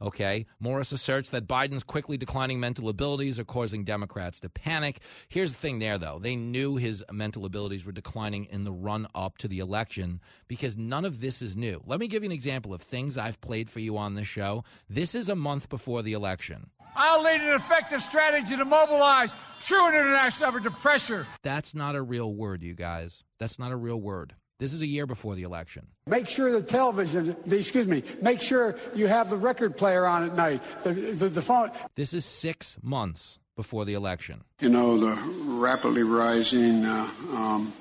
[0.03, 0.47] Okay.
[0.61, 5.01] Morris asserts that Biden's quickly declining mental abilities are causing Democrats to panic.
[5.29, 6.19] Here's the thing there, though.
[6.19, 10.77] They knew his mental abilities were declining in the run up to the election because
[10.77, 11.83] none of this is new.
[11.87, 14.65] Let me give you an example of things I've played for you on this show.
[14.91, 16.71] This is a month before the election.
[16.97, 21.27] I'll lead an effective strategy to mobilize true international effort to pressure.
[21.43, 23.25] That's not a real word, you guys.
[23.39, 24.35] That's not a real word.
[24.59, 25.89] This is a year before the election.
[26.07, 30.23] Make sure the television, the, excuse me, make sure you have the record player on
[30.23, 31.73] at night, the, the, the phone.
[31.97, 34.45] This is six months before the election.
[34.61, 35.21] You know, the
[35.61, 37.73] rapidly rising uh, um,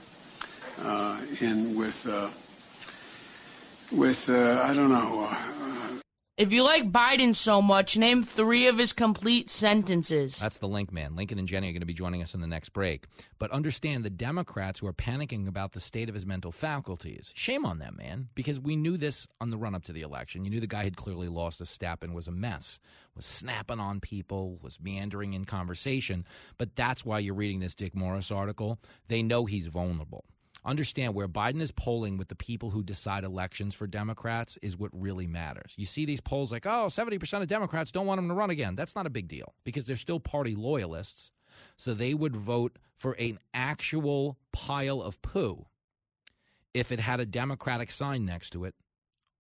[0.82, 2.30] uh, in with, uh,
[3.92, 5.93] with uh, I don't know, uh,
[6.36, 10.40] if you like Biden so much, name three of his complete sentences.
[10.40, 11.16] That's the link, man.
[11.16, 13.06] Lincoln and Jenny are going to be joining us in the next break.
[13.38, 17.32] But understand the Democrats who are panicking about the state of his mental faculties.
[17.36, 20.44] Shame on them, man, because we knew this on the run up to the election.
[20.44, 22.80] You knew the guy had clearly lost a step and was a mess,
[23.16, 26.26] was snapping on people, was meandering in conversation.
[26.58, 28.80] But that's why you're reading this Dick Morris article.
[29.08, 30.26] They know he's vulnerable
[30.66, 34.92] understand where Biden is polling with the people who decide elections for Democrats is what
[34.94, 35.74] really matters.
[35.78, 38.76] You see these polls like, oh, 70% of Democrats don't want him to run again.
[38.76, 41.32] That's not a big deal because they're still party loyalists.
[41.78, 45.66] So they would vote for an actual pile of poo
[46.74, 48.76] if it had a Democratic sign next to it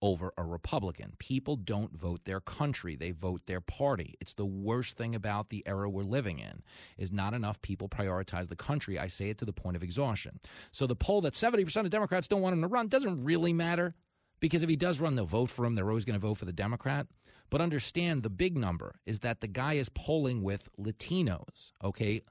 [0.03, 1.13] over a Republican.
[1.17, 4.15] People don't vote their country, they vote their party.
[4.19, 6.61] It's the worst thing about the era we're living in
[6.97, 8.99] is not enough people prioritize the country.
[8.99, 10.41] I say it to the point of exhaustion.
[10.71, 13.95] So the poll that 70% of Democrats don't want him to run doesn't really matter
[14.41, 15.73] because if he does run, they'll vote for him.
[15.73, 17.07] They're always going to vote for the Democrat.
[17.49, 22.23] But understand the big number is that the guy is polling with Latinos, okay,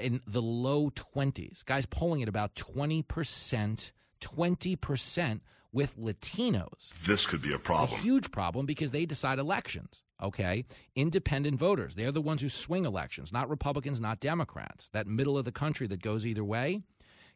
[0.00, 1.64] in the low 20s.
[1.64, 5.40] Guys polling at about 20%, 20%
[5.72, 6.90] with Latinos.
[7.04, 7.98] This could be a problem.
[7.98, 10.02] A huge problem because they decide elections.
[10.22, 10.64] Okay.
[10.94, 11.94] Independent voters.
[11.94, 14.88] They're the ones who swing elections, not Republicans, not Democrats.
[14.90, 16.80] That middle of the country that goes either way.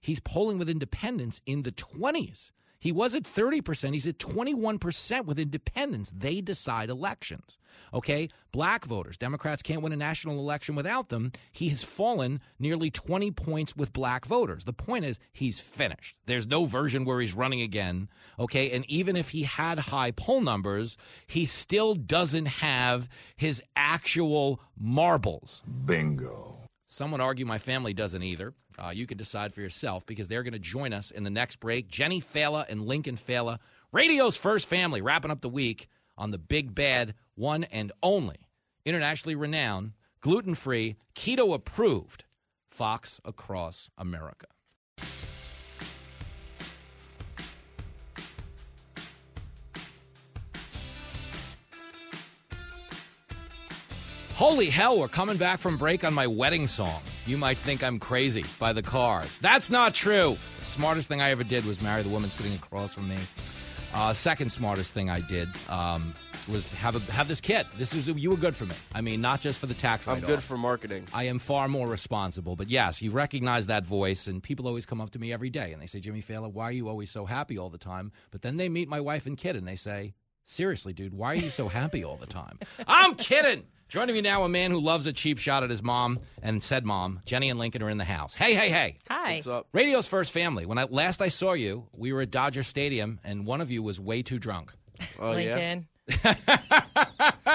[0.01, 2.53] He's polling with independents in the 20s.
[2.81, 3.93] He was at 30%.
[3.93, 6.13] He's at 21% with independents.
[6.17, 7.59] They decide elections.
[7.93, 8.31] Okay?
[8.53, 9.19] Black voters.
[9.19, 11.33] Democrats can't win a national election without them.
[11.53, 14.65] He has fallen nearly 20 points with black voters.
[14.65, 16.17] The point is, he's finished.
[16.25, 18.09] There's no version where he's running again.
[18.39, 18.71] Okay?
[18.71, 20.97] And even if he had high poll numbers,
[21.27, 25.63] he still doesn't have his actual marbles.
[25.85, 26.60] Bingo.
[26.93, 28.53] Some would argue my family doesn't either.
[28.77, 31.61] Uh, you can decide for yourself because they're going to join us in the next
[31.61, 31.87] break.
[31.87, 33.61] Jenny Failla and Lincoln Failla,
[33.93, 35.87] radio's first family, wrapping up the week
[36.19, 38.49] on the big bad one and only
[38.85, 42.25] internationally renowned, gluten free, keto approved
[42.67, 44.47] Fox Across America.
[54.41, 57.03] Holy hell, we're coming back from break on my wedding song.
[57.27, 59.39] You might think I'm crazy by the cars.
[59.41, 60.39] That's not true.
[60.61, 63.19] The smartest thing I ever did was marry the woman sitting across from me.
[63.93, 66.15] Uh, second smartest thing I did um,
[66.51, 67.67] was have a, have this kid.
[67.77, 68.75] This is you were good for me.
[68.95, 71.05] I mean, not just for the tax I'm good for marketing.
[71.13, 72.57] I am far more responsible.
[72.57, 75.73] But yes, you recognize that voice, and people always come up to me every day
[75.73, 78.11] and they say, Jimmy Failla, why are you always so happy all the time?
[78.31, 80.15] But then they meet my wife and kid and they say,
[80.45, 82.59] Seriously, dude, why are you so happy all the time?
[82.89, 83.65] I'm kidding.
[83.91, 86.85] Joining me now, a man who loves a cheap shot at his mom and said
[86.87, 87.19] mom.
[87.25, 88.37] Jenny and Lincoln are in the house.
[88.37, 88.99] Hey, hey, hey.
[89.11, 89.35] Hi.
[89.35, 89.67] What's up?
[89.73, 90.65] Radio's first family.
[90.65, 93.83] When I last I saw you, we were at Dodger Stadium, and one of you
[93.83, 94.73] was way too drunk.
[95.19, 95.57] Oh yeah.
[95.57, 95.89] Lincoln.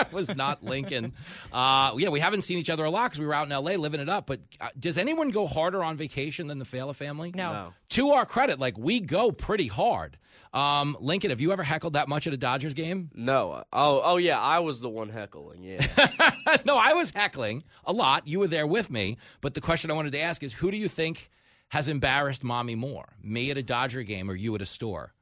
[0.11, 1.13] was not Lincoln.
[1.53, 3.77] Uh, yeah, we haven't seen each other a lot because we were out in L.A.
[3.77, 4.27] living it up.
[4.27, 7.31] But uh, does anyone go harder on vacation than the Failla family?
[7.33, 7.53] No.
[7.53, 7.73] No.
[7.91, 10.17] To our credit, like we go pretty hard.
[10.55, 13.09] Um, Lincoln, have you ever heckled that much at a Dodgers game?
[13.13, 13.63] No.
[13.73, 14.39] Oh, oh yeah.
[14.39, 15.63] I was the one heckling.
[15.63, 15.85] Yeah.
[16.65, 18.27] no, I was heckling a lot.
[18.27, 19.17] You were there with me.
[19.41, 21.29] But the question I wanted to ask is, who do you think
[21.69, 25.13] has embarrassed mommy more, me at a Dodger game or you at a store?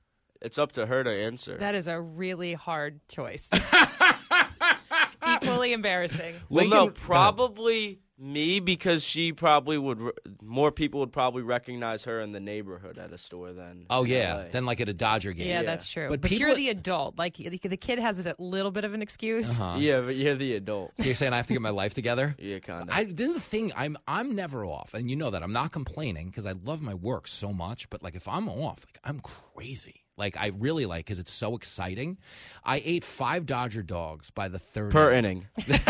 [0.44, 1.58] it's up to her to answer.
[1.58, 3.50] That is a really hard choice.
[5.36, 6.36] Equally embarrassing.
[6.50, 10.00] well, Lincoln- no, probably me because she probably would.
[10.02, 13.86] re- More people would probably recognize her in the neighborhood at a store than.
[13.90, 14.44] Oh yeah, LA.
[14.52, 15.48] then like at a Dodger game.
[15.48, 16.08] Yeah, that's true.
[16.10, 17.18] But But, people- you're the adult.
[17.18, 19.50] Like the the kid has a little bit of an excuse.
[19.50, 19.78] Uh-huh.
[19.84, 20.92] Yeah, but you're the adult.
[20.98, 22.36] So you're saying I have to get my life together?
[22.40, 23.16] Yeah, kind of.
[23.18, 23.72] This is the thing.
[23.76, 25.44] I'm I'm never off, and you know that.
[25.44, 27.90] I'm not complaining because I love my work so much.
[27.90, 30.04] But like, if I'm off, like I'm crazy.
[30.18, 32.18] Like I really like because it's so exciting.
[32.64, 35.48] I ate five Dodger dogs by the third Per inning.
[35.68, 35.80] inning.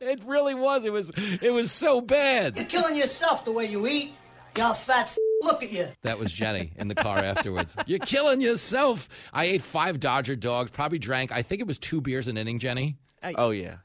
[0.00, 0.84] it really was.
[0.84, 1.10] It was.
[1.42, 2.56] It was so bad.
[2.56, 4.12] You're killing yourself the way you eat.
[4.56, 5.88] You fat f- look at you.
[6.02, 7.76] That was Jenny in the car afterwards.
[7.86, 9.08] You're killing yourself.
[9.32, 10.70] I ate five Dodger dogs.
[10.70, 11.32] Probably drank.
[11.32, 12.96] I think it was two beers an inning, Jenny.
[13.22, 13.76] Oh yeah.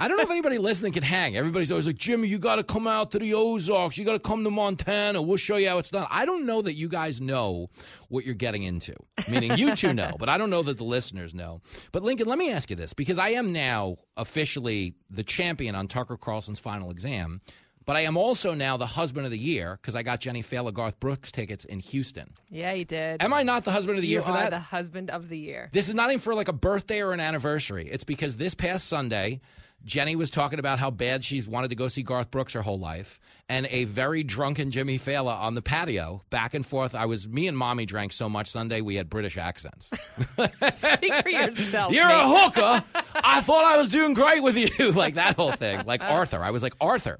[0.00, 1.36] I don't know if anybody listening can hang.
[1.36, 3.98] Everybody's always like, Jimmy, you got to come out to the Ozarks.
[3.98, 5.20] You got to come to Montana.
[5.20, 6.06] We'll show you how it's done.
[6.10, 7.68] I don't know that you guys know
[8.08, 8.94] what you're getting into.
[9.28, 11.60] Meaning you two know, but I don't know that the listeners know.
[11.92, 15.86] But Lincoln, let me ask you this because I am now officially the champion on
[15.86, 17.42] Tucker Carlson's final exam.
[17.88, 20.74] But I am also now the husband of the year because I got Jenny Failla
[20.74, 22.34] Garth Brooks tickets in Houston.
[22.50, 23.22] Yeah, you did.
[23.22, 24.50] Am I not the husband of the you year for are that?
[24.50, 25.70] the husband of the year.
[25.72, 27.88] This is not even for like a birthday or an anniversary.
[27.90, 29.40] It's because this past Sunday,
[29.84, 32.78] Jenny was talking about how bad she's wanted to go see Garth Brooks her whole
[32.78, 36.94] life, and a very drunken Jimmy Failla on the patio, back and forth.
[36.94, 39.90] I was me and mommy drank so much Sunday we had British accents.
[40.72, 41.92] Speak for yourself.
[41.92, 42.22] You're mate.
[42.22, 42.84] a hooker.
[43.14, 44.92] I thought I was doing great with you.
[44.92, 45.84] like that whole thing.
[45.86, 46.42] Like Arthur.
[46.42, 47.18] I was like Arthur.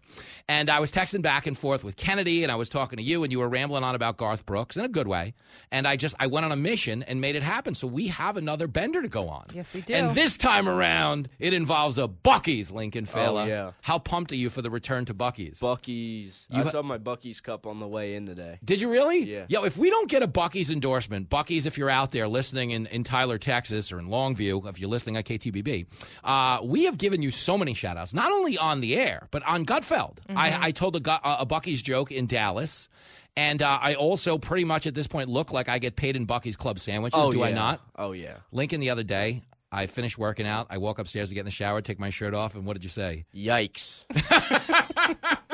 [0.51, 3.23] And I was texting back and forth with Kennedy and I was talking to you
[3.23, 5.35] and you were rambling on about Garth Brooks in a good way.
[5.71, 7.75] And I just I went on a mission and made it happen.
[7.75, 9.47] So we have another bender to go on.
[9.53, 9.93] Yes, we do.
[9.93, 12.09] And this time around, it involves a
[12.49, 13.45] Buc-ee's, Lincoln Failla.
[13.45, 13.71] Oh, yeah.
[13.83, 15.61] How pumped are you for the return to Buc-ee's?
[15.61, 16.47] Buc-ee's.
[16.51, 18.59] You I ha- saw my Buc-ee's cup on the way in today.
[18.65, 19.25] Did you really?
[19.25, 19.45] Yeah.
[19.49, 22.87] Yo, if we don't get a Buc-ee's endorsement, Buc-ee's, if you're out there listening in,
[22.87, 25.87] in Tyler, Texas, or in Longview, if you're listening on KTBB,
[26.25, 29.43] uh, we have given you so many shout outs, not only on the air, but
[29.45, 30.19] on Gutfeld.
[30.29, 30.39] Mm-hmm.
[30.39, 32.89] I, I told a, Gu- a Buc-ee's joke in Dallas.
[33.37, 36.27] And uh, I also pretty much at this point look like I get paid in
[36.27, 37.81] Buc-ee's Club sandwiches, Oh do I not?
[37.97, 38.39] Oh yeah.
[38.51, 40.69] Lincoln the other day, I finished working out.
[40.71, 42.85] I walk upstairs to get in the shower, take my shirt off, and what did
[42.85, 43.27] you say?
[43.35, 44.05] Yikes.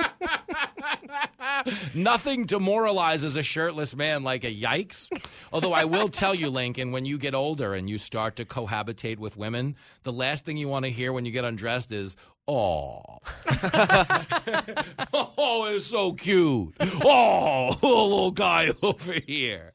[1.95, 5.11] Nothing demoralizes a shirtless man like a yikes.
[5.53, 9.19] Although I will tell you, Lincoln, when you get older and you start to cohabitate
[9.19, 12.17] with women, the last thing you want to hear when you get undressed is,
[12.47, 13.03] oh.
[15.13, 16.75] oh, it's so cute.
[17.05, 19.74] Oh, little guy over here.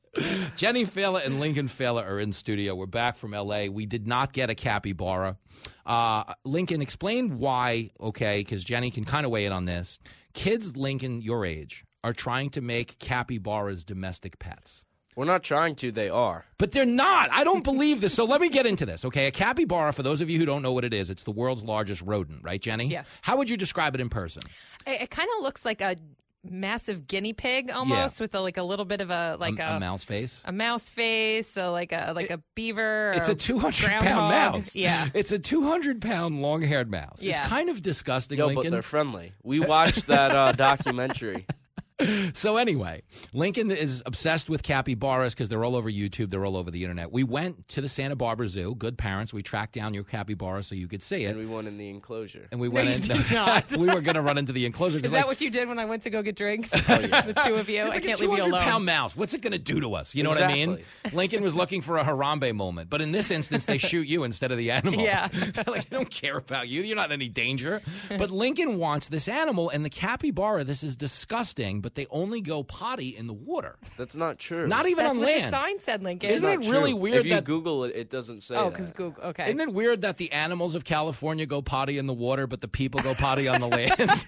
[0.56, 2.76] Jenny Failla and Lincoln Failla are in studio.
[2.76, 3.70] We're back from L.A.
[3.70, 5.38] We did not get a capybara.
[5.86, 10.00] Uh, Lincoln, explain why, okay, because Jenny can kind of weigh in on this.
[10.34, 14.86] Kids, Lincoln, your age, are trying to make capybaras domestic pets.
[15.16, 15.92] We're not trying to.
[15.92, 16.46] They are.
[16.58, 17.30] But they're not.
[17.32, 18.14] I don't believe this.
[18.14, 19.28] So let me get into this, okay?
[19.28, 21.64] A capybara, for those of you who don't know what it is, it's the world's
[21.64, 22.86] largest rodent, right, Jenny?
[22.86, 23.18] Yes.
[23.22, 24.44] How would you describe it in person?
[24.88, 25.98] It, it kind of looks like a
[26.44, 29.76] massive guinea pig almost, with a, like a little bit of a like a, a,
[29.78, 30.42] a mouse face?
[30.46, 33.12] a mouse face, so like a like a beaver.
[33.16, 34.32] It's or a 200 pound groundhog.
[34.32, 34.76] mouse.
[34.76, 35.10] Yeah.
[35.14, 37.22] It's a 200 pound long haired mouse.
[37.24, 38.64] It's kind of disgusting, Yo, Lincoln.
[38.66, 39.34] but they're friendly.
[39.44, 41.46] We watched that uh, documentary.
[42.34, 43.02] so anyway,
[43.34, 46.30] Lincoln is obsessed with capybaras because they're all over YouTube.
[46.30, 47.12] They're all over the internet.
[47.12, 48.76] We went to the Santa Barbara Zoo.
[48.76, 49.34] Good parents.
[49.34, 51.30] We tracked down your capybara so you could see it.
[51.32, 52.48] And we went in the enclosure.
[52.52, 53.02] And we No, went you in.
[53.02, 53.72] did not.
[53.78, 55.00] we were going to run into the enclosure.
[55.00, 56.70] Is like, that what you did when I went to go get drinks?
[56.74, 57.82] Oh, the two of you.
[57.84, 58.62] It's I like can't a leave you 200 alone.
[58.62, 59.16] pound mouse.
[59.16, 60.16] What's it going to do to us?
[60.16, 60.80] You know what I mean?
[61.12, 64.52] Lincoln was looking for a Harambe moment, but in this instance, they shoot you instead
[64.52, 65.02] of the animal.
[65.04, 65.28] Yeah.
[65.28, 66.82] They're like, they don't care about you.
[66.82, 67.82] You're not in any danger.
[68.18, 70.64] But Lincoln wants this animal, and the capybara.
[70.64, 71.82] This is disgusting.
[71.82, 73.78] But they only go potty in the water.
[73.98, 74.68] That's not true.
[74.68, 75.54] Not even That's on what land.
[75.54, 76.30] the sign said, Lincoln.
[76.30, 77.00] Isn't it really True.
[77.02, 78.56] weird If you that Google it, it doesn't say.
[78.56, 78.70] Oh, that.
[78.72, 79.24] because Google.
[79.24, 79.46] Okay.
[79.48, 82.68] Isn't it weird that the animals of California go potty in the water, but the
[82.68, 84.26] people go potty on the land?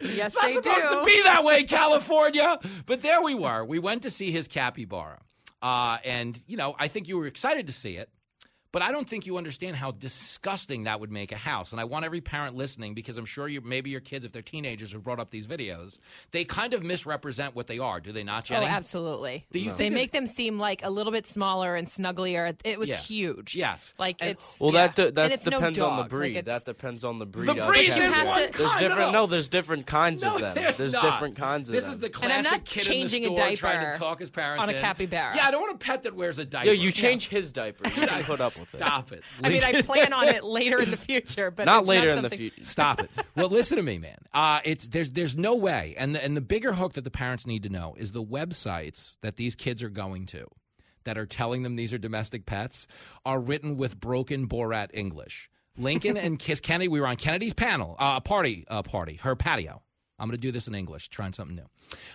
[0.00, 0.94] yes, It's not they supposed do.
[0.98, 2.58] to be that way, California.
[2.86, 3.64] But there we were.
[3.64, 5.20] We went to see his capybara.
[5.60, 8.08] Uh, and, you know, I think you were excited to see it.
[8.70, 11.72] But I don't think you understand how disgusting that would make a house.
[11.72, 14.42] And I want every parent listening because I'm sure you maybe your kids, if they're
[14.42, 15.98] teenagers have brought up these videos,
[16.32, 18.66] they kind of misrepresent what they are, do they not, Jenny?
[18.66, 19.46] Oh, absolutely.
[19.52, 22.54] Do you They think make them seem like a little bit smaller and snugglier.
[22.62, 22.96] It was Yeah.
[22.96, 23.54] huge.
[23.54, 23.94] Yes.
[23.98, 24.86] Like And- it's Well, yeah.
[24.88, 26.36] that de- that it's no depends on the breed.
[26.36, 27.48] Like, that depends on the breed.
[27.48, 27.98] The breed, cat.
[27.98, 28.98] there's one to- There's different.
[28.98, 30.54] No, No, there's different kinds No, of them.
[30.54, 31.02] there's There's not.
[31.14, 31.92] different kinds of This them.
[31.92, 33.92] This is the And I'm classic not kid in the changing a store trying diaper
[33.94, 34.80] to talk his parents on a in.
[34.82, 35.32] capybara.
[35.34, 36.66] Yeah, I don't want a pet that wears a diaper.
[36.66, 37.84] Yo, you change his diaper.
[37.98, 38.78] You can put up with it.
[38.78, 39.22] Stop it.
[39.42, 42.22] I mean, I plan on it later in the future, but Not later not in
[42.22, 42.62] the future.
[42.62, 43.10] Stop it.
[43.36, 44.16] Well, listen to me, man.
[44.32, 47.46] Uh, it's there's there's no way, and the, and the bigger hook that the parents
[47.46, 50.46] need to know is the websites that these kids are going to,
[51.04, 52.88] that are telling them these are domestic pets,
[53.24, 55.48] are written with broken Borat English.
[55.76, 56.88] Lincoln and Kiss Kennedy.
[56.88, 59.82] We were on Kennedy's panel, uh, party, uh, party, her patio.
[60.18, 61.66] I'm going to do this in English, trying something new.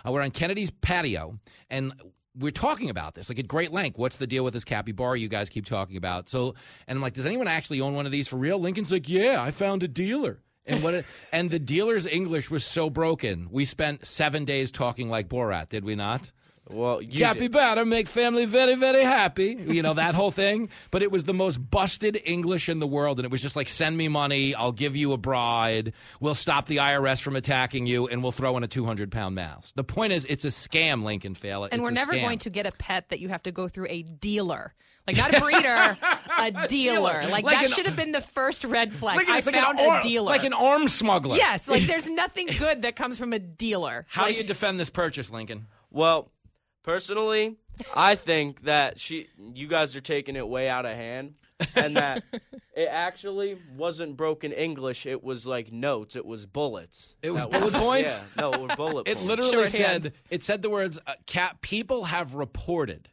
[0.06, 1.38] Uh, we're on Kennedy's patio,
[1.70, 1.92] and
[2.38, 3.98] we're talking about this like at great length.
[3.98, 6.28] What's the deal with this capybara you guys keep talking about?
[6.28, 6.54] So,
[6.86, 8.58] and I'm like, does anyone actually own one of these for real?
[8.58, 10.40] Lincoln's like, yeah, I found a dealer.
[10.66, 11.04] And what?
[11.32, 13.48] And the dealer's English was so broken.
[13.50, 16.32] We spent seven days talking like Borat, did we not?
[16.70, 17.18] Well, you did.
[17.20, 19.56] Capybara make family very, very happy.
[19.66, 20.70] You know, that whole thing.
[20.90, 23.18] But it was the most busted English in the world.
[23.18, 24.54] And it was just like, send me money.
[24.54, 25.92] I'll give you a bride.
[26.20, 28.06] We'll stop the IRS from attacking you.
[28.08, 29.72] And we'll throw in a 200 pound mouse.
[29.76, 31.68] The point is, it's a scam, Lincoln Fail.
[31.70, 34.02] And we're never going to get a pet that you have to go through a
[34.02, 34.74] dealer.
[35.06, 35.98] Like not a breeder,
[36.38, 37.24] a dealer.
[37.28, 39.18] Like, Like that an- should have been the first red flag.
[39.18, 40.24] Lincoln, I like found ar- a dealer.
[40.30, 41.36] Like an arms smuggler.
[41.36, 44.06] Yes, like there's nothing good that comes from a dealer.
[44.08, 45.66] How like, do you defend this purchase, Lincoln?
[45.90, 46.30] Well,
[46.84, 47.56] personally,
[47.92, 51.34] I think that she, you guys are taking it way out of hand,
[51.74, 52.22] and that
[52.76, 55.06] it actually wasn't broken English.
[55.06, 56.14] It was like notes.
[56.14, 57.16] It was bullets.
[57.22, 58.22] It was That bullet points?
[58.36, 59.06] Yeah, no, it was bullet.
[59.06, 59.10] Points.
[59.10, 59.28] It points.
[59.28, 60.02] literally Shorthand.
[60.04, 63.08] said it said the words uh, cap people have reported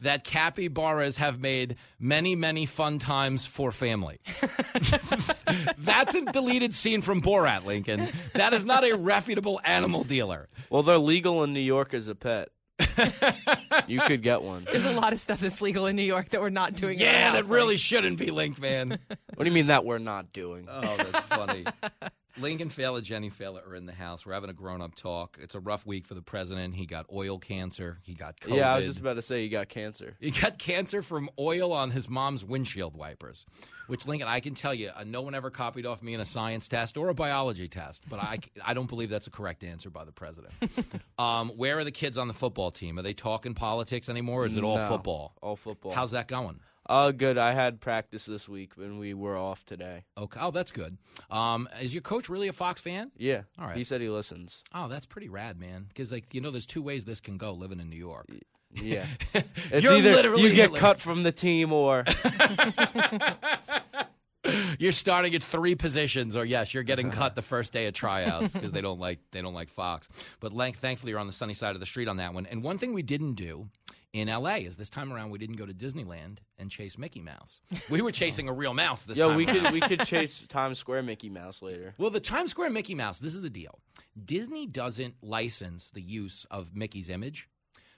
[0.00, 4.18] that capybaras have made many many fun times for family.
[5.78, 8.08] That's a deleted scene from Borat, Lincoln.
[8.34, 10.48] That is not a reputable animal dealer.
[10.70, 12.48] Well, they're legal in New York as a pet.
[13.86, 14.66] you could get one.
[14.70, 16.98] There's a lot of stuff that's legal in New York that we're not doing.
[16.98, 18.98] Yeah, that really shouldn't be Link, man.
[19.34, 20.66] What do you mean that we're not doing?
[20.68, 21.64] Oh, that's funny.
[22.36, 24.26] Lincoln Failla, Jenny Failla are in the house.
[24.26, 25.38] We're having a grown up talk.
[25.40, 26.74] It's a rough week for the president.
[26.74, 27.98] He got oil cancer.
[28.02, 28.56] He got COVID.
[28.56, 30.16] Yeah, I was just about to say he got cancer.
[30.18, 33.46] He got cancer from oil on his mom's windshield wipers,
[33.86, 36.24] which Lincoln, I can tell you, uh, no one ever copied off me in a
[36.24, 39.90] science test or a biology test, but I, I don't believe that's a correct answer
[39.90, 40.52] by the president.
[41.18, 42.98] um, where are the kids on the football team?
[42.98, 44.42] Are they talking politics anymore?
[44.42, 45.34] Or is it all No, football?
[45.40, 45.92] All football.
[45.92, 46.58] How's that going?
[46.86, 47.38] Oh, good.
[47.38, 50.04] I had practice this week, and we were off today.
[50.18, 50.38] Okay.
[50.40, 50.98] Oh, that's good.
[51.30, 53.10] Um, is your coach really a Fox fan?
[53.16, 53.42] Yeah.
[53.58, 53.76] All right.
[53.76, 54.62] He said he listens.
[54.74, 55.86] Oh, that's pretty rad, man.
[55.88, 58.26] Because like you know, there's two ways this can go living in New York.
[58.74, 59.06] Yeah.
[59.70, 60.78] It's You're either literally you get Hitler.
[60.78, 62.04] cut from the team or
[64.78, 68.52] You're starting at three positions, or yes, you're getting cut the first day of tryouts
[68.52, 70.08] because they don't like they don't like Fox.
[70.40, 72.46] But like, thankfully, you're on the sunny side of the street on that one.
[72.46, 73.68] And one thing we didn't do
[74.14, 74.58] in L.A.
[74.58, 77.60] is this time around we didn't go to Disneyland and chase Mickey Mouse.
[77.90, 79.36] We were chasing a real mouse this Yo, time.
[79.36, 81.94] we could we could chase Times Square Mickey Mouse later.
[81.98, 83.80] Well, the Times Square Mickey Mouse, this is the deal.
[84.24, 87.48] Disney doesn't license the use of Mickey's image.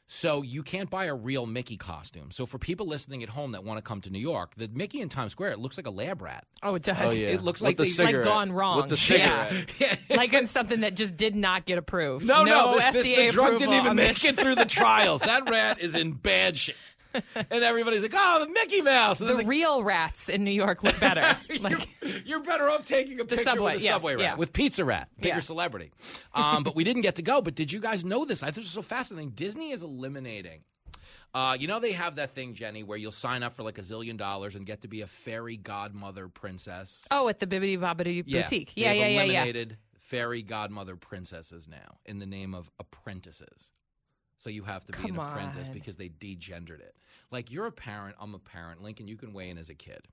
[0.09, 2.31] So you can't buy a real Mickey costume.
[2.31, 5.01] So for people listening at home that want to come to New York, the Mickey
[5.01, 6.45] in Times Square, it looks like a lab rat.
[6.62, 7.11] Oh, it does.
[7.11, 7.28] Oh yeah.
[7.28, 8.83] It looks With like the they- like gone wrong.
[8.83, 9.66] With the cigarette.
[9.81, 9.97] Yeah.
[10.16, 12.24] like on something that just did not get approved.
[12.24, 14.33] No, no, this, this, FDA the drug didn't even make this.
[14.33, 15.23] it through the trials.
[15.23, 16.77] That rat is in bad shape.
[17.51, 20.98] And everybody's like, "Oh, the Mickey Mouse." The then real rats in New York look
[21.01, 21.36] better.
[21.60, 24.22] like, you're, you're better off taking a The picture subway, with a yeah, subway rat,
[24.22, 24.34] yeah.
[24.36, 25.40] with Pizza Rat, bigger Yeah.
[25.40, 25.93] celebrity.
[26.34, 27.40] Um, but we didn't get to go.
[27.43, 28.43] But did you guys know this?
[28.43, 29.30] I thought this was so fascinating.
[29.30, 30.62] Disney is eliminating.
[31.34, 33.82] Uh, you know they have that thing, Jenny, where you'll sign up for like a
[33.82, 37.05] zillion dollars and get to be a fairy godmother princess.
[37.10, 38.72] oh, at the Bibbidi Bobbidi Yeah, Boutique.
[38.74, 39.22] Yeah, yeah, yeah, yeah.
[39.24, 43.70] eliminated fairy godmother princesses now in the name of apprentices.
[44.39, 45.75] So you have to be Come an apprentice on.
[45.75, 46.95] because they degendered it.
[47.31, 48.83] Like you're a parent, I'm a parent.
[48.83, 50.09] Lincoln, you can weigh in as a kid.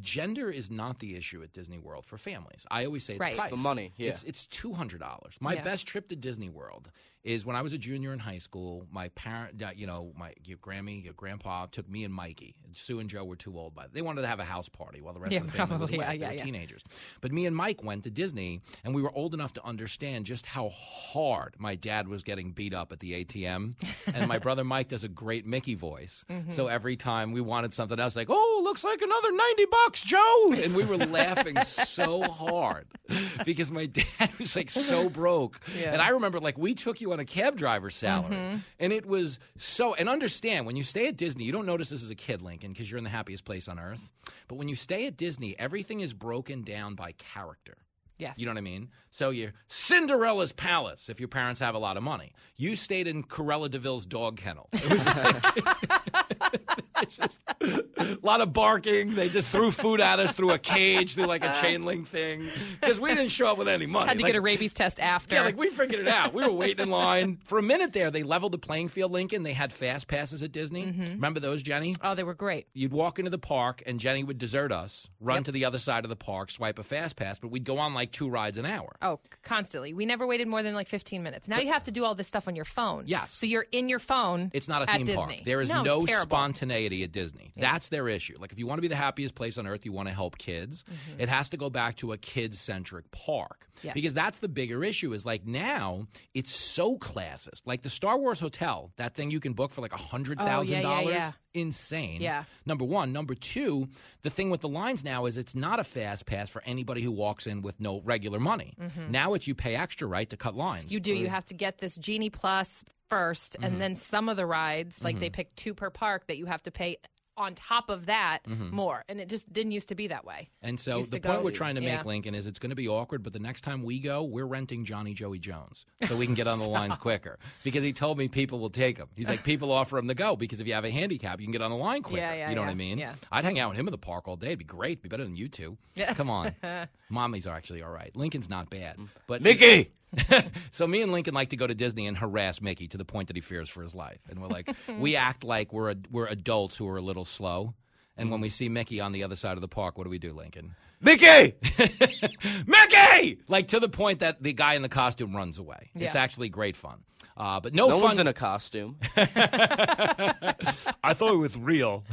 [0.00, 2.66] Gender is not the issue at Disney World for families.
[2.70, 3.36] I always say it's Right.
[3.36, 3.50] price.
[3.50, 4.10] The money, yeah.
[4.10, 5.36] It's it's two hundred dollars.
[5.40, 5.62] My Yeah.
[5.64, 6.90] best trip to Disney World
[7.22, 8.86] is when I was a junior in high school.
[8.90, 12.54] My parent, uh, you know, my your Grammy, your grandpa took me and Mikey.
[12.72, 15.12] Sue and Joe were too old, but they wanted to have a house party while
[15.12, 15.96] the rest Yeah, of the family was probably.
[15.96, 16.04] away.
[16.06, 16.82] Yeah, they yeah, were teenagers.
[17.20, 20.46] But me and Mike went to Disney, and we were old enough to understand just
[20.46, 23.74] how hard my dad was getting beat up at the ATM.
[24.14, 26.50] and my brother Mike does a great Mickey voice, Mm-hmm.
[26.50, 30.52] so every time we wanted something else, like, oh, looks like another ninety bucks, Joe,
[30.56, 32.86] and we were laughing so hard
[33.44, 35.60] because my dad was like so broke.
[35.84, 38.56] And I remember like we took you on a cab driver's salary, Mm-hmm.
[38.78, 39.94] and it was so.
[39.94, 42.72] And understand when you stay at Disney, you don't notice this as a kid, Lincoln,
[42.72, 44.12] because you're in the happiest place on earth.
[44.48, 47.76] But when you stay at Disney, everything is broken down by character.
[48.20, 48.38] Yes.
[48.38, 48.88] You know what I mean?
[49.10, 52.32] So you're Cinderella's palace if your parents have a lot of money.
[52.56, 54.68] You stayed in Cruella de Vil's dog kennel.
[54.72, 56.60] It was like,
[57.08, 59.10] just a lot of barking.
[59.14, 62.48] They just threw food at us through a cage, through like a chain link thing,
[62.80, 64.08] because we didn't show up with any money.
[64.08, 65.34] Had to Like- get a rabies test after.
[65.34, 66.34] yeah, like we figured it out.
[66.34, 68.10] We were waiting in line for a minute there.
[68.10, 69.42] They leveled the playing field, Lincoln.
[69.42, 70.86] They had fast passes at Disney.
[70.86, 71.04] Mm-hmm.
[71.14, 71.94] Remember those, Jenny?
[72.02, 72.66] oh, they were great.
[72.74, 75.44] You'd walk into the park, and Jenny would desert us, run Yep.
[75.46, 77.94] to the other side of the park, swipe a fast pass, but we'd go on
[77.94, 78.96] like two rides an hour.
[79.02, 79.92] Oh, constantly.
[79.92, 81.48] We never waited more than like 15 minutes.
[81.48, 83.04] Now you have to do all this stuff on your phone.
[83.06, 83.32] Yes.
[83.32, 84.50] So you're in your phone.
[84.52, 85.28] It's not a theme park.
[85.30, 85.42] Disney.
[85.44, 87.52] There is no, no, spontaneity at Disney.
[87.56, 88.36] That's their issue.
[88.38, 90.38] Like if you want to be the happiest place on earth, you want to help
[90.38, 90.84] kids,
[91.18, 93.60] it has to go back to a kid-centric park.
[93.60, 93.66] Mm-hmm.
[93.82, 93.94] Yes.
[93.94, 97.66] Because that's the bigger issue is like now it's so classist.
[97.66, 100.36] Like the Star Wars Hotel, that thing you can book for like a $100,000.
[100.38, 101.30] Oh, yeah, yeah, yeah.
[101.54, 102.20] Insane.
[102.20, 102.44] Yeah.
[102.66, 103.88] Number 1, number 2,
[104.22, 107.10] the thing with the lines now is it's not a fast pass for anybody who
[107.10, 108.74] walks in with no regular money.
[109.08, 110.86] Now it's you pay extra right to cut lines.
[110.86, 110.94] Mm-hmm.
[110.94, 111.14] You do.
[111.14, 113.64] You have to get this Genie Plus 1st Mm-hmm.
[113.64, 116.62] and then some of the rides, like they pick two per park, that you have
[116.62, 116.98] to pay
[117.40, 118.74] on top of that mm-hmm.
[118.74, 119.04] more.
[119.08, 120.48] And it just didn't used to be that way.
[120.62, 121.96] And so the to point go- we're trying to yeah.
[121.96, 124.46] make, Lincoln, is it's going to be awkward, but the next time we go, we're
[124.46, 127.38] renting Johnny Joey Jones so we can get on the lines quicker.
[127.64, 129.08] Because he told me people will take him.
[129.16, 131.52] He's like, people offer him to go because if you have a handicap, you can
[131.52, 132.20] get on the line quicker.
[132.20, 132.98] Yeah, yeah, you know what I mean?
[132.98, 133.14] yeah.
[133.32, 134.48] I'd hang out with him in the park all day.
[134.48, 134.92] It'd be great.
[134.92, 135.78] It'd be better than you two.
[135.94, 136.14] Yeah.
[136.14, 136.54] Come on.
[137.10, 138.14] Mommies are actually all right.
[138.14, 138.96] Lincoln's not bad.
[138.96, 139.08] Mm.
[139.26, 139.92] But Mickey!
[140.70, 143.28] so me and Lincoln like to go to Disney and harass Mickey to the point
[143.28, 144.20] that he fears for his life.
[144.28, 144.68] And we're like,
[144.98, 147.74] we act like we're we're adults who are a little slow.
[148.20, 150.18] And when we see Mickey on the other side of the park, what do we
[150.18, 150.74] do, Lincoln?
[151.00, 151.54] Mickey!
[152.66, 153.40] Mickey!
[153.48, 155.90] Like to the point that the guy in the costume runs away.
[155.94, 156.98] It's actually great fun.
[157.36, 158.02] Uh, but no, No fun.
[158.02, 158.98] one's in a costume.
[159.16, 162.04] I thought it was real.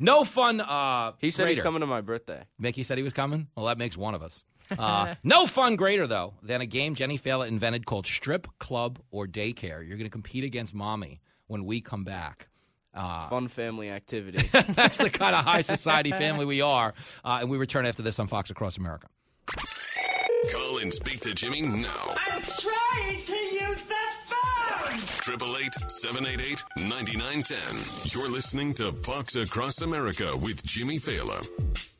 [0.00, 0.60] no fun.
[0.60, 2.44] Uh, He said he's coming to my birthday.
[2.58, 3.48] Mickey said he was coming.
[3.56, 4.44] Well, that makes one of us.
[4.78, 9.26] Uh, no fun greater though than a game Jenny Failla invented called Strip Club or
[9.26, 9.86] Daycare.
[9.86, 12.48] You're going to compete against Mommy when we come back.
[12.94, 14.46] Uh, Fun family activity.
[14.70, 16.92] that's the kind of high society family we are.
[17.24, 19.08] Uh, and we return after this on Fox Across America.
[20.52, 22.14] Call and speak to Jimmy now.
[22.30, 23.94] I'm trying to use the
[24.26, 25.34] phone!
[25.34, 28.12] 888 788 9910.
[28.20, 31.91] You're listening to Fox Across America with Jimmy Failla.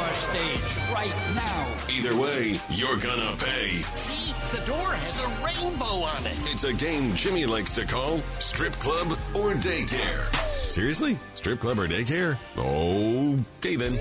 [0.00, 1.66] Our stage right now.
[1.90, 3.68] Either way, you're gonna pay.
[3.94, 6.36] See, the door has a rainbow on it.
[6.52, 10.34] It's a game Jimmy likes to call Strip Club or Daycare.
[10.70, 11.18] Seriously?
[11.34, 12.36] Strip Club or Daycare?
[12.56, 13.92] Okay then.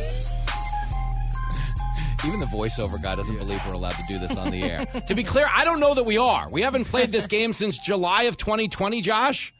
[2.25, 4.85] Even the voiceover guy doesn't believe we're allowed to do this on the air.
[5.07, 6.47] to be clear, I don't know that we are.
[6.51, 9.53] We haven't played this game since July of 2020, Josh.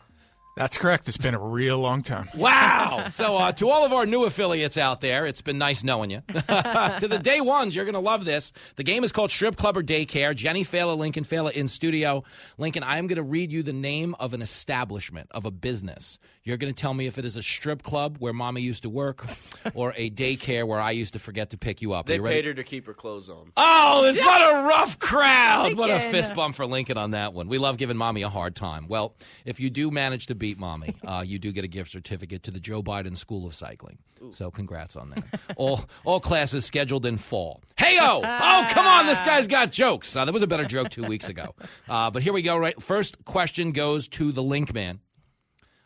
[0.56, 1.08] That's correct.
[1.10, 2.30] It's been a real long time.
[2.46, 3.08] Wow.
[3.10, 6.22] So, uh, to all of our new affiliates out there, it's been nice knowing you.
[6.30, 8.54] to the day ones, you're going to love this.
[8.76, 10.36] The game is called Strip Club or Daycare.
[10.36, 12.24] Jenny Failla, Lincoln Failla in studio.
[12.58, 16.20] Lincoln, I am going to read you the name of an establishment, of a business.
[16.44, 18.90] You're going to tell me if it is a strip club where mommy used to
[18.90, 19.26] work
[19.74, 22.06] or a daycare where I used to forget to pick you up.
[22.06, 22.36] Are They you ready?
[22.36, 23.52] paid her to keep her clothes on.
[23.58, 25.74] Oh, it's what a rough crowd.
[25.76, 27.48] What a fist bump for Lincoln on that one.
[27.48, 28.88] We love giving mommy a hard time.
[28.88, 29.16] Well,
[29.46, 32.52] if you do manage to beat mommy, uh, you do get a gift certificate to
[32.52, 33.98] the Joe Biden School of Cycling.
[34.30, 35.40] So congrats on that.
[35.56, 37.62] all all classes scheduled in fall.
[37.78, 40.16] Hey oh, oh come on, this guy's got jokes.
[40.16, 41.56] Uh, that was a better joke two weeks ago.
[41.88, 42.58] Uh, but here we go.
[42.58, 45.00] Right, first question goes to the Link Man.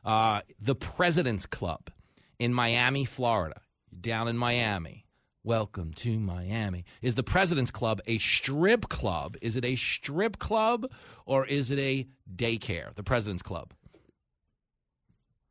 [0.05, 1.89] Uh, the President's Club
[2.37, 3.59] in Miami, Florida,
[3.99, 5.05] down in Miami.
[5.43, 6.85] Welcome to Miami.
[7.01, 9.35] Is the President's Club a strip club?
[9.41, 10.89] Is it a strip club
[11.25, 12.95] or is it a daycare?
[12.95, 13.73] The President's Club.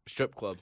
[0.09, 0.59] Strip club.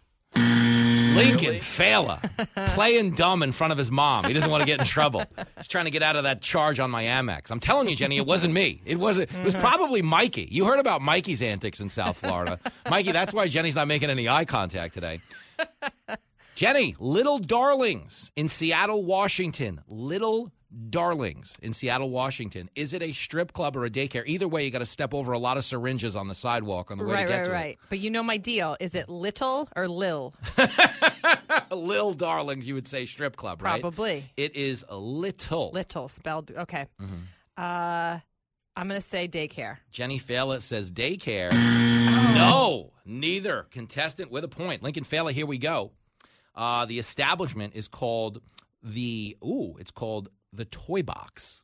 [1.16, 1.60] Lincoln Really?
[1.60, 2.20] Failla
[2.74, 4.24] playing dumb in front of his mom.
[4.24, 5.24] He doesn't want to get in trouble.
[5.56, 7.50] He's trying to get out of that charge on my Amex.
[7.50, 8.82] I'm telling you, Jenny, it wasn't me.
[8.84, 9.32] It wasn't.
[9.32, 9.62] It was mm-hmm.
[9.62, 10.48] probably Mikey.
[10.50, 12.58] You heard about Mikey's antics in South Florida.
[12.90, 15.20] Mikey, that's why Jenny's not making any eye contact today.
[16.54, 19.80] Jenny, Little Darlings in Seattle, Washington.
[19.88, 20.50] Little
[20.90, 22.68] Darlings in Seattle, Washington.
[22.74, 24.24] Is it a strip club or a daycare?
[24.26, 26.98] Either way, you got to step over a lot of syringes on the sidewalk on
[26.98, 27.78] the way right, to get right, to right.
[27.88, 28.76] But you know my deal.
[28.80, 30.34] Is it little or lil?
[31.70, 33.80] Lil Darlings, you would say strip club, right?
[33.80, 34.30] Probably.
[34.36, 35.70] It is a little.
[35.72, 36.50] Little spelled.
[36.50, 36.86] Okay.
[37.00, 37.22] Mhm.
[37.56, 38.20] Uh,
[38.76, 39.78] I'm gonna say daycare.
[39.90, 41.50] Jenny Failla says daycare.
[42.28, 42.34] Oh.
[42.36, 43.66] No, neither.
[43.70, 44.82] Contestant with a point.
[44.82, 45.90] Lincoln Failla, here we go.
[46.54, 48.42] Uh, the establishment is called
[48.82, 51.62] the, ooh, it's called the Toy Box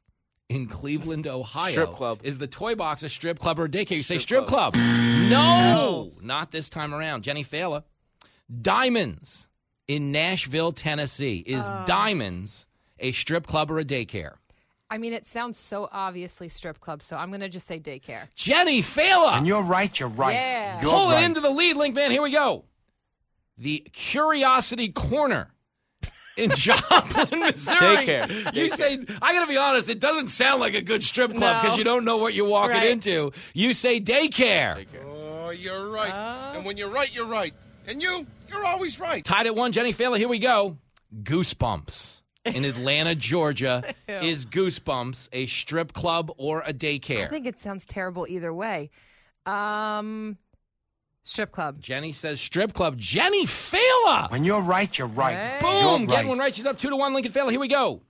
[0.49, 1.73] in Cleveland, Ohio.
[1.73, 2.21] Strip club.
[2.23, 3.97] Is the Toy Box a strip club or a daycare?
[3.97, 4.75] You say Strip strip club.
[4.75, 7.23] No, not this time around.
[7.23, 7.85] Jenny Failla.
[8.61, 9.49] Diamonds
[9.89, 11.39] in Nashville, Tennessee.
[11.47, 11.85] Is Oh.
[11.87, 12.67] Diamonds
[12.99, 14.35] a strip club or a daycare?
[14.91, 18.29] I mean, it sounds so obviously strip club, so I'm gonna just say daycare.
[18.35, 19.39] Jenny Failla.
[19.39, 20.35] And you're right, you're right.
[20.35, 20.83] Yeah.
[20.83, 21.23] You're Pull right.
[21.23, 22.11] it into the lead, Link Man.
[22.11, 22.65] Here we go.
[23.57, 25.51] The Curiosity Corner
[26.37, 27.79] in Joplin, Missouri.
[28.07, 28.55] Daycare.
[28.55, 28.77] You Daycare.
[28.77, 31.75] say, I got to be honest, it doesn't sound like a good strip club because
[31.77, 31.79] No.
[31.79, 32.91] you don't know what you're walking Right.
[32.91, 33.33] into.
[33.55, 34.87] You say daycare.
[35.05, 36.13] Oh, you're right.
[36.15, 36.57] Oh.
[36.57, 37.53] And when you're right, you're right.
[37.87, 39.25] And you, you're always right.
[39.25, 40.17] Tied at one, Jenny Failla.
[40.19, 40.79] Here we go.
[41.23, 42.21] Goosebumps.
[42.45, 47.27] In Atlanta, Georgia, is Goosebumps a strip club or a daycare?
[47.27, 48.91] I think it sounds terrible either way.
[49.47, 50.39] Um,
[51.25, 51.81] strip club.
[51.81, 52.97] Jenny says strip club.
[52.99, 54.31] Jenny Failla.
[54.31, 55.37] When you're right, you're right.
[55.37, 55.59] Hey.
[55.61, 55.73] Boom!
[55.73, 56.27] You're Getting right.
[56.27, 56.55] one right.
[56.55, 57.15] She's up two to one.
[57.15, 57.51] Lincoln Failla.
[57.51, 58.03] Here we go.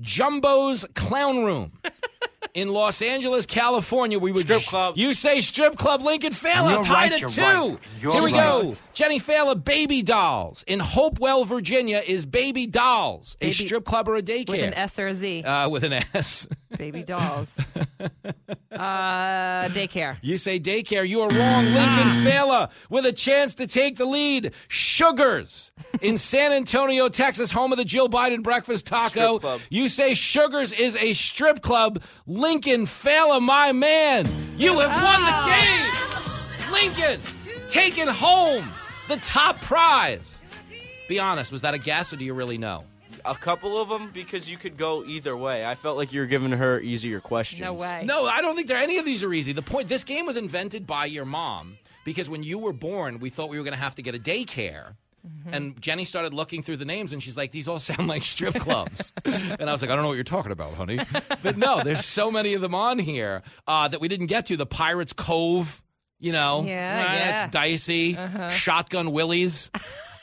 [0.00, 1.72] Jumbo's Clown Room
[2.52, 4.18] in Los Angeles, California.
[4.18, 4.94] We would Strip club.
[4.96, 6.02] You say strip club.
[6.02, 7.40] Lincoln Failla You're tied right, at two.
[7.40, 7.78] right.
[8.00, 8.34] Here we right.
[8.34, 8.76] go.
[8.92, 9.54] Jenny Failla.
[9.62, 12.02] Baby Dolls in Hopewell, Virginia.
[12.06, 14.48] Is Baby Dolls a strip club or a daycare?
[14.50, 15.42] With an S or a Z.
[15.44, 16.46] Uh, with an S.
[16.76, 17.56] Baby dolls.
[18.72, 18.76] uh,
[19.68, 20.18] daycare.
[20.22, 21.06] You say daycare.
[21.08, 21.64] You are wrong.
[21.66, 24.52] Lincoln Failla with a chance to take the lead.
[24.68, 29.38] Sugars in San Antonio, Texas, home of the Jill Biden breakfast taco.
[29.38, 29.60] Strip club.
[29.70, 32.02] You say Sugars is a strip club.
[32.34, 36.66] Lincoln Failla, my man, you have won the ah.
[36.66, 36.72] game.
[36.72, 37.20] Lincoln
[37.68, 38.68] taking home
[39.08, 40.42] the top prize.
[41.08, 42.82] Be honest, was that a guess or do you really know?
[43.24, 45.64] A couple of them because you could go either way.
[45.64, 47.60] I felt like you were giving her easier questions.
[47.60, 48.02] No way.
[48.04, 49.52] No, I don't think there any of these are easy.
[49.52, 53.30] The point this game was invented by your mom because when you were born, we
[53.30, 54.96] thought we were going to have to get a daycare.
[55.46, 58.54] And Jenny started looking through the names and she's like, these all sound like strip
[58.54, 59.12] clubs.
[59.24, 60.98] and I was like, I don't know what you're talking about, honey.
[61.42, 64.56] But no, there's so many of them on here uh, that we didn't get to.
[64.56, 65.82] The Pirates Cove,
[66.18, 66.72] you know, Yeah,
[67.08, 67.32] uh, yeah.
[67.42, 68.16] that's dicey.
[68.16, 68.50] Uh-huh.
[68.50, 69.70] Shotgun Willies.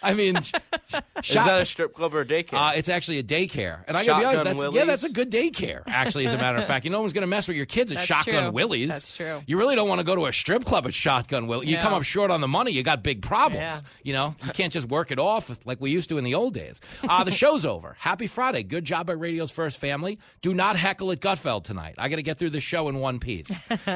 [0.04, 0.52] I mean, sh-
[0.94, 2.54] Is shot- that a strip club or a daycare?
[2.54, 4.44] uh, it's actually a daycare, and I gotta be honest.
[4.46, 5.84] Shotgun That's yeah, that's a good daycare.
[5.88, 7.92] Actually, as a matter of fact, you know, no one's gonna mess with your kids
[7.92, 8.52] at That's Shotgun true.
[8.52, 8.90] Willies.
[8.90, 9.42] That's true.
[9.48, 11.70] You really don't want to go to a strip club at Shotgun Willies.
[11.70, 11.82] You No.
[11.84, 13.62] come up short on the money, you got big problems.
[13.62, 13.82] Yeah.
[14.04, 16.54] You know, you can't just work it off like we used to in the old
[16.54, 16.82] days.
[17.04, 17.96] Uh, the show's over.
[18.00, 18.64] Happy Friday.
[18.64, 20.20] Good job by Radio's First Family.
[20.42, 21.96] Do not heckle at Gutfeld tonight.
[21.98, 23.50] I got to get through the show in one piece.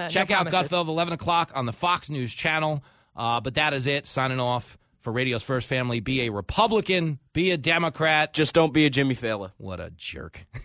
[0.10, 0.72] Check out promises.
[0.72, 2.84] Gutfeld 11 o'clock on the Fox News channel.
[3.16, 4.08] Uh, but that is it.
[4.08, 6.02] Signing off for Radio's First Family.
[6.02, 7.20] Be a Republican.
[7.32, 8.34] Be a Democrat.
[8.34, 9.52] Just don't be a Jimmy Failla.
[9.58, 10.46] What a jerk.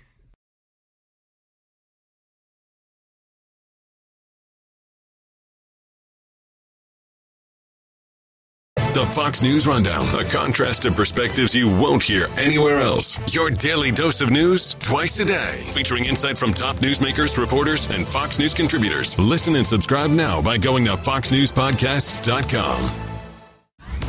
[8.93, 13.33] The Fox News Rundown, a contrast of perspectives you won't hear anywhere else.
[13.33, 18.05] Your daily dose of news twice a day, featuring insight from top newsmakers, reporters, and
[18.09, 19.17] Fox News contributors.
[19.17, 23.10] Listen and subscribe now by going to foxnewspodcasts.com.